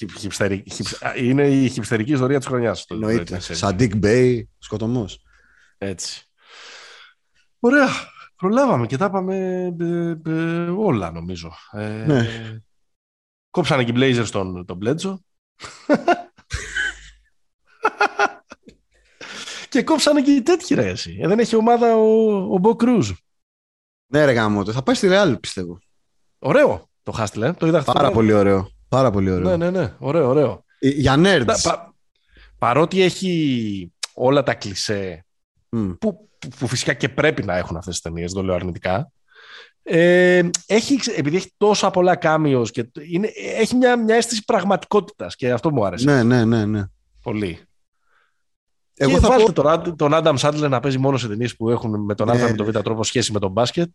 [1.17, 2.85] Είναι η χυψτερική ιστορία της χρονιάς.
[2.89, 3.39] Εννοείται.
[3.39, 5.21] Σαν Dick Bay, σκοτωμός.
[5.77, 6.29] Έτσι.
[7.59, 7.87] Ωραία.
[8.41, 9.35] Προλάβαμε και τα είπαμε
[9.79, 11.51] ε, ε, όλα νομίζω.
[11.71, 12.27] Ε, ναι.
[13.49, 15.21] Κόψανε και οι Blazers τον, τον Μπλέτζο.
[19.69, 21.17] και κόψανε και οι τέτοιοι ρε εσύ.
[21.21, 23.11] Ε, δεν έχει ομάδα ο, ο Μπο Κρούζ.
[24.07, 25.79] Ναι ρε γάμο, θα πάει στη Real πιστεύω.
[26.39, 27.53] Ωραίο το Χάστιλε.
[27.53, 28.69] Το είδα Πάρα πολύ ωραίο.
[28.89, 29.49] Πάρα πολύ ωραίο.
[29.49, 29.95] Ναι, ναι, ναι.
[29.99, 30.65] Ωραίο, ωραίο.
[30.79, 31.55] Για nerds.
[31.63, 31.93] Πα,
[32.57, 35.25] παρότι έχει όλα τα κλισέ
[35.75, 35.95] mm.
[35.99, 39.11] που που φυσικά και πρέπει να έχουν αυτές τις ταινίες, το λέω αρνητικά.
[39.83, 45.51] Ε, έχει, επειδή έχει τόσα πολλά κάμιος και είναι, έχει μια, μια αίσθηση πραγματικότητας και
[45.51, 46.05] αυτό μου άρεσε.
[46.05, 46.65] Ναι, ναι, ναι.
[46.65, 46.83] ναι.
[47.23, 47.59] Πολύ.
[48.93, 49.79] Εγώ και θα βάλτε πω...
[49.79, 52.49] τον, τον Άνταμ Σάντλερ να παίζει μόνο σε ταινίες που έχουν με τον ναι, Α
[52.49, 53.89] με τον Β τρόπο σχέση με τον μπάσκετ.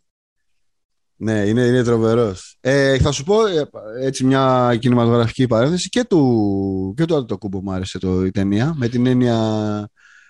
[1.17, 2.57] Ναι, είναι, είναι τρομερός.
[2.61, 3.69] Ε, θα σου πω ε,
[4.01, 8.89] έτσι μια κινηματογραφική παρένθεση και του, και του Αντοκούμπο μου άρεσε το, η ταινία με
[8.89, 9.39] την έννοια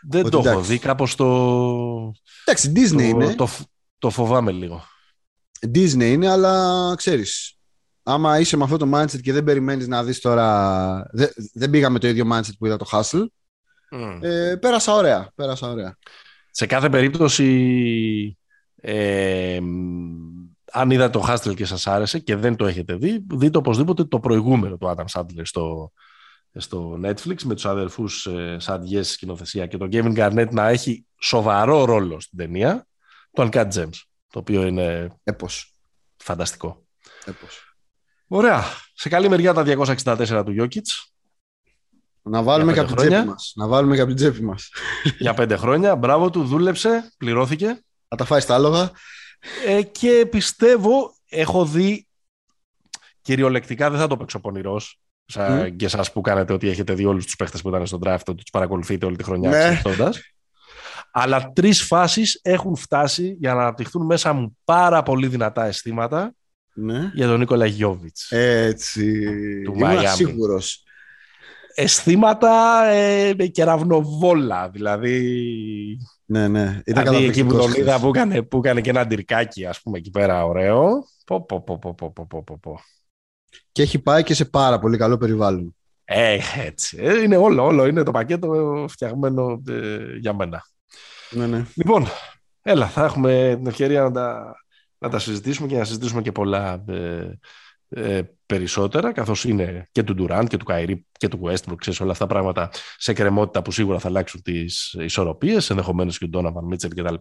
[0.09, 1.27] δεν το έχω δει, κάπως το...
[2.45, 3.35] Εντάξει, Disney το, είναι.
[3.35, 3.49] Το,
[3.99, 4.85] το φοβάμαι λίγο.
[5.75, 7.59] Disney είναι, αλλά ξέρεις,
[8.03, 11.09] άμα είσαι με αυτό το mindset και δεν περιμένεις να δεις τώρα...
[11.13, 13.25] Δεν, δεν πήγα με το ίδιο mindset που είδα το Hustle.
[13.93, 14.19] Mm.
[14.23, 15.97] Ε, πέρασα ωραία, πέρασα ωραία.
[16.51, 18.39] Σε κάθε περίπτωση,
[18.77, 19.59] ε,
[20.73, 24.21] αν είδα το Hustle και σας άρεσε και δεν το έχετε δει, δείτε οπωσδήποτε το
[24.21, 25.93] προηγούμενο του Adam Sandler στο,
[26.57, 31.85] στο Netflix με τους αδερφούς ε, Σαντιές σκηνοθεσία και τον Kevin Garnett να έχει σοβαρό
[31.85, 32.87] ρόλο στην ταινία
[33.33, 34.01] το Uncut Gems,
[34.31, 35.75] το οποίο είναι Έπος.
[36.17, 36.85] φανταστικό.
[37.25, 37.77] Έπος.
[38.27, 38.65] Ωραία.
[38.95, 41.13] Σε καλή μεριά τα 264 του Jokic.
[42.23, 43.53] Να βάλουμε και από την τσέπη μας.
[43.57, 44.71] Να βάλουμε και από την τσέπη μας.
[45.19, 45.97] Για πέντε χρόνια.
[45.97, 47.67] Μπράβο του, δούλεψε, πληρώθηκε.
[48.09, 48.91] Να τα φάει στα άλογα.
[49.67, 52.07] Ε, και πιστεύω, έχω δει
[53.21, 55.77] κυριολεκτικά, δεν θα το παίξω πονηρός, Σαν mm.
[55.77, 58.43] και εσά που κάνετε ότι έχετε δει όλους τους παίχτες που ήταν στον draft, ότι
[58.43, 59.81] τους παρακολουθείτε όλη τη χρονιά ναι.
[61.13, 66.35] Αλλά τρεις φάσεις έχουν φτάσει για να αναπτυχθούν μέσα μου πάρα πολύ δυνατά αισθήματα
[66.75, 67.11] ναι.
[67.15, 68.31] για τον Νίκολα Γιώβιτς.
[68.31, 69.23] Έτσι.
[69.65, 70.85] Του Είμαι σίγουρος.
[71.75, 75.99] Αισθήματα ε, κεραυνοβόλα, δηλαδή.
[76.25, 76.81] Ναι, ναι.
[76.85, 79.99] Ήταν δηλαδή εκεί που τον είδα που έκανε, που έκανε και ένα ντυρκάκι, ας πούμε,
[79.99, 81.05] εκεί πέρα ωραίο.
[81.27, 82.81] Πω, πω, πω, πω, πω, πω, πω, πω.
[83.73, 85.77] Και έχει πάει και σε πάρα πολύ καλό περιβάλλον.
[86.05, 86.99] Ε, έτσι.
[87.01, 87.87] Ε, είναι όλο, όλο.
[87.87, 90.63] Είναι το πακέτο φτιαγμένο ε, για μένα.
[91.31, 91.67] Ναι, ναι.
[91.75, 92.07] Λοιπόν,
[92.63, 94.57] έλα, θα έχουμε την ευκαιρία να τα,
[94.99, 97.39] να τα συζητήσουμε και να συζητήσουμε και πολλά ε,
[97.89, 102.13] ε, περισσότερα, καθώς είναι και του Ντουράντ και του Καϊρή και του Westbrook, ξέρεις όλα
[102.13, 106.65] αυτά τα πράγματα σε κρεμότητα που σίγουρα θα αλλάξουν τις ισορροπίες, ενδεχομένως και τον Ντόναβαν
[106.65, 107.15] Μίτσελ κτλ.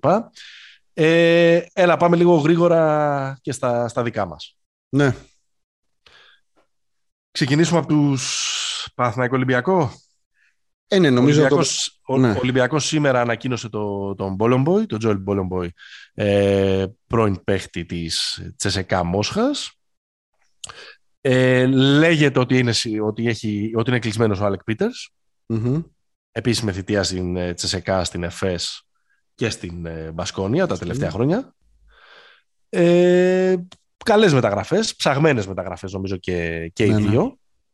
[0.93, 4.57] Ε, έλα, πάμε λίγο γρήγορα και στα, στα δικά μας.
[4.89, 5.15] Ναι.
[7.35, 9.91] Ξεκινήσουμε από τους Παναθηναϊκό Ολυμπιακό.
[10.87, 12.17] Ε, ναι, νομίζω ο Ολυμπιακός, το...
[12.17, 12.31] ναι.
[12.31, 15.73] ο Ολυμπιακός σήμερα ανακοίνωσε το, τον Μπόλομποϊ, τον Τζόελ Μπόλομποϊ,
[16.13, 19.71] ε, πρώην παίχτη της Τσεσεκά Μόσχας.
[21.21, 22.73] Ε, λέγεται ότι είναι,
[23.03, 25.09] ότι, έχει, ότι είναι κλεισμένος ο Άλεκ Πίτερς.
[25.47, 25.83] Mm-hmm.
[26.31, 28.87] Επίσης με θητεία στην ε, Τσεσεκά, στην ΕΦΕΣ
[29.35, 31.55] και στην ε, Μπασκόνια τα τελευταία χρόνια.
[32.69, 33.55] Ε,
[34.05, 37.09] καλές μεταγραφές, ψαγμένες μεταγραφές νομίζω και, και οι ναι, ναι.
[37.09, 37.23] δύο.
[37.23, 37.31] Ναι.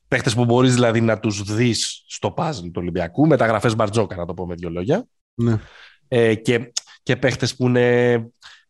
[0.07, 4.33] Παίχτες που μπορείς δηλαδή να τους δεις στο puzzle του Ολυμπιακού, μεταγραφές Μπαρτζόκα να το
[4.33, 5.05] πω με δύο λόγια.
[5.33, 5.59] Ναι.
[6.07, 6.71] Ε, και,
[7.03, 8.29] και παίχτες που, είναι,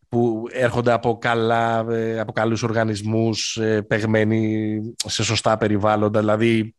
[0.10, 6.76] που έρχονται από, καλά, ε, από καλούς οργανισμούς, ε, παιγμένοι σε σωστά περιβάλλοντα, δηλαδή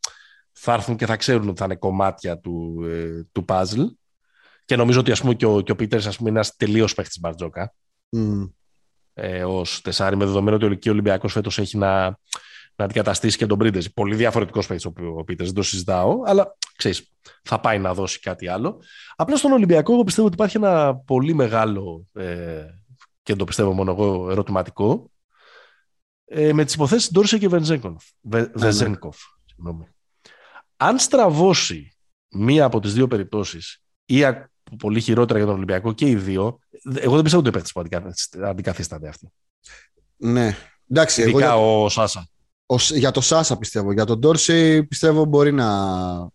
[0.53, 3.87] θα έρθουν και θα ξέρουν ότι θα είναι κομμάτια του, ε, του puzzle.
[4.65, 6.95] Και νομίζω ότι ας πούμε, και ο, και ο Πίτερς ας πούμε, είναι ένας τελείως
[6.95, 7.75] παίχτης Μπαρτζόκα.
[8.17, 8.51] Mm
[9.15, 12.05] ε, ω τεσάρι, με δεδομένο ότι ο Ολυμπιακός φέτος έχει να,
[12.77, 13.87] να αντικαταστήσει και τον Πρίντεζ.
[13.87, 14.87] Πολύ διαφορετικός παίκτης
[15.17, 18.83] ο Πίτερ, δεν το συζητάω, αλλά ξέρεις, θα πάει να δώσει κάτι άλλο.
[19.17, 22.65] Απλά στον Ολυμπιακό, εγώ πιστεύω ότι υπάρχει ένα πολύ μεγάλο ε,
[23.23, 25.11] και το πιστεύω μόνο εγώ ερωτηματικό
[26.25, 28.05] ε, με τις υποθέσεις Ντόρσε και Βενζέγκοφ.
[28.55, 29.19] Βεζένκοφ.
[30.77, 31.97] Αν στραβώσει
[32.29, 34.23] μία από τις δύο περιπτώσεις ή
[34.79, 36.59] πολύ χειρότερα για τον Ολυμπιακό και οι δύο.
[36.95, 37.83] Εγώ δεν πιστεύω ότι ο παίχτη που
[38.45, 39.33] αντικαθίσταται αυτή.
[40.17, 40.57] Ναι.
[40.91, 42.29] Εντάξει, Ειδικά εγώ, ο Σάσα.
[42.67, 43.93] Ο, για το Σάσα πιστεύω.
[43.93, 45.71] Για τον Ντόρση πιστεύω μπορεί να,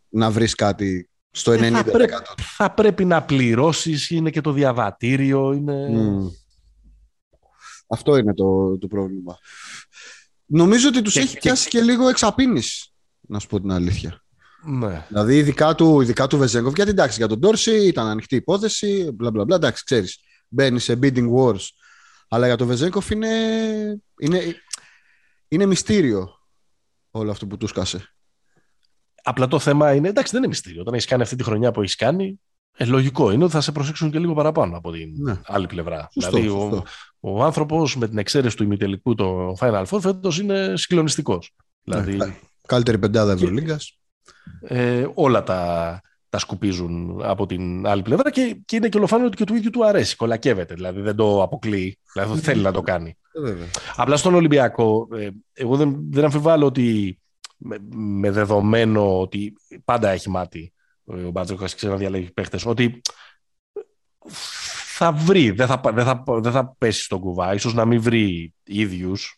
[0.09, 1.61] να βρεις κάτι στο 90%.
[1.61, 5.53] Ε, θα, πρέπει, θα πρέπει να πληρώσεις, είναι και το διαβατήριο.
[5.53, 5.87] Είναι...
[7.87, 9.37] Αυτό είναι το, το πρόβλημα.
[10.45, 11.39] Νομίζω ότι τους έχει και...
[11.39, 14.21] πιάσει και λίγο εξαπίνηση, να σου πω την αλήθεια.
[14.63, 15.05] Ναι.
[15.07, 19.31] Δηλαδή, ειδικά του, ειδικά του Βεζέγκοφ, γιατί εντάξει, για τον Τόρση ήταν ανοιχτή υπόθεση, μπλα
[19.31, 19.55] μπλα μπλα.
[19.55, 21.65] Εντάξει, ξέρεις, μπαίνει σε bidding wars.
[22.29, 23.27] Αλλά για τον Βεζέγκοφ είναι,
[24.19, 24.41] είναι,
[25.47, 26.29] είναι μυστήριο
[27.11, 28.13] όλο αυτό που του σκάσε.
[29.23, 30.81] Απλά το θέμα είναι, εντάξει, δεν είναι μυστήριο.
[30.81, 32.39] Όταν έχεις κάνει αυτή τη χρονιά που έχεις κάνει,
[32.77, 35.41] ε, λογικό είναι ότι θα σε προσέξουν και λίγο παραπάνω από την ναι.
[35.45, 36.07] άλλη πλευρά.
[36.11, 36.83] Σωστό, δηλαδή, ο,
[37.19, 41.55] ο άνθρωπος με την εξαίρεση του ημιτελικού το Final Four φέτος είναι συγκλονιστικός.
[41.83, 43.99] Ναι, δηλαδή, καλύτερη πεντάδα Ευρωλίγκας.
[44.61, 49.37] Ε, όλα τα, τα σκουπίζουν από την άλλη πλευρά και, και είναι και ολοφάνερο ότι
[49.37, 50.15] και του ίδιου του αρέσει.
[50.15, 51.99] Κολακεύεται, δηλαδή δεν το αποκλείει.
[52.13, 53.17] Δηλαδή θέλει να το κάνει.
[53.45, 53.53] Ε,
[53.95, 57.19] Απλά στον Ολυμπιακό, ε, εγώ δεν, δεν αμφιβάλλω ότι
[57.57, 59.53] με, με δεδομένο ότι
[59.85, 60.71] πάντα έχει μάτι
[61.07, 63.01] ο Μπάτζοκ ξέρει να διαλέγει παίχτες, ότι
[64.95, 68.53] θα βρει, δεν θα, δεν θα, δεν θα πέσει στον κουβά, ίσως να μην βρει
[68.63, 69.36] ίδιους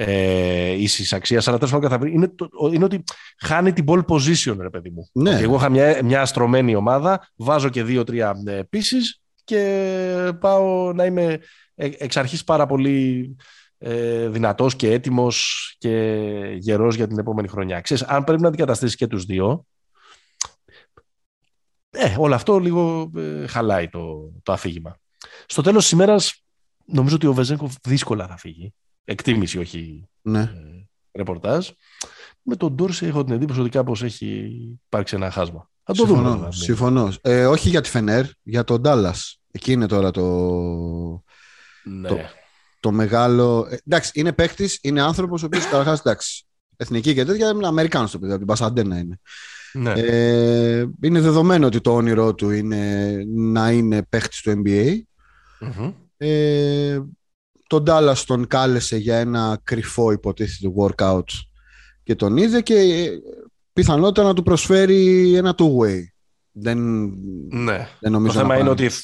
[0.00, 2.12] ε, ίσης αξίας, αλλά τέλος πάντων θα βρει.
[2.12, 2.34] Είναι,
[2.72, 3.04] είναι ότι
[3.38, 5.08] χάνει την ball position, ρε παιδί μου.
[5.12, 5.30] Ναι.
[5.30, 8.96] εγώ είχα μια, μια αστρωμένη ομάδα, βάζω και δύο-τρία ε, πίσει
[9.44, 11.38] και πάω να είμαι
[11.74, 13.36] ε, εξ αρχής πάρα πολύ
[13.78, 16.24] ε, δυνατός και έτοιμος και
[16.58, 17.80] γερός για την επόμενη χρονιά.
[17.80, 19.66] Ξέρεις, αν πρέπει να αντικαταστήσεις και τους δύο,
[21.90, 24.98] ε, όλο αυτό λίγο ε, χαλάει το, το αφήγημα.
[25.46, 26.44] Στο τέλος της ημέρας
[26.84, 28.74] νομίζω ότι ο Βεζέγκοφ δύσκολα θα φύγει.
[29.10, 30.40] Εκτίμηση, όχι ναι.
[30.40, 31.68] ε, ρεπορτάζ.
[32.42, 34.26] Με τον Ντόρση έχω την εντύπωση ότι κάπως έχει
[34.84, 35.70] υπάρξει ένα χάσμα.
[35.84, 36.36] Θα το συμφωνώ, δούμε.
[36.36, 36.56] δηλαδή.
[36.56, 37.12] συμφωνώ.
[37.20, 39.14] Ε, όχι για τη Φενέρ, για τον Ντάλλα.
[39.50, 40.22] Εκεί είναι τώρα το,
[41.84, 42.08] Ναι.
[42.08, 42.18] το,
[42.80, 43.66] το μεγάλο.
[43.70, 46.44] Ε, εντάξει, είναι παίχτη, είναι άνθρωπος ο οποίος καταρχάς εντάξει.
[46.76, 49.20] Εθνική και τέτοια, είναι Αμερικάνος το παιδί, από την Πασαντένα είναι.
[49.72, 49.92] ναι.
[49.96, 54.98] Ε, είναι δεδομένο ότι το όνειρό του είναι να είναι παίχτη του NBA.
[55.60, 55.92] Μμμ.
[56.16, 56.98] Ε,
[57.68, 61.22] τον Dallas τον κάλεσε για ένα κρυφό υποτίθεται workout
[62.02, 63.08] και τον είδε και ε,
[63.72, 66.00] πιθανότατα να του προσφέρει ένα two-way.
[66.52, 66.78] Δεν,
[67.50, 67.88] ναι.
[68.00, 68.86] δεν νομίζω Το θέμα να είναι πάει.
[68.86, 68.96] ότι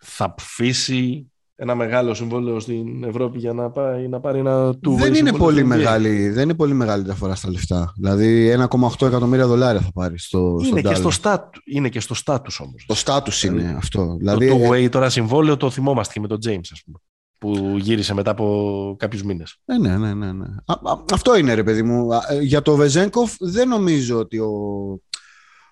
[0.00, 5.14] θα ψήσει ένα μεγάλο συμβόλαιο στην Ευρώπη για να, πάει, να πάρει ένα του δεν
[5.14, 7.92] είναι, πολύ μεγάλη, δεν είναι πολύ μεγάλη διαφορά στα λεφτά.
[7.96, 11.12] Δηλαδή 1,8 εκατομμύρια δολάρια θα πάρει στο, Είναι, στον και στο Dallas.
[11.12, 12.84] στάτου, είναι και στο στάτους όμως.
[12.86, 14.16] Το status είναι αυτό.
[14.18, 16.98] Δηλαδή, Δηλαδή, το ε, two-way τώρα συμβόλαιο το θυμόμαστε και με τον James, ας πούμε,
[17.42, 19.56] που γύρισε μετά από κάποιους μήνες.
[19.64, 20.46] Ναι, ναι, ναι, ναι, ναι.
[20.64, 22.14] Α, α, αυτό είναι ρε παιδί μου.
[22.14, 24.50] Α, ε, Για το Βεζένκοφ δεν νομίζω ότι ο,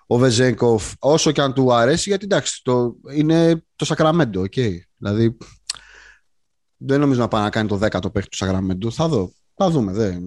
[0.07, 4.53] ο Βεζένκοφ όσο και αν του αρέσει, γιατί εντάξει, το, είναι το Σακραμέντο, οκ.
[4.97, 5.37] Δηλαδή
[6.77, 8.91] δεν νομίζω να πάει να κάνει το 10ο παίχτη του Σακραμέντο.
[8.91, 9.31] Θα δω.
[9.55, 9.91] Θα δούμε.
[9.91, 10.23] Δεν...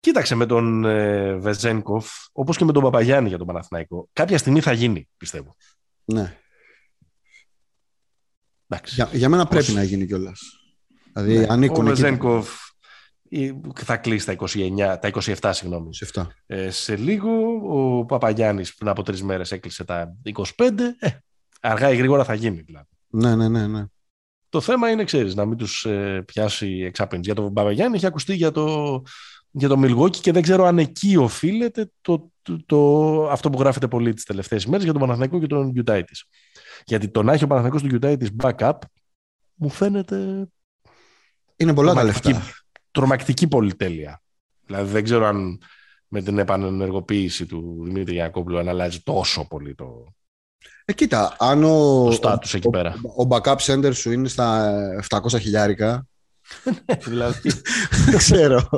[0.00, 4.08] Κοίταξε με τον ε, Βεζένκοφ, όπως και με τον Παπαγιάννη για τον Παναθηναϊκό.
[4.12, 5.56] Κάποια στιγμή θα γίνει, πιστεύω.
[6.04, 6.36] Ναι.
[8.72, 8.94] Εντάξει.
[8.94, 10.40] Για, για μένα πρέπει Ως- να γίνει κιόλας.
[11.12, 11.46] Δηλαδή Ναι.
[11.48, 12.00] ανήκουν ο εκεί.
[12.00, 12.48] Βεζένκοφ
[13.30, 15.08] ε, θα κλείσει τα, 29, τα
[15.40, 15.94] 27, συγγνώμη.
[15.94, 16.34] Σε αυτά.
[16.46, 17.30] Ε, σε λίγο
[17.68, 20.96] ο Παπαγιάννης πριν από τρεις μέρες έκλεισε τα 25.
[20.98, 21.08] Ε,
[21.60, 22.86] αργά ή γρήγορα θα γίνει δηλαδή.
[23.08, 23.84] Ναι, ναι, ναι, ναι.
[24.48, 27.22] Το θέμα είναι, ξέρεις, να μην τους ε, πιάσει εξάπινση.
[27.24, 29.02] Για τον Παπαγιάννη έχει ακουστεί για το,
[29.50, 33.88] για το Milwaukee και δεν ξέρω αν εκεί οφείλεται το, το, το- αυτό που γράφεται
[33.88, 36.24] πολύ τις τελευταίες ημέρες για τον Παναθηναϊκό και τον Γιουτάιτης.
[36.84, 38.72] Γιατί το να έχει ο Παναθηναϊκός του Γιουτάιτης backup
[39.54, 40.46] μου φαίνεται
[41.56, 42.52] Είναι πολλά τα τρομακτική, λεφτά.
[42.90, 44.22] τρομακτική πολυτέλεια.
[44.66, 45.58] Δηλαδή δεν ξέρω αν
[46.08, 50.14] με την επανενεργοποίηση του Δημήτρη Γιακόπουλου αν αλλάζει τόσο πολύ το,
[50.84, 51.68] Ε, κοίτα, αν ο,
[52.08, 52.94] το status εκεί ο, πέρα.
[53.18, 54.74] ο backup center σου είναι στα
[55.08, 56.06] 700 χιλιάρικα,
[57.04, 57.50] δηλαδή,
[58.06, 58.68] δεν ξέρω.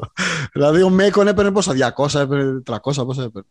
[0.53, 3.49] δηλαδή ο Μέικον έπαιρνε πόσα, 200, έπαιρνε 300, πόσα έπαιρνε.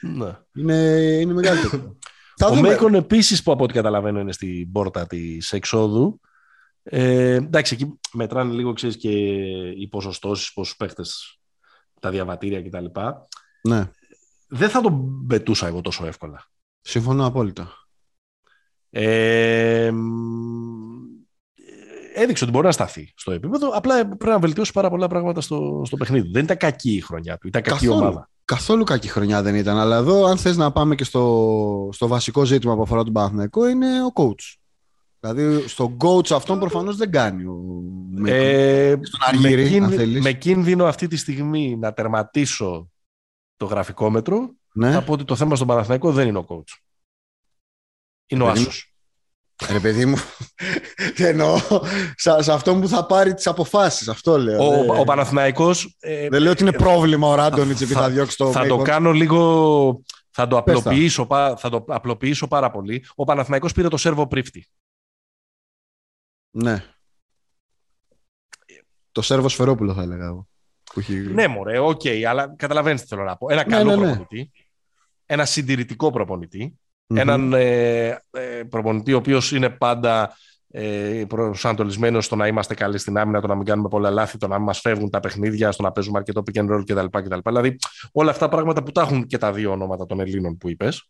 [0.00, 0.32] ναι.
[0.54, 0.74] Είναι,
[1.20, 1.96] είναι μεγάλη το
[2.38, 2.68] Θα Ο δούμε.
[2.68, 6.20] Μέικον επίσης που από ό,τι καταλαβαίνω είναι στην πόρτα της εξόδου.
[6.82, 9.10] Ε, εντάξει, εκεί μετράνε λίγο ξέρεις, και
[9.70, 11.38] οι ποσοστώσεις, πόσους παίχτες,
[12.00, 12.84] τα διαβατήρια κτλ.
[13.68, 13.90] Ναι,
[14.48, 16.44] Δεν θα τον πετούσα εγώ τόσο εύκολα.
[16.80, 17.72] συμφωνώ απόλυτα.
[18.90, 19.98] Ε, μ,
[22.14, 23.68] έδειξε ότι μπορεί να σταθεί στο επίπεδο.
[23.68, 26.30] Απλά πρέπει να βελτιώσει πάρα πολλά πράγματα στο, στο παιχνίδι.
[26.30, 28.00] Δεν ήταν κακή η χρονιά του, ήταν κακή Καθόλου.
[28.00, 28.30] ομάδα.
[28.48, 29.78] Καθόλου κακή χρονιά δεν ήταν.
[29.78, 33.68] Αλλά εδώ, αν θες να πάμε και στο, στο βασικό ζήτημα που αφορά τον Παναθηναϊκό,
[33.68, 34.54] είναι ο coach.
[35.20, 38.40] Δηλαδή, στον coach αυτόν προφανώς δεν κάνει ο Μέικον.
[38.40, 40.22] Ε, Στον Αργύρι, με, κίνδυ- αν θέλεις.
[40.22, 42.90] με κίνδυνο αυτή τη στιγμή να τερματίσω
[43.56, 44.92] το γραφικό μέτρο, ναι.
[44.92, 46.76] θα πω ότι το θέμα στον Παναθηναϊκό δεν είναι ο coach.
[48.26, 48.94] Είναι ο Παιδί μου, Άσος.
[49.70, 50.16] Ρε παιδί μου,
[51.16, 51.58] εννοώ
[52.16, 54.08] σε, σε αυτόν που θα πάρει τις αποφάσεις.
[54.08, 54.66] Αυτό λέω.
[54.66, 58.10] Ο, δεν, ο Παναθηναϊκός ε, δεν λέω ότι είναι πρόβλημα ο Ράντονιτς επειδή θα- θα
[58.10, 58.84] διώξει το θα το Bacon.
[58.84, 60.02] κάνω λίγο...
[60.30, 60.80] Θα το, Πες τα.
[60.80, 63.04] απλοποιήσω, πα- θα το απλοποιήσω πάρα πολύ.
[63.14, 64.66] Ο Παναθηναϊκός πήρε το σέρβο πρίφτη.
[66.50, 66.84] Ναι.
[69.12, 70.48] Το Σέρβο Σφερόπουλο θα έλεγα εγώ.
[71.32, 73.50] Ναι, μωρέ, OK, okay, αλλά καταλαβαίνετε τι θέλω να πω.
[73.50, 74.02] Ένα ναι, καλό ναι, ναι.
[74.16, 74.50] προπονητή,
[75.26, 76.78] ένα συντηρητικό προπονητή,
[77.08, 77.16] mm-hmm.
[77.16, 80.36] έναν ε, ε, προπονητή ο οποίος είναι πάντα
[80.70, 84.48] ε, προσανατολισμένος στο να είμαστε καλοί στην άμυνα, το να μην κάνουμε πολλά λάθη, το
[84.48, 87.18] να μην μας φεύγουν τα παιχνίδια, στο να παίζουμε αρκετό pick and roll κτλ.
[87.18, 87.38] κτλ.
[87.44, 87.76] Δηλαδή,
[88.12, 91.08] όλα αυτά πράγματα που τα έχουν και τα δύο όνόματα των Ελλήνων που είπες.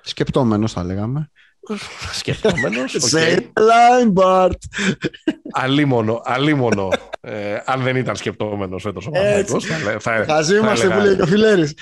[0.00, 1.30] Σκεπτόμενος, θα λέγαμε.
[2.18, 2.96] Σκεπτόμενος.
[3.12, 4.50] Say line, Bart.
[5.50, 6.88] Αλίμονο, αλίμονο.
[7.20, 9.60] ε, αν δεν ήταν σκεπτόμενος φέτος ο Παναγιώτο.
[10.00, 11.74] Θα είμαστε που λέει ο Φιλέρη.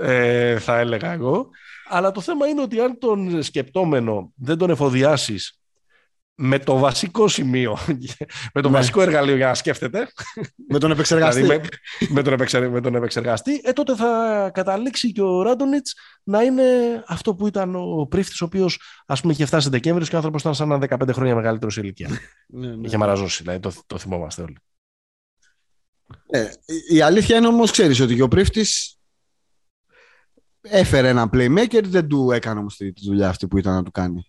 [0.00, 1.50] ε, θα έλεγα εγώ.
[1.94, 5.58] Αλλά το θέμα είναι ότι αν τον σκεπτόμενο δεν τον εφοδιάσεις
[6.34, 7.78] με το βασικό σημείο,
[8.54, 8.76] με το ναι.
[8.76, 10.08] βασικό εργαλείο για να σκέφτεται.
[10.68, 11.40] Με τον επεξεργαστή.
[11.40, 11.68] Δηλαδή
[12.08, 16.64] με, τον με τον επεξεργαστή, ε, τότε θα καταλήξει και ο Ράντονιτς να είναι
[17.06, 20.40] αυτό που ήταν ο πρίφτης, ο οποίος ας πούμε είχε φτάσει Δεκέμβριος και ο άνθρωπος
[20.40, 22.08] ήταν σαν ένα 15 χρόνια μεγαλύτερος σε ηλικία.
[22.48, 22.86] ναι, ναι.
[22.86, 24.56] Είχε μαραζώσει, δηλαδή το, το θυμόμαστε όλοι.
[26.26, 26.50] Ε,
[26.88, 28.98] η αλήθεια είναι όμως, ξέρεις ότι και ο πρίφτης
[30.68, 34.26] έφερε ένα playmaker, δεν του έκανε όμως τη δουλειά αυτή που ήταν να του κάνει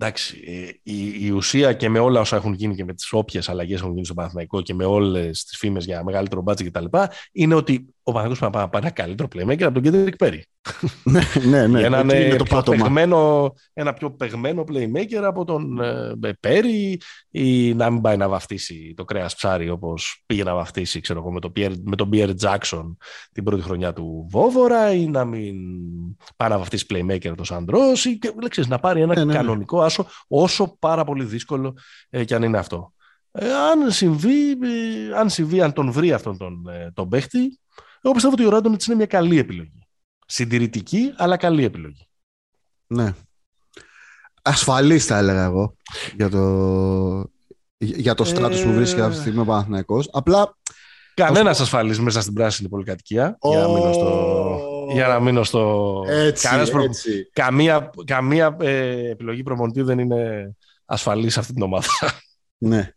[0.00, 3.48] εντάξει, ε, η, η, ουσία και με όλα όσα έχουν γίνει και με τις όποιες
[3.48, 6.84] αλλαγές έχουν γίνει στο Παναθηναϊκό και με όλες τις φήμες για μεγαλύτερο μπάτζι κτλ.
[7.32, 10.44] είναι ότι ο Παναθηναϊκός πάει να πάρει ένα καλύτερο playmaker από τον Κέντρικ Πέρι.
[11.04, 11.82] ναι, ναι, ναι.
[11.82, 17.00] Ένα, είναι το πιο παιγμένο, ένα πιο παιγμένο playmaker από τον ε, Πέρι
[17.30, 21.40] ή να μην πάει να βαφτίσει το κρέας ψάρι όπως πήγε να βαφτίσει ξέρω, με,
[21.40, 22.96] το Pierre, με τον Pierre Jackson
[23.32, 25.56] την πρώτη χρονιά του Βόβορα ή να μην
[26.36, 28.32] πάει να βαφτίσει playmaker το Σαντρός ή και,
[28.68, 29.32] να πάρει ένα ναι, ναι, ναι.
[29.32, 31.76] κανονικό άσο όσο πάρα πολύ δύσκολο
[32.10, 32.92] ε, και αν είναι αυτό.
[33.32, 37.58] Ε, αν, συμβεί, ε, αν συμβεί, αν τον βρει αυτόν τον, ε, τον παίχτη,
[38.02, 39.86] εγώ πιστεύω ότι ο Ράντονιτς είναι μια καλή επιλογή.
[40.26, 42.08] Συντηρητική, αλλά καλή επιλογή.
[42.86, 43.14] Ναι.
[44.42, 45.76] Ασφαλής θα έλεγα εγώ
[46.16, 47.30] για το,
[47.76, 50.08] για το στράτος που βρίσκεται αυτή τη στιγμή ο Παναθηναϊκός.
[50.12, 50.58] Απλά...
[51.14, 53.38] Κανένας ασφαλής μέσα στην πράσινη πολυκατοικία.
[53.40, 54.88] Για να μείνω στο...
[54.92, 56.04] Για να μείνω στο...
[56.08, 56.48] Έτσι,
[56.82, 57.30] έτσι.
[57.32, 60.52] Καμία, καμία ε, επιλογή προμονητή δεν είναι
[60.84, 61.88] ασφαλής σε αυτή την ομάδα.
[62.58, 62.90] Ναι.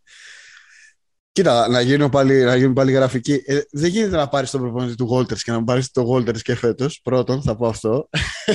[1.33, 3.43] Κοίτα, να γίνω πάλι, να γίνω πάλι γραφική.
[3.45, 6.55] Ε, δεν γίνεται να πάρεις τον προπονητή του Walters και να πάρεις τον Walters και
[6.55, 6.99] φέτος.
[7.03, 8.09] Πρώτον, θα πω αυτό.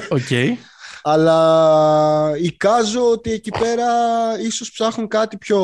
[0.09, 0.19] OK.
[0.29, 0.49] Okay.
[1.03, 3.87] Αλλά εικάζω ότι εκεί πέρα
[4.41, 5.61] ίσως ψάχνουν κάτι πιο.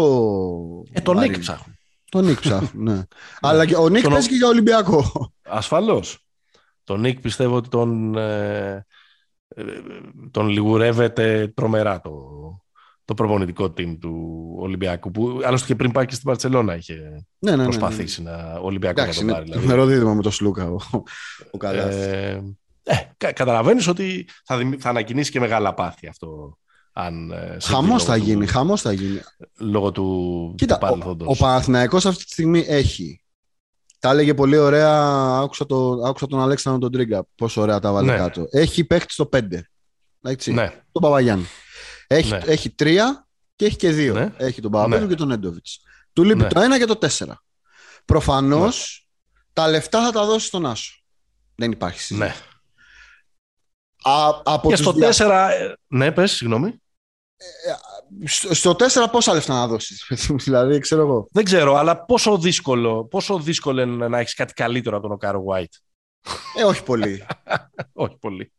[0.92, 1.78] Ε, τον Νίκ ψάχνουν.
[2.10, 3.02] Τον Νίκ ψάχνουν, ναι.
[3.40, 5.32] Αλλά ο Νίκ παίζει και για Ολυμπιακό.
[5.42, 6.26] Ασφαλώς.
[6.84, 8.86] Τον Νίκ πιστεύω ότι τον, ε,
[9.48, 9.62] ε,
[10.30, 12.12] τον λιγουρεύεται τρομερά το,
[13.04, 15.10] το προπονητικό team του Ολυμπιακού.
[15.10, 16.94] Που άλλωστε και πριν πάει και στην Παρσελώνα είχε
[17.38, 19.62] ναι, ναι, ναι, προσπαθήσει ναι, να Ολυμπιακό Εντάξει, να τον πάρει.
[19.62, 19.92] Δηλαδή.
[19.92, 20.78] δίδυμα με τον Σλούκα ο,
[21.60, 22.42] ο Ε,
[22.82, 26.58] ε, καταλαβαίνεις ότι θα, θα ανακοινήσει και μεγάλα πάθη αυτό.
[26.92, 29.20] Αν, ε, χαμός θα γίνει, χαμός θα γίνει.
[29.58, 33.24] Λόγω του, Κοίτα, του ο, ο Παναθηναϊκός αυτή τη στιγμή έχει
[34.04, 35.02] τα έλεγε πολύ ωραία,
[35.38, 38.18] άκουσα, το, άκουσα τον Αλέξανδρο τον Τρίγκα, πόσο ωραία τα βάλε ναι.
[38.18, 38.46] κάτω.
[38.50, 39.40] Έχει παίχτη στο 5.
[40.22, 40.70] Έτσι, ναι.
[40.92, 41.44] Τον Παπαγιάννη.
[42.06, 42.38] Έχει, ναι.
[42.46, 43.26] έχει τρία
[43.56, 44.14] και έχει και δύο.
[44.14, 44.32] Ναι.
[44.36, 45.08] Έχει τον Παπαπέζου ναι.
[45.08, 45.66] και τον Έντοβιτ.
[46.12, 46.48] Του λείπει ναι.
[46.48, 47.42] το ένα και το τέσσερα.
[48.04, 49.40] Προφανώς ναι.
[49.52, 51.02] τα λεφτά θα τα δώσει στον Άσο.
[51.54, 52.32] Δεν υπάρχει συζήτηση.
[52.32, 54.12] Ναι.
[54.12, 55.06] Α, από και στο δια...
[55.06, 55.52] τέσσερα...
[55.52, 56.82] Ε, ναι, πες, συγγνώμη.
[57.36, 60.04] Ε, στο τέσσερα πόσα λεφτά να δώσεις,
[60.44, 61.28] δηλαδή, ξέρω εγώ.
[61.30, 65.44] Δεν ξέρω, αλλά πόσο δύσκολο, πόσο δύσκολο είναι να έχεις κάτι καλύτερο από τον Οκάρο
[65.48, 65.76] White.
[66.58, 67.26] Ε, όχι πολύ.
[67.92, 68.52] όχι πολύ.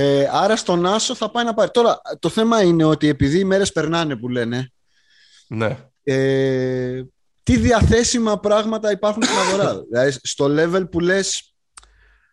[0.00, 1.70] Ε, άρα στον Άσο θα πάει να πάρει.
[1.70, 4.72] Τώρα, το θέμα είναι ότι επειδή οι μέρες περνάνε που λένε,
[5.48, 5.78] ναι.
[6.02, 7.02] ε,
[7.42, 9.80] τι διαθέσιμα πράγματα υπάρχουν στην αγορά.
[9.90, 11.54] δηλαδή, στο level που λες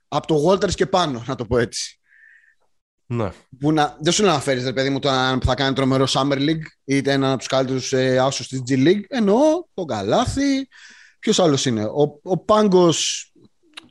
[0.07, 1.99] από το Walters και πάνω, να το πω έτσι.
[3.05, 3.31] Ναι.
[3.59, 5.09] Που να, δεν σου λέω να φέρεις, ρε παιδί μου, το
[5.39, 8.87] που θα κάνει τρομερό Summer League ή ένα από τους καλύτερους ε, άσου της G
[8.87, 9.03] League.
[9.07, 9.39] Εννοώ
[9.73, 10.67] τον Καλάθι.
[11.19, 11.83] Ποιος άλλος είναι.
[11.83, 13.31] Ο, ο Πάγκος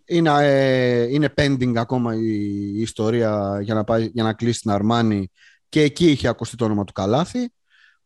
[0.07, 2.37] είναι, ε, είναι pending ακόμα η,
[2.75, 5.31] η ιστορία για να, πάει, για να κλείσει την Αρμάνη
[5.69, 7.53] και εκεί είχε ακουστεί το όνομα του Καλάθι.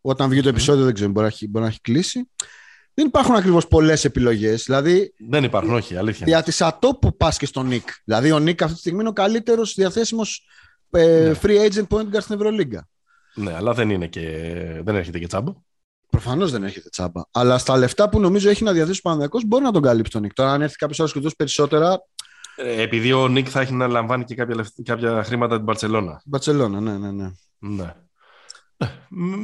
[0.01, 2.31] Όταν βγει το επεισόδιο, δεν ξέρω, μπορεί να έχει, μπορεί να έχει κλείσει.
[2.95, 4.62] Δεν υπάρχουν ακριβώς πολλές επιλογές.
[4.62, 6.27] Δηλαδή, δεν υπάρχουν, όχι, αλήθεια.
[6.27, 7.89] Για τη ΑΤΟ που πας και στον Νικ.
[8.05, 10.47] Δηλαδή, ο Νικ αυτή τη στιγμή είναι ο καλύτερος διαθέσιμος
[10.91, 11.39] ε, ναι.
[11.43, 12.89] free agent point guard στην Ευρωλίγκα.
[13.35, 14.20] Ναι, αλλά δεν, είναι και,
[14.85, 15.53] δεν έρχεται και τσάμπα.
[16.10, 17.22] Προφανώς δεν έρχεται τσάμπα.
[17.30, 20.22] Αλλά στα λεφτά που νομίζω έχει να διαθέσει ο Παναδιακό μπορεί να τον καλύψει τον
[20.22, 20.32] Νικ.
[20.32, 22.01] Τώρα, αν έρθει κάποιος άλλος και δώσει περισσότερα.
[22.56, 26.22] Ε, επειδή ο Νικ θα έχει να λαμβάνει και κάποια, κάποια χρήματα την Παρσελώνα.
[26.24, 27.30] Μπαρσελόνα, ναι, ναι, ναι.
[27.59, 27.94] ναι.
[28.76, 28.86] Ε,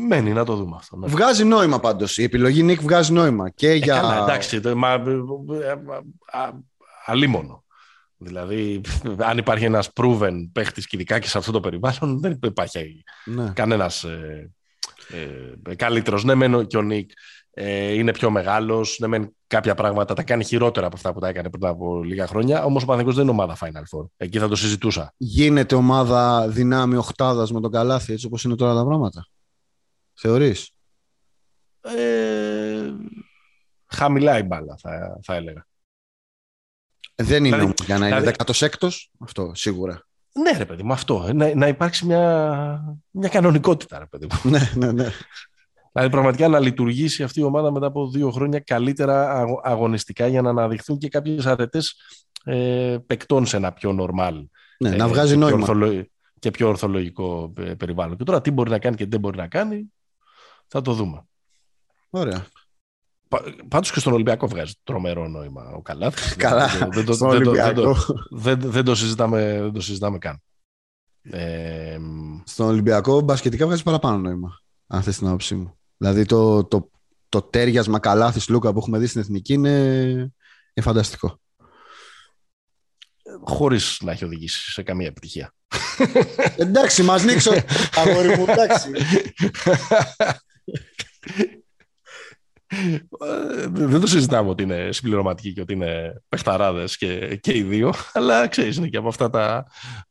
[0.08, 0.96] μένει να το δούμε αυτό.
[0.96, 1.06] Ναι.
[1.06, 2.18] Βγάζει νόημα πάντως.
[2.18, 3.50] Η επιλογή Νικ βγάζει νόημα.
[3.50, 3.94] Και ε, για...
[3.94, 4.60] καλά, εντάξει.
[4.76, 5.00] Μα, α,
[7.06, 7.64] αλίμονο.
[8.16, 8.80] Δηλαδή,
[9.30, 13.50] αν υπάρχει ένας proven παίχτης και ειδικά και σε αυτό το περιβάλλον, δεν υπάρχει ναι.
[13.54, 14.04] κανένας...
[15.08, 16.24] Ε, ε, καλύτερος.
[16.24, 17.10] Ναι, μένω και ο Νίκ
[17.50, 21.28] ε, είναι πιο μεγάλος, ναι, μεν κάποια πράγματα τα κάνει χειρότερα από αυτά που τα
[21.28, 24.06] έκανε πριν από λίγα χρόνια, όμως ο Παναθηναϊκός δεν είναι ομάδα Final Four.
[24.16, 25.12] Εκεί θα το συζητούσα.
[25.16, 29.26] Γίνεται ομάδα δυνάμει οχτάδας με τον Καλάθι, έτσι όπως είναι τώρα τα πράγματα.
[30.14, 30.70] Θεωρείς;
[31.80, 32.92] Ε,
[33.86, 35.66] χαμηλά η μπάλα, θα, θα έλεγα.
[37.14, 40.06] Δεν είναι δηλαδή, για να είναι δηλαδή, 16ο, αυτό σίγουρα.
[40.40, 41.32] Ναι, ρε παιδί μου, αυτό.
[41.32, 44.50] Να, να υπάρξει μια, μια κανονικότητα, ρε παιδί μου.
[44.50, 45.08] ναι, ναι, ναι.
[45.92, 50.50] Δηλαδή, πραγματικά να λειτουργήσει αυτή η ομάδα μετά από δύο χρόνια καλύτερα αγωνιστικά για να
[50.50, 51.96] αναδειχθούν και κάποιες αρετές
[52.44, 54.46] ε, παικτών σε ένα πιο νορμάλ.
[54.78, 56.04] Ναι, ε, να βγάζει νόημα.
[56.38, 58.16] και πιο ορθολογικό ε, περιβάλλον.
[58.16, 59.92] Και τώρα τι μπορεί να κάνει και τι δεν μπορεί να κάνει,
[60.66, 61.26] θα το δούμε.
[62.10, 62.46] Ωραία.
[63.68, 66.36] Πάντως και στον Ολυμπιακό βγάζει τρομερό νόημα ο Καλάθι.
[66.46, 66.88] Καλά.
[66.90, 67.94] Δεν, το, δεν, δεν,
[68.30, 70.42] δεν, δεν, το συζητάμε, δεν το συζητάμε καν.
[71.22, 71.98] Ε,
[72.44, 75.78] στον Ολυμπιακό μπασκετικά βγάζει παραπάνω νόημα, αν θες την άποψή μου.
[75.96, 76.90] Δηλαδή το, το,
[77.28, 79.70] το τέριασμα Καλάθι Λούκα που έχουμε δει στην εθνική είναι,
[80.74, 81.40] είναι φανταστικό.
[83.44, 85.54] Χωρίς να έχει οδηγήσει σε καμία επιτυχία.
[86.56, 87.52] εντάξει, μας νίξω.
[87.96, 88.90] Αγόρι μου, εντάξει.
[92.74, 97.92] Ε, δεν το συζητάμε ότι είναι συμπληρωματικοί και ότι είναι παιχταράδες και, και οι δύο,
[98.12, 99.66] αλλά ξέρεις, είναι και από αυτά, τα,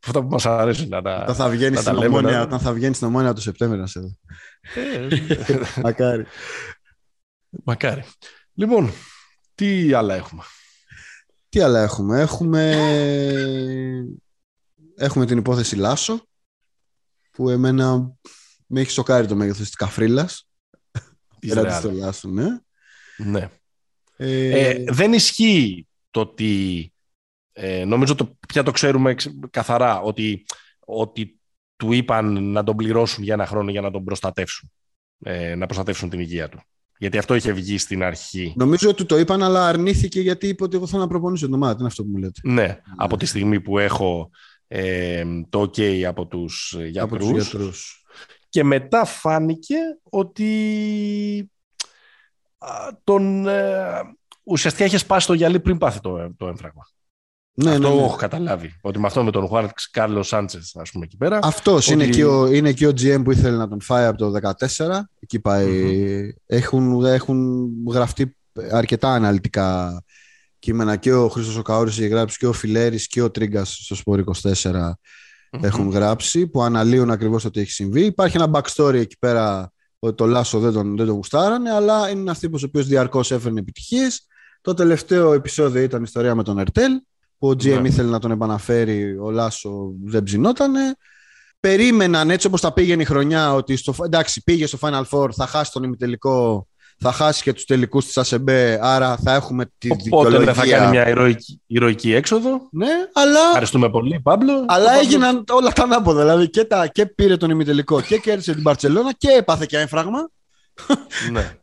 [0.05, 1.21] αυτά που μας αρέσουν να τα.
[1.21, 4.17] Όταν θα βγαίνει στην ομόνια, όταν θα βγαίνει στην ομόνια το Σεπτέμβριο να σε δω.
[4.75, 5.07] Ε,
[5.83, 6.25] Μακάρι.
[7.63, 8.03] Μακάρι.
[8.53, 8.91] Λοιπόν,
[9.55, 10.43] τι άλλα έχουμε;
[11.49, 12.77] Τι άλλα έχουμε; Έχουμε,
[14.95, 16.27] έχουμε την υπόθεση Λάσο,
[17.31, 18.13] που εμένα
[18.67, 20.47] με έχει σοκάρει το μέγεθος της καφρίλας.
[21.49, 22.47] Της ναι.
[23.17, 23.49] ναι.
[24.17, 24.69] Ε...
[24.69, 26.93] Ε, δεν ισχύει το ότι
[27.53, 29.15] ε, νομίζω το, πια το ξέρουμε
[29.49, 30.45] καθαρά ότι,
[30.79, 31.39] ότι
[31.75, 34.71] του είπαν να τον πληρώσουν για ένα χρόνο για να τον προστατεύσουν.
[35.25, 36.61] Ε, να προστατεύσουν την υγεία του.
[36.97, 38.53] Γιατί αυτό είχε βγει στην αρχή.
[38.55, 41.77] Νομίζω ότι το είπαν, αλλά αρνήθηκε γιατί είπε ότι εγώ θέλω να προπονήσω το μάτι.
[41.77, 42.39] Είναι αυτό που μου λέτε.
[42.43, 42.81] Ναι, ναι.
[42.97, 44.29] από τη στιγμή που έχω
[44.67, 47.01] ε, το OK από τους γιατρούς.
[47.01, 48.02] Από τους γιατρούς.
[48.53, 51.51] Και μετά φάνηκε ότι
[53.03, 54.01] τον, ε,
[54.43, 56.87] ουσιαστικά είχε σπάσει το γυαλί πριν πάθει το, το έμφραγμα.
[57.53, 58.03] Ναι, αυτό ναι, ναι.
[58.03, 58.79] έχω καταλάβει.
[58.81, 61.39] Ότι με αυτό με τον Χουάρτ Κάρλος Σάντσες, ας πούμε εκεί πέρα.
[61.41, 61.93] Αυτός ότι...
[61.93, 64.99] είναι, και ο, είναι και ο GM που ήθελε να τον φάει από το 2014.
[65.19, 65.41] Εκεί
[66.45, 68.37] Έχουν, έχουν γραφτεί
[68.71, 70.03] αρκετά αναλυτικά
[70.59, 74.23] κείμενα και ο Χρήστος Οκαόρη έχει γράψει και ο Φιλέρης και ο Τρίγκας στο Σπορ
[74.63, 74.91] 24
[75.61, 78.05] έχουν γράψει που αναλύουν ακριβώς το τι έχει συμβεί.
[78.05, 82.19] Υπάρχει ένα backstory εκεί πέρα ότι το Λάσο δεν τον, δεν τον γουστάρανε, αλλά είναι
[82.19, 84.27] ένας τύπος ο οποίος διαρκώς έφερνε επιτυχίες.
[84.61, 86.91] Το τελευταίο επεισόδιο ήταν η ιστορία με τον Ερτέλ,
[87.37, 87.87] που ο GM ναι.
[87.87, 90.95] ήθελε να τον επαναφέρει, ο Λάσο δεν ψινότανε.
[91.59, 95.47] Περίμεναν έτσι όπως τα πήγαινε η χρονιά, ότι στο, εντάξει, πήγε στο Final Four, θα
[95.47, 96.67] χάσει τον ημιτελικό
[97.03, 100.39] θα χάσει και τους τελικούς της ΑΣΕΜΠΕ, άρα θα έχουμε τη Οπότε δικαιολογία.
[100.39, 102.67] Οπότε θα κάνει μια ηρωική, ηρωική έξοδο.
[102.71, 103.39] Ναι, αλλά.
[103.47, 104.65] Ευχαριστούμε πολύ, Πάμπλο.
[104.67, 106.21] Αλλά έγιναν όλα τα ανάποδα.
[106.21, 110.29] Δηλαδή και, τα, και πήρε τον ημιτελικό και κέρδισε την Παρσελώνα και έπαθε και έμφραγμα.
[111.31, 111.51] Ναι.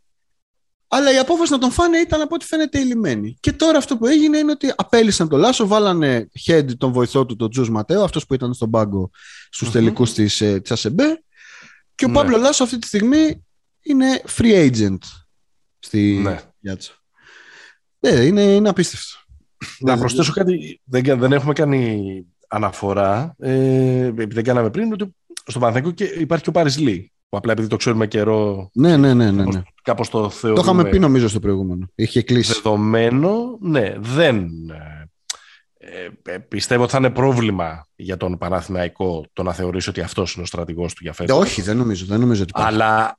[0.93, 3.37] Αλλά η απόφαση να τον φάνε ήταν από ό,τι φαίνεται ηλυμένη.
[3.41, 7.37] Και τώρα αυτό που έγινε είναι ότι απέλησαν τον Λάσο, βάλανε head τον βοηθό του,
[7.37, 9.11] τον Τζους Ματέο, αυτός που ήταν στον πάγκο
[9.51, 9.73] στους mm-hmm.
[9.73, 11.23] τελικούς της ε, ΑΣΕΜΠΕ.
[11.95, 12.15] Και ο ναι.
[12.15, 13.45] Παύλο Λάσο αυτή τη στιγμή
[13.83, 14.99] είναι free agent
[15.81, 16.41] στη ναι.
[16.59, 16.93] Γιάτσα.
[18.01, 19.19] Ναι, είναι, είναι απίστευτο.
[19.79, 22.03] Να προσθέσω κάτι, δεν, δεν έχουμε κάνει
[22.49, 25.17] αναφορά, ε, επειδή δεν κάναμε πριν, ότι
[25.47, 28.71] στο Παναθηναϊκό υπάρχει και ο Πάρης Λί, που απλά επειδή το ξέρουμε καιρό...
[28.73, 29.31] Ναι, ναι, ναι.
[29.31, 29.63] ναι, ναι.
[29.83, 30.63] Κάπως το θεωρούμε...
[30.63, 31.87] Το είχαμε πει νομίζω στο προηγούμενο.
[31.95, 32.53] Είχε κλείσει.
[32.53, 34.49] Δεδομένο, ναι, δεν...
[35.83, 40.35] Ε, ε, πιστεύω ότι θα είναι πρόβλημα για τον Παναθηναϊκό το να θεωρήσει ότι αυτός
[40.35, 41.39] είναι ο στρατηγός του για φέτος.
[41.39, 42.75] Όχι, δεν νομίζω, δεν νομίζω ότι υπάρχει.
[42.75, 43.19] Αλλά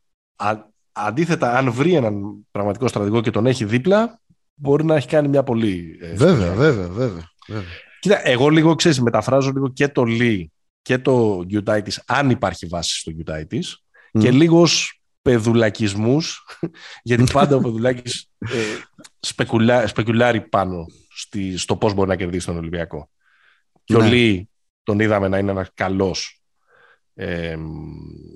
[0.91, 4.21] Αντίθετα, αν βρει έναν πραγματικό στρατηγό και τον έχει δίπλα,
[4.53, 5.97] μπορεί να έχει κάνει μια πολύ.
[6.01, 7.63] Ε, βέβαια, βέβαια, βέβαια, βέβαια.
[7.99, 10.51] Κοίτα, εγώ λίγο ξέρεις, μεταφράζω λίγο και το Λί
[10.81, 13.45] και το Γιουτάι αν υπάρχει βάση στο Γιουτάι
[14.11, 14.67] και λίγο
[15.21, 16.45] παιδουλακισμούς,
[17.03, 18.47] γιατί πάντα ο παιδουλάκης ε,
[19.19, 20.85] σπεκουλά, σπεκουλάρει πάνω
[21.15, 23.09] στη, στο πώς μπορεί να κερδίσει τον Ολυμπιακό.
[23.83, 24.09] Και ο ναι.
[24.09, 24.49] Λί
[24.83, 26.41] τον είδαμε να είναι ένας καλός.
[27.13, 27.57] Ε,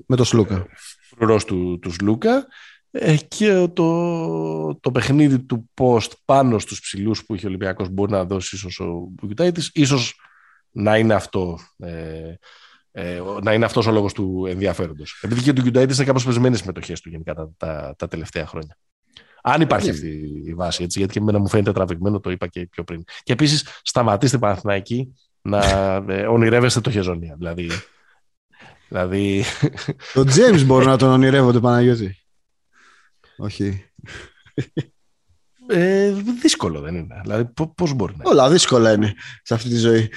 [0.05, 0.67] με το Σλούκα
[1.15, 2.47] φρουρός του, τους Σλούκα
[2.91, 8.11] ε, και το, το παιχνίδι του post πάνω στους ψηλούς που είχε ο Ολυμπιακός μπορεί
[8.11, 10.19] να δώσει ίσως ο Μπουκιτάιτης ίσως
[10.71, 12.33] να είναι αυτό ε,
[12.91, 15.19] ε, να είναι αυτός ο λόγος του ενδιαφέροντος.
[15.21, 18.77] Επειδή και ο Μπουκιτάιτης είναι κάπως πεσμένες συμμετοχές του γενικά τα, τα, τα τελευταία χρόνια.
[19.47, 22.67] Αν υπάρχει αυτή η βάση, έτσι, γιατί και εμένα μου φαίνεται τραβηγμένο, το είπα και
[22.67, 23.03] πιο πριν.
[23.23, 25.61] Και επίσης σταματήστε Παναθηναϊκή να
[26.07, 27.35] ε, ονειρεύεστε το χεζόνια.
[27.37, 27.69] Δηλαδή,
[28.87, 29.43] Δηλαδή...
[30.13, 32.17] Το James μπορεί να τον ονειρεύονται Παναγιώτη.
[33.37, 33.85] Όχι.
[35.67, 37.19] Ε, δύσκολο δεν είναι.
[37.23, 37.45] Δηλαδή,
[37.75, 40.09] πώς μπορεί να είναι; Όλα δύσκολα είναι σε αυτή τη ζωή.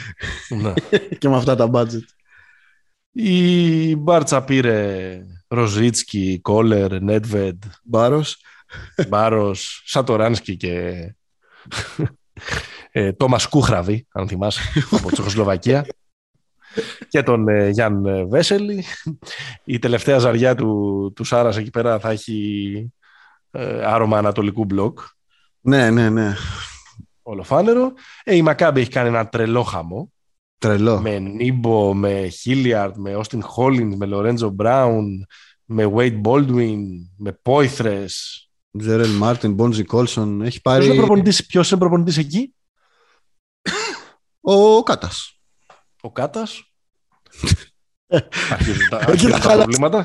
[0.49, 0.73] Ναι.
[1.19, 2.05] και με αυτά τα budget.
[3.12, 7.62] Η Μπάρτσα πήρε Ροζίτσκι, Κόλερ, Νέτβεντ.
[7.82, 8.43] Μπάρος.
[9.09, 10.93] Μπάρος, Σατοράνσκι και
[12.90, 15.86] ε, Τόμας Κούχραβη, αν θυμάσαι, από Τσεχοσλοβακία.
[17.09, 18.85] Και τον ε, Γιάν Βέσελη.
[19.65, 22.93] Η τελευταία ζαριά του, του Σάρας εκεί πέρα θα έχει
[23.51, 24.99] ε, άρωμα ανατολικού μπλοκ.
[25.61, 26.35] Ναι, ναι, ναι.
[27.23, 27.93] Ολοφάνερο.
[28.25, 30.13] Ε, η Μακάμπη έχει κάνει ένα τρελό χαμό.
[30.59, 31.01] Τρελό.
[31.01, 35.27] Με Νέμπο, με Χίλιαρντ, με Όστιν Χόλινς, με Λορέντζο Μπράουν,
[35.65, 36.81] με Wade Baldwin,
[37.17, 38.43] με Πόιθρες.
[38.79, 40.43] Τζερέλ Μάρτιν, Μπόνζι Κόλσον.
[40.43, 40.85] Έχει πάρει...
[41.47, 42.55] Ποιος είναι προπονητής, εκεί;
[44.41, 45.41] Ο Κάτας.
[46.01, 46.68] Ο Κάτας;
[48.51, 48.98] Αρχίζουν τα,
[49.40, 50.05] τα προβλήματα.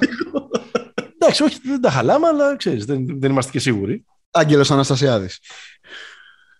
[1.14, 4.06] Εντάξει, όχι, δεν τα χαλάμε, αλλά ξέρεις, δεν, δεν είμαστε και σίγουροι.
[4.32, 5.40] Άγγελος Αναστασιάδης.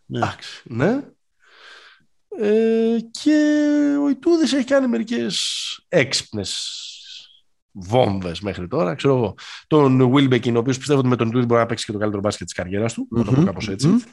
[0.06, 0.18] Ναι.
[0.18, 1.04] Εντάξει, ναι.
[2.40, 3.68] Ε, και
[4.04, 5.38] ο Ιτούδης έχει κάνει μερικές
[5.90, 6.84] έξυπνες
[7.72, 8.96] βόμβες μέχρι τώρα.
[8.96, 9.36] Ξέρω εγώ.
[9.68, 12.22] Τον Wilbekin, ο οποίος πιστεύω ότι με τον Ιτούδη μπορεί να παίξει και το καλύτερο
[12.22, 13.08] μπάσκετ της καριέρας του.
[13.16, 13.26] Mm-hmm.
[13.26, 13.90] το πω κάπως έτσι.
[13.92, 14.12] Mm-hmm.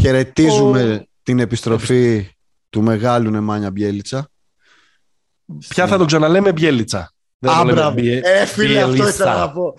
[0.00, 2.30] Χαιρετίζουμε την επιστροφή
[2.68, 4.30] του μεγάλου Νεμάνια Μπιέλιτσα.
[5.68, 7.12] Ποια θα τον ξαναλέμε Μπιέλιτσα.
[7.38, 8.20] Δεν το λέμε μπιε...
[8.24, 9.74] Ε, φίλε, αυτό ήθελα να πω.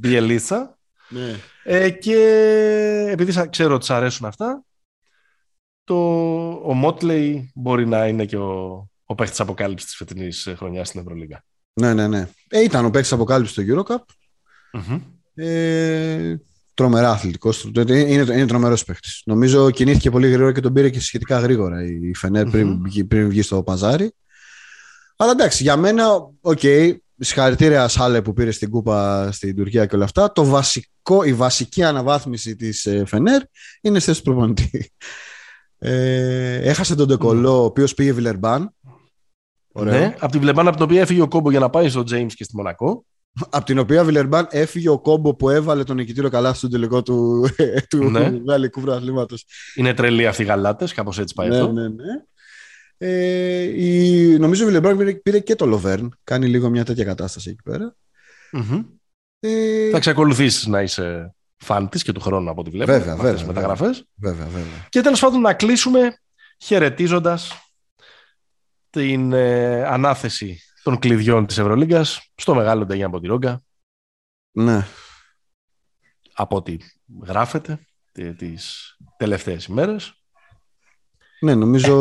[0.00, 0.78] Μπιελίτσα.
[1.08, 1.36] Ναι.
[1.64, 2.16] Ε, και
[3.10, 4.64] επειδή ξέρω ότι σ' αρέσουν αυτά,
[5.84, 5.94] το,
[6.48, 11.44] ο Μότλεϊ μπορεί να είναι και ο, ο παίχτης αποκάλυψης της φετινής χρονιάς στην Ευρωλίγα.
[11.72, 12.28] Ναι, ναι, ναι.
[12.48, 14.04] Ε, ήταν ο παίχτης αποκάλυψης στο Eurocup.
[14.78, 15.00] Mm-hmm.
[15.34, 16.36] Ε,
[16.74, 17.70] τρομερά αθλητικός.
[17.74, 19.22] Είναι, είναι τρομερός παίχτης.
[19.24, 22.50] Νομίζω κινήθηκε πολύ γρήγορα και τον πήρε και σχετικά γρήγορα η Φενέρ mm-hmm.
[22.50, 24.12] πριν, πριν βγει στο παζάρι.
[25.20, 29.94] Αλλά εντάξει, για μένα, OK, okay, συγχαρητήρια Σάλε που πήρες στην κούπα στην Τουρκία και
[29.94, 30.32] όλα αυτά.
[30.32, 33.42] Το βασικό, η βασική αναβάθμιση της ε, Φενέρ
[33.80, 34.92] είναι στη προπονητή.
[35.78, 38.74] Ε, έχασε τον Ντεκολό, ο οποίος πήγε Βιλερμπάν.
[39.72, 42.32] Ναι, από τη Βιλερμπάν από την οποία έφυγε ο Κόμπο για να πάει στο James
[42.34, 43.04] και στη Μονακό.
[43.50, 47.48] Από την οποία Βιλερμπάν έφυγε ο Κόμπο που έβαλε τον νικητήριο καλάθι στον τελικό του,
[47.90, 48.32] του ναι.
[48.48, 49.44] γαλλικού πρωταθλήματος.
[49.74, 51.72] Είναι τρελοί αυτοί οι γαλάτες, κάπως έτσι πάει ναι, αυτό.
[51.72, 52.24] Ναι, ναι.
[53.02, 56.18] Ε, η, νομίζω ο Βιλερμπάν πήρε, πήρε, και το Λοβέρν.
[56.24, 57.96] Κάνει λίγο μια τέτοια κατάσταση εκεί πέρα.
[58.52, 58.84] Mm-hmm.
[59.40, 59.90] Ε...
[59.90, 62.92] Θα εξακολουθήσεις να είσαι φαν της και του χρόνου από ό,τι βλέπω.
[62.92, 63.46] Βέβαια, βέβαια.
[63.46, 64.04] μεταγραφές.
[64.14, 64.86] Βέβαια, βέβαια.
[64.88, 66.20] Και τέλος πάντων να κλείσουμε
[66.58, 67.52] χαιρετίζοντας
[68.90, 73.62] την ε, ανάθεση των κλειδιών της Ευρωλίγκας στο μεγάλο Νταγιάν Ποντιρόγκα.
[74.50, 74.86] Ναι.
[76.32, 76.76] Από ό,τι
[77.22, 77.78] γράφεται
[78.36, 80.19] τις τελευταίες ημέρες.
[81.40, 81.94] Ναι, νομίζω...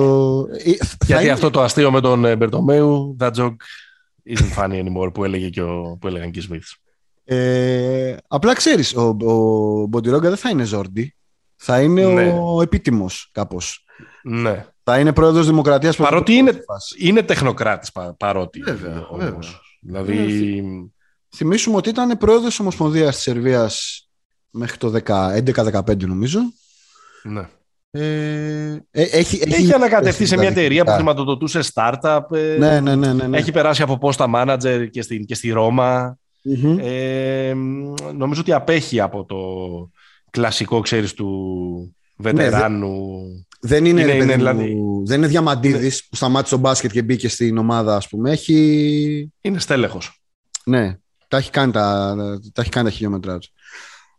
[0.51, 0.71] Ε,
[1.05, 1.31] Γιατί είναι...
[1.31, 3.55] αυτό το αστείο με τον ε, Μπερτομέου, that joke
[4.29, 6.89] isn't funny anymore, που, έλεγε και ο, που έλεγαν και οι Smiths.
[7.23, 11.15] Ε, απλά ξέρεις, ο, ο Μποντιρόγκα δεν θα είναι Ζόρντι.
[11.55, 12.39] Θα είναι ναι.
[12.41, 13.85] ο επίτιμος κάπως.
[14.23, 14.65] Ναι.
[14.83, 15.95] Θα είναι πρόεδρος Δημοκρατίας.
[15.95, 16.59] Παρότι είναι,
[16.97, 18.59] είναι τεχνοκράτης παρότι.
[18.59, 19.25] Βέβαια, όμως.
[19.25, 20.05] βέβαια.
[20.05, 20.91] Δηλαδή...
[21.35, 24.03] Θυμήσουμε ότι ήταν πρόεδρος Ομοσπονδίας της Σερβίας
[24.49, 26.39] μέχρι το 11-15 νομίζω.
[27.23, 27.49] Ναι.
[27.91, 28.01] Ε,
[28.91, 32.21] ε, έχει, έχει, έχει ανακατευτεί σε μια εταιρεία που χρηματοδοτούσε startup.
[32.31, 33.37] Ε, ναι, ναι, ναι, ναι, ναι.
[33.37, 36.17] Έχει περάσει από posta manager και στη, και στη ρώμα.
[36.45, 36.77] Mm-hmm.
[36.79, 37.53] Ε,
[38.15, 39.37] νομίζω ότι απέχει από το
[40.29, 42.87] κλασικό, ξέρεις, του βετεράνου.
[42.87, 44.77] Ναι, δεν είναι, είναι, είναι, δηλαδή...
[45.05, 48.31] δεν είναι διαμαντίδης που σταμάτησε το μπάσκετ και μπήκε στην ομάδα, ας πούμε.
[48.31, 49.31] Έχει...
[49.41, 50.21] Είναι στέλεχος.
[50.65, 50.97] Ναι,
[51.27, 52.15] τα έχει κάνει τα,
[52.53, 53.51] τα, έχει κάνει τα χιλιόμετρά τους.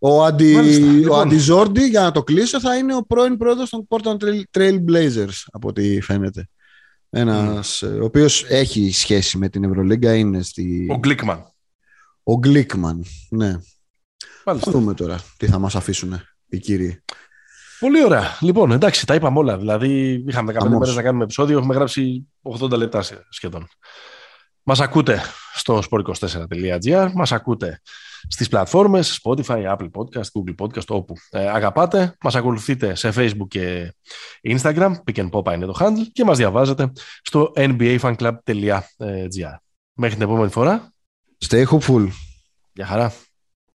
[0.02, 1.20] Ο, Αντι, λοιπόν.
[1.20, 4.16] Αντιζόρντι, για να το κλείσω, θα είναι ο πρώην πρόεδρος των Portland
[4.58, 6.48] Trail Blazers, από ό,τι φαίνεται.
[7.10, 8.00] Ένας, mm.
[8.00, 10.86] ο οποίος έχει σχέση με την Ευρωλίγκα, είναι στη...
[10.90, 11.52] Ο Γκλίκμαν.
[12.22, 13.58] Ο Γκλίκμαν, ναι.
[14.44, 14.70] Μάλιστα.
[14.70, 17.02] δούμε τώρα τι θα μας αφήσουν οι κύριοι.
[17.80, 18.38] Πολύ ωραία.
[18.40, 19.58] Λοιπόν, εντάξει, τα είπαμε όλα.
[19.58, 22.28] Δηλαδή, είχαμε 15 μέρες να κάνουμε επεισόδιο, έχουμε γράψει
[22.60, 23.68] 80 λεπτά σχεδόν.
[24.62, 25.20] Μας ακούτε
[25.54, 27.80] στο sport24.gr, μας ακούτε
[28.28, 32.16] στις πλατφόρμες Spotify, Apple Podcast, Google Podcast, όπου ε, αγαπάτε.
[32.20, 33.94] Μας ακολουθείτε σε Facebook και
[34.48, 36.92] Instagram, Pick and Pop είναι το handle και μας διαβάζετε
[37.22, 39.54] στο nbafanclub.gr.
[39.92, 40.92] Μέχρι την επόμενη φορά.
[41.48, 42.08] Stay hopeful.
[42.72, 43.12] Γεια χαρά.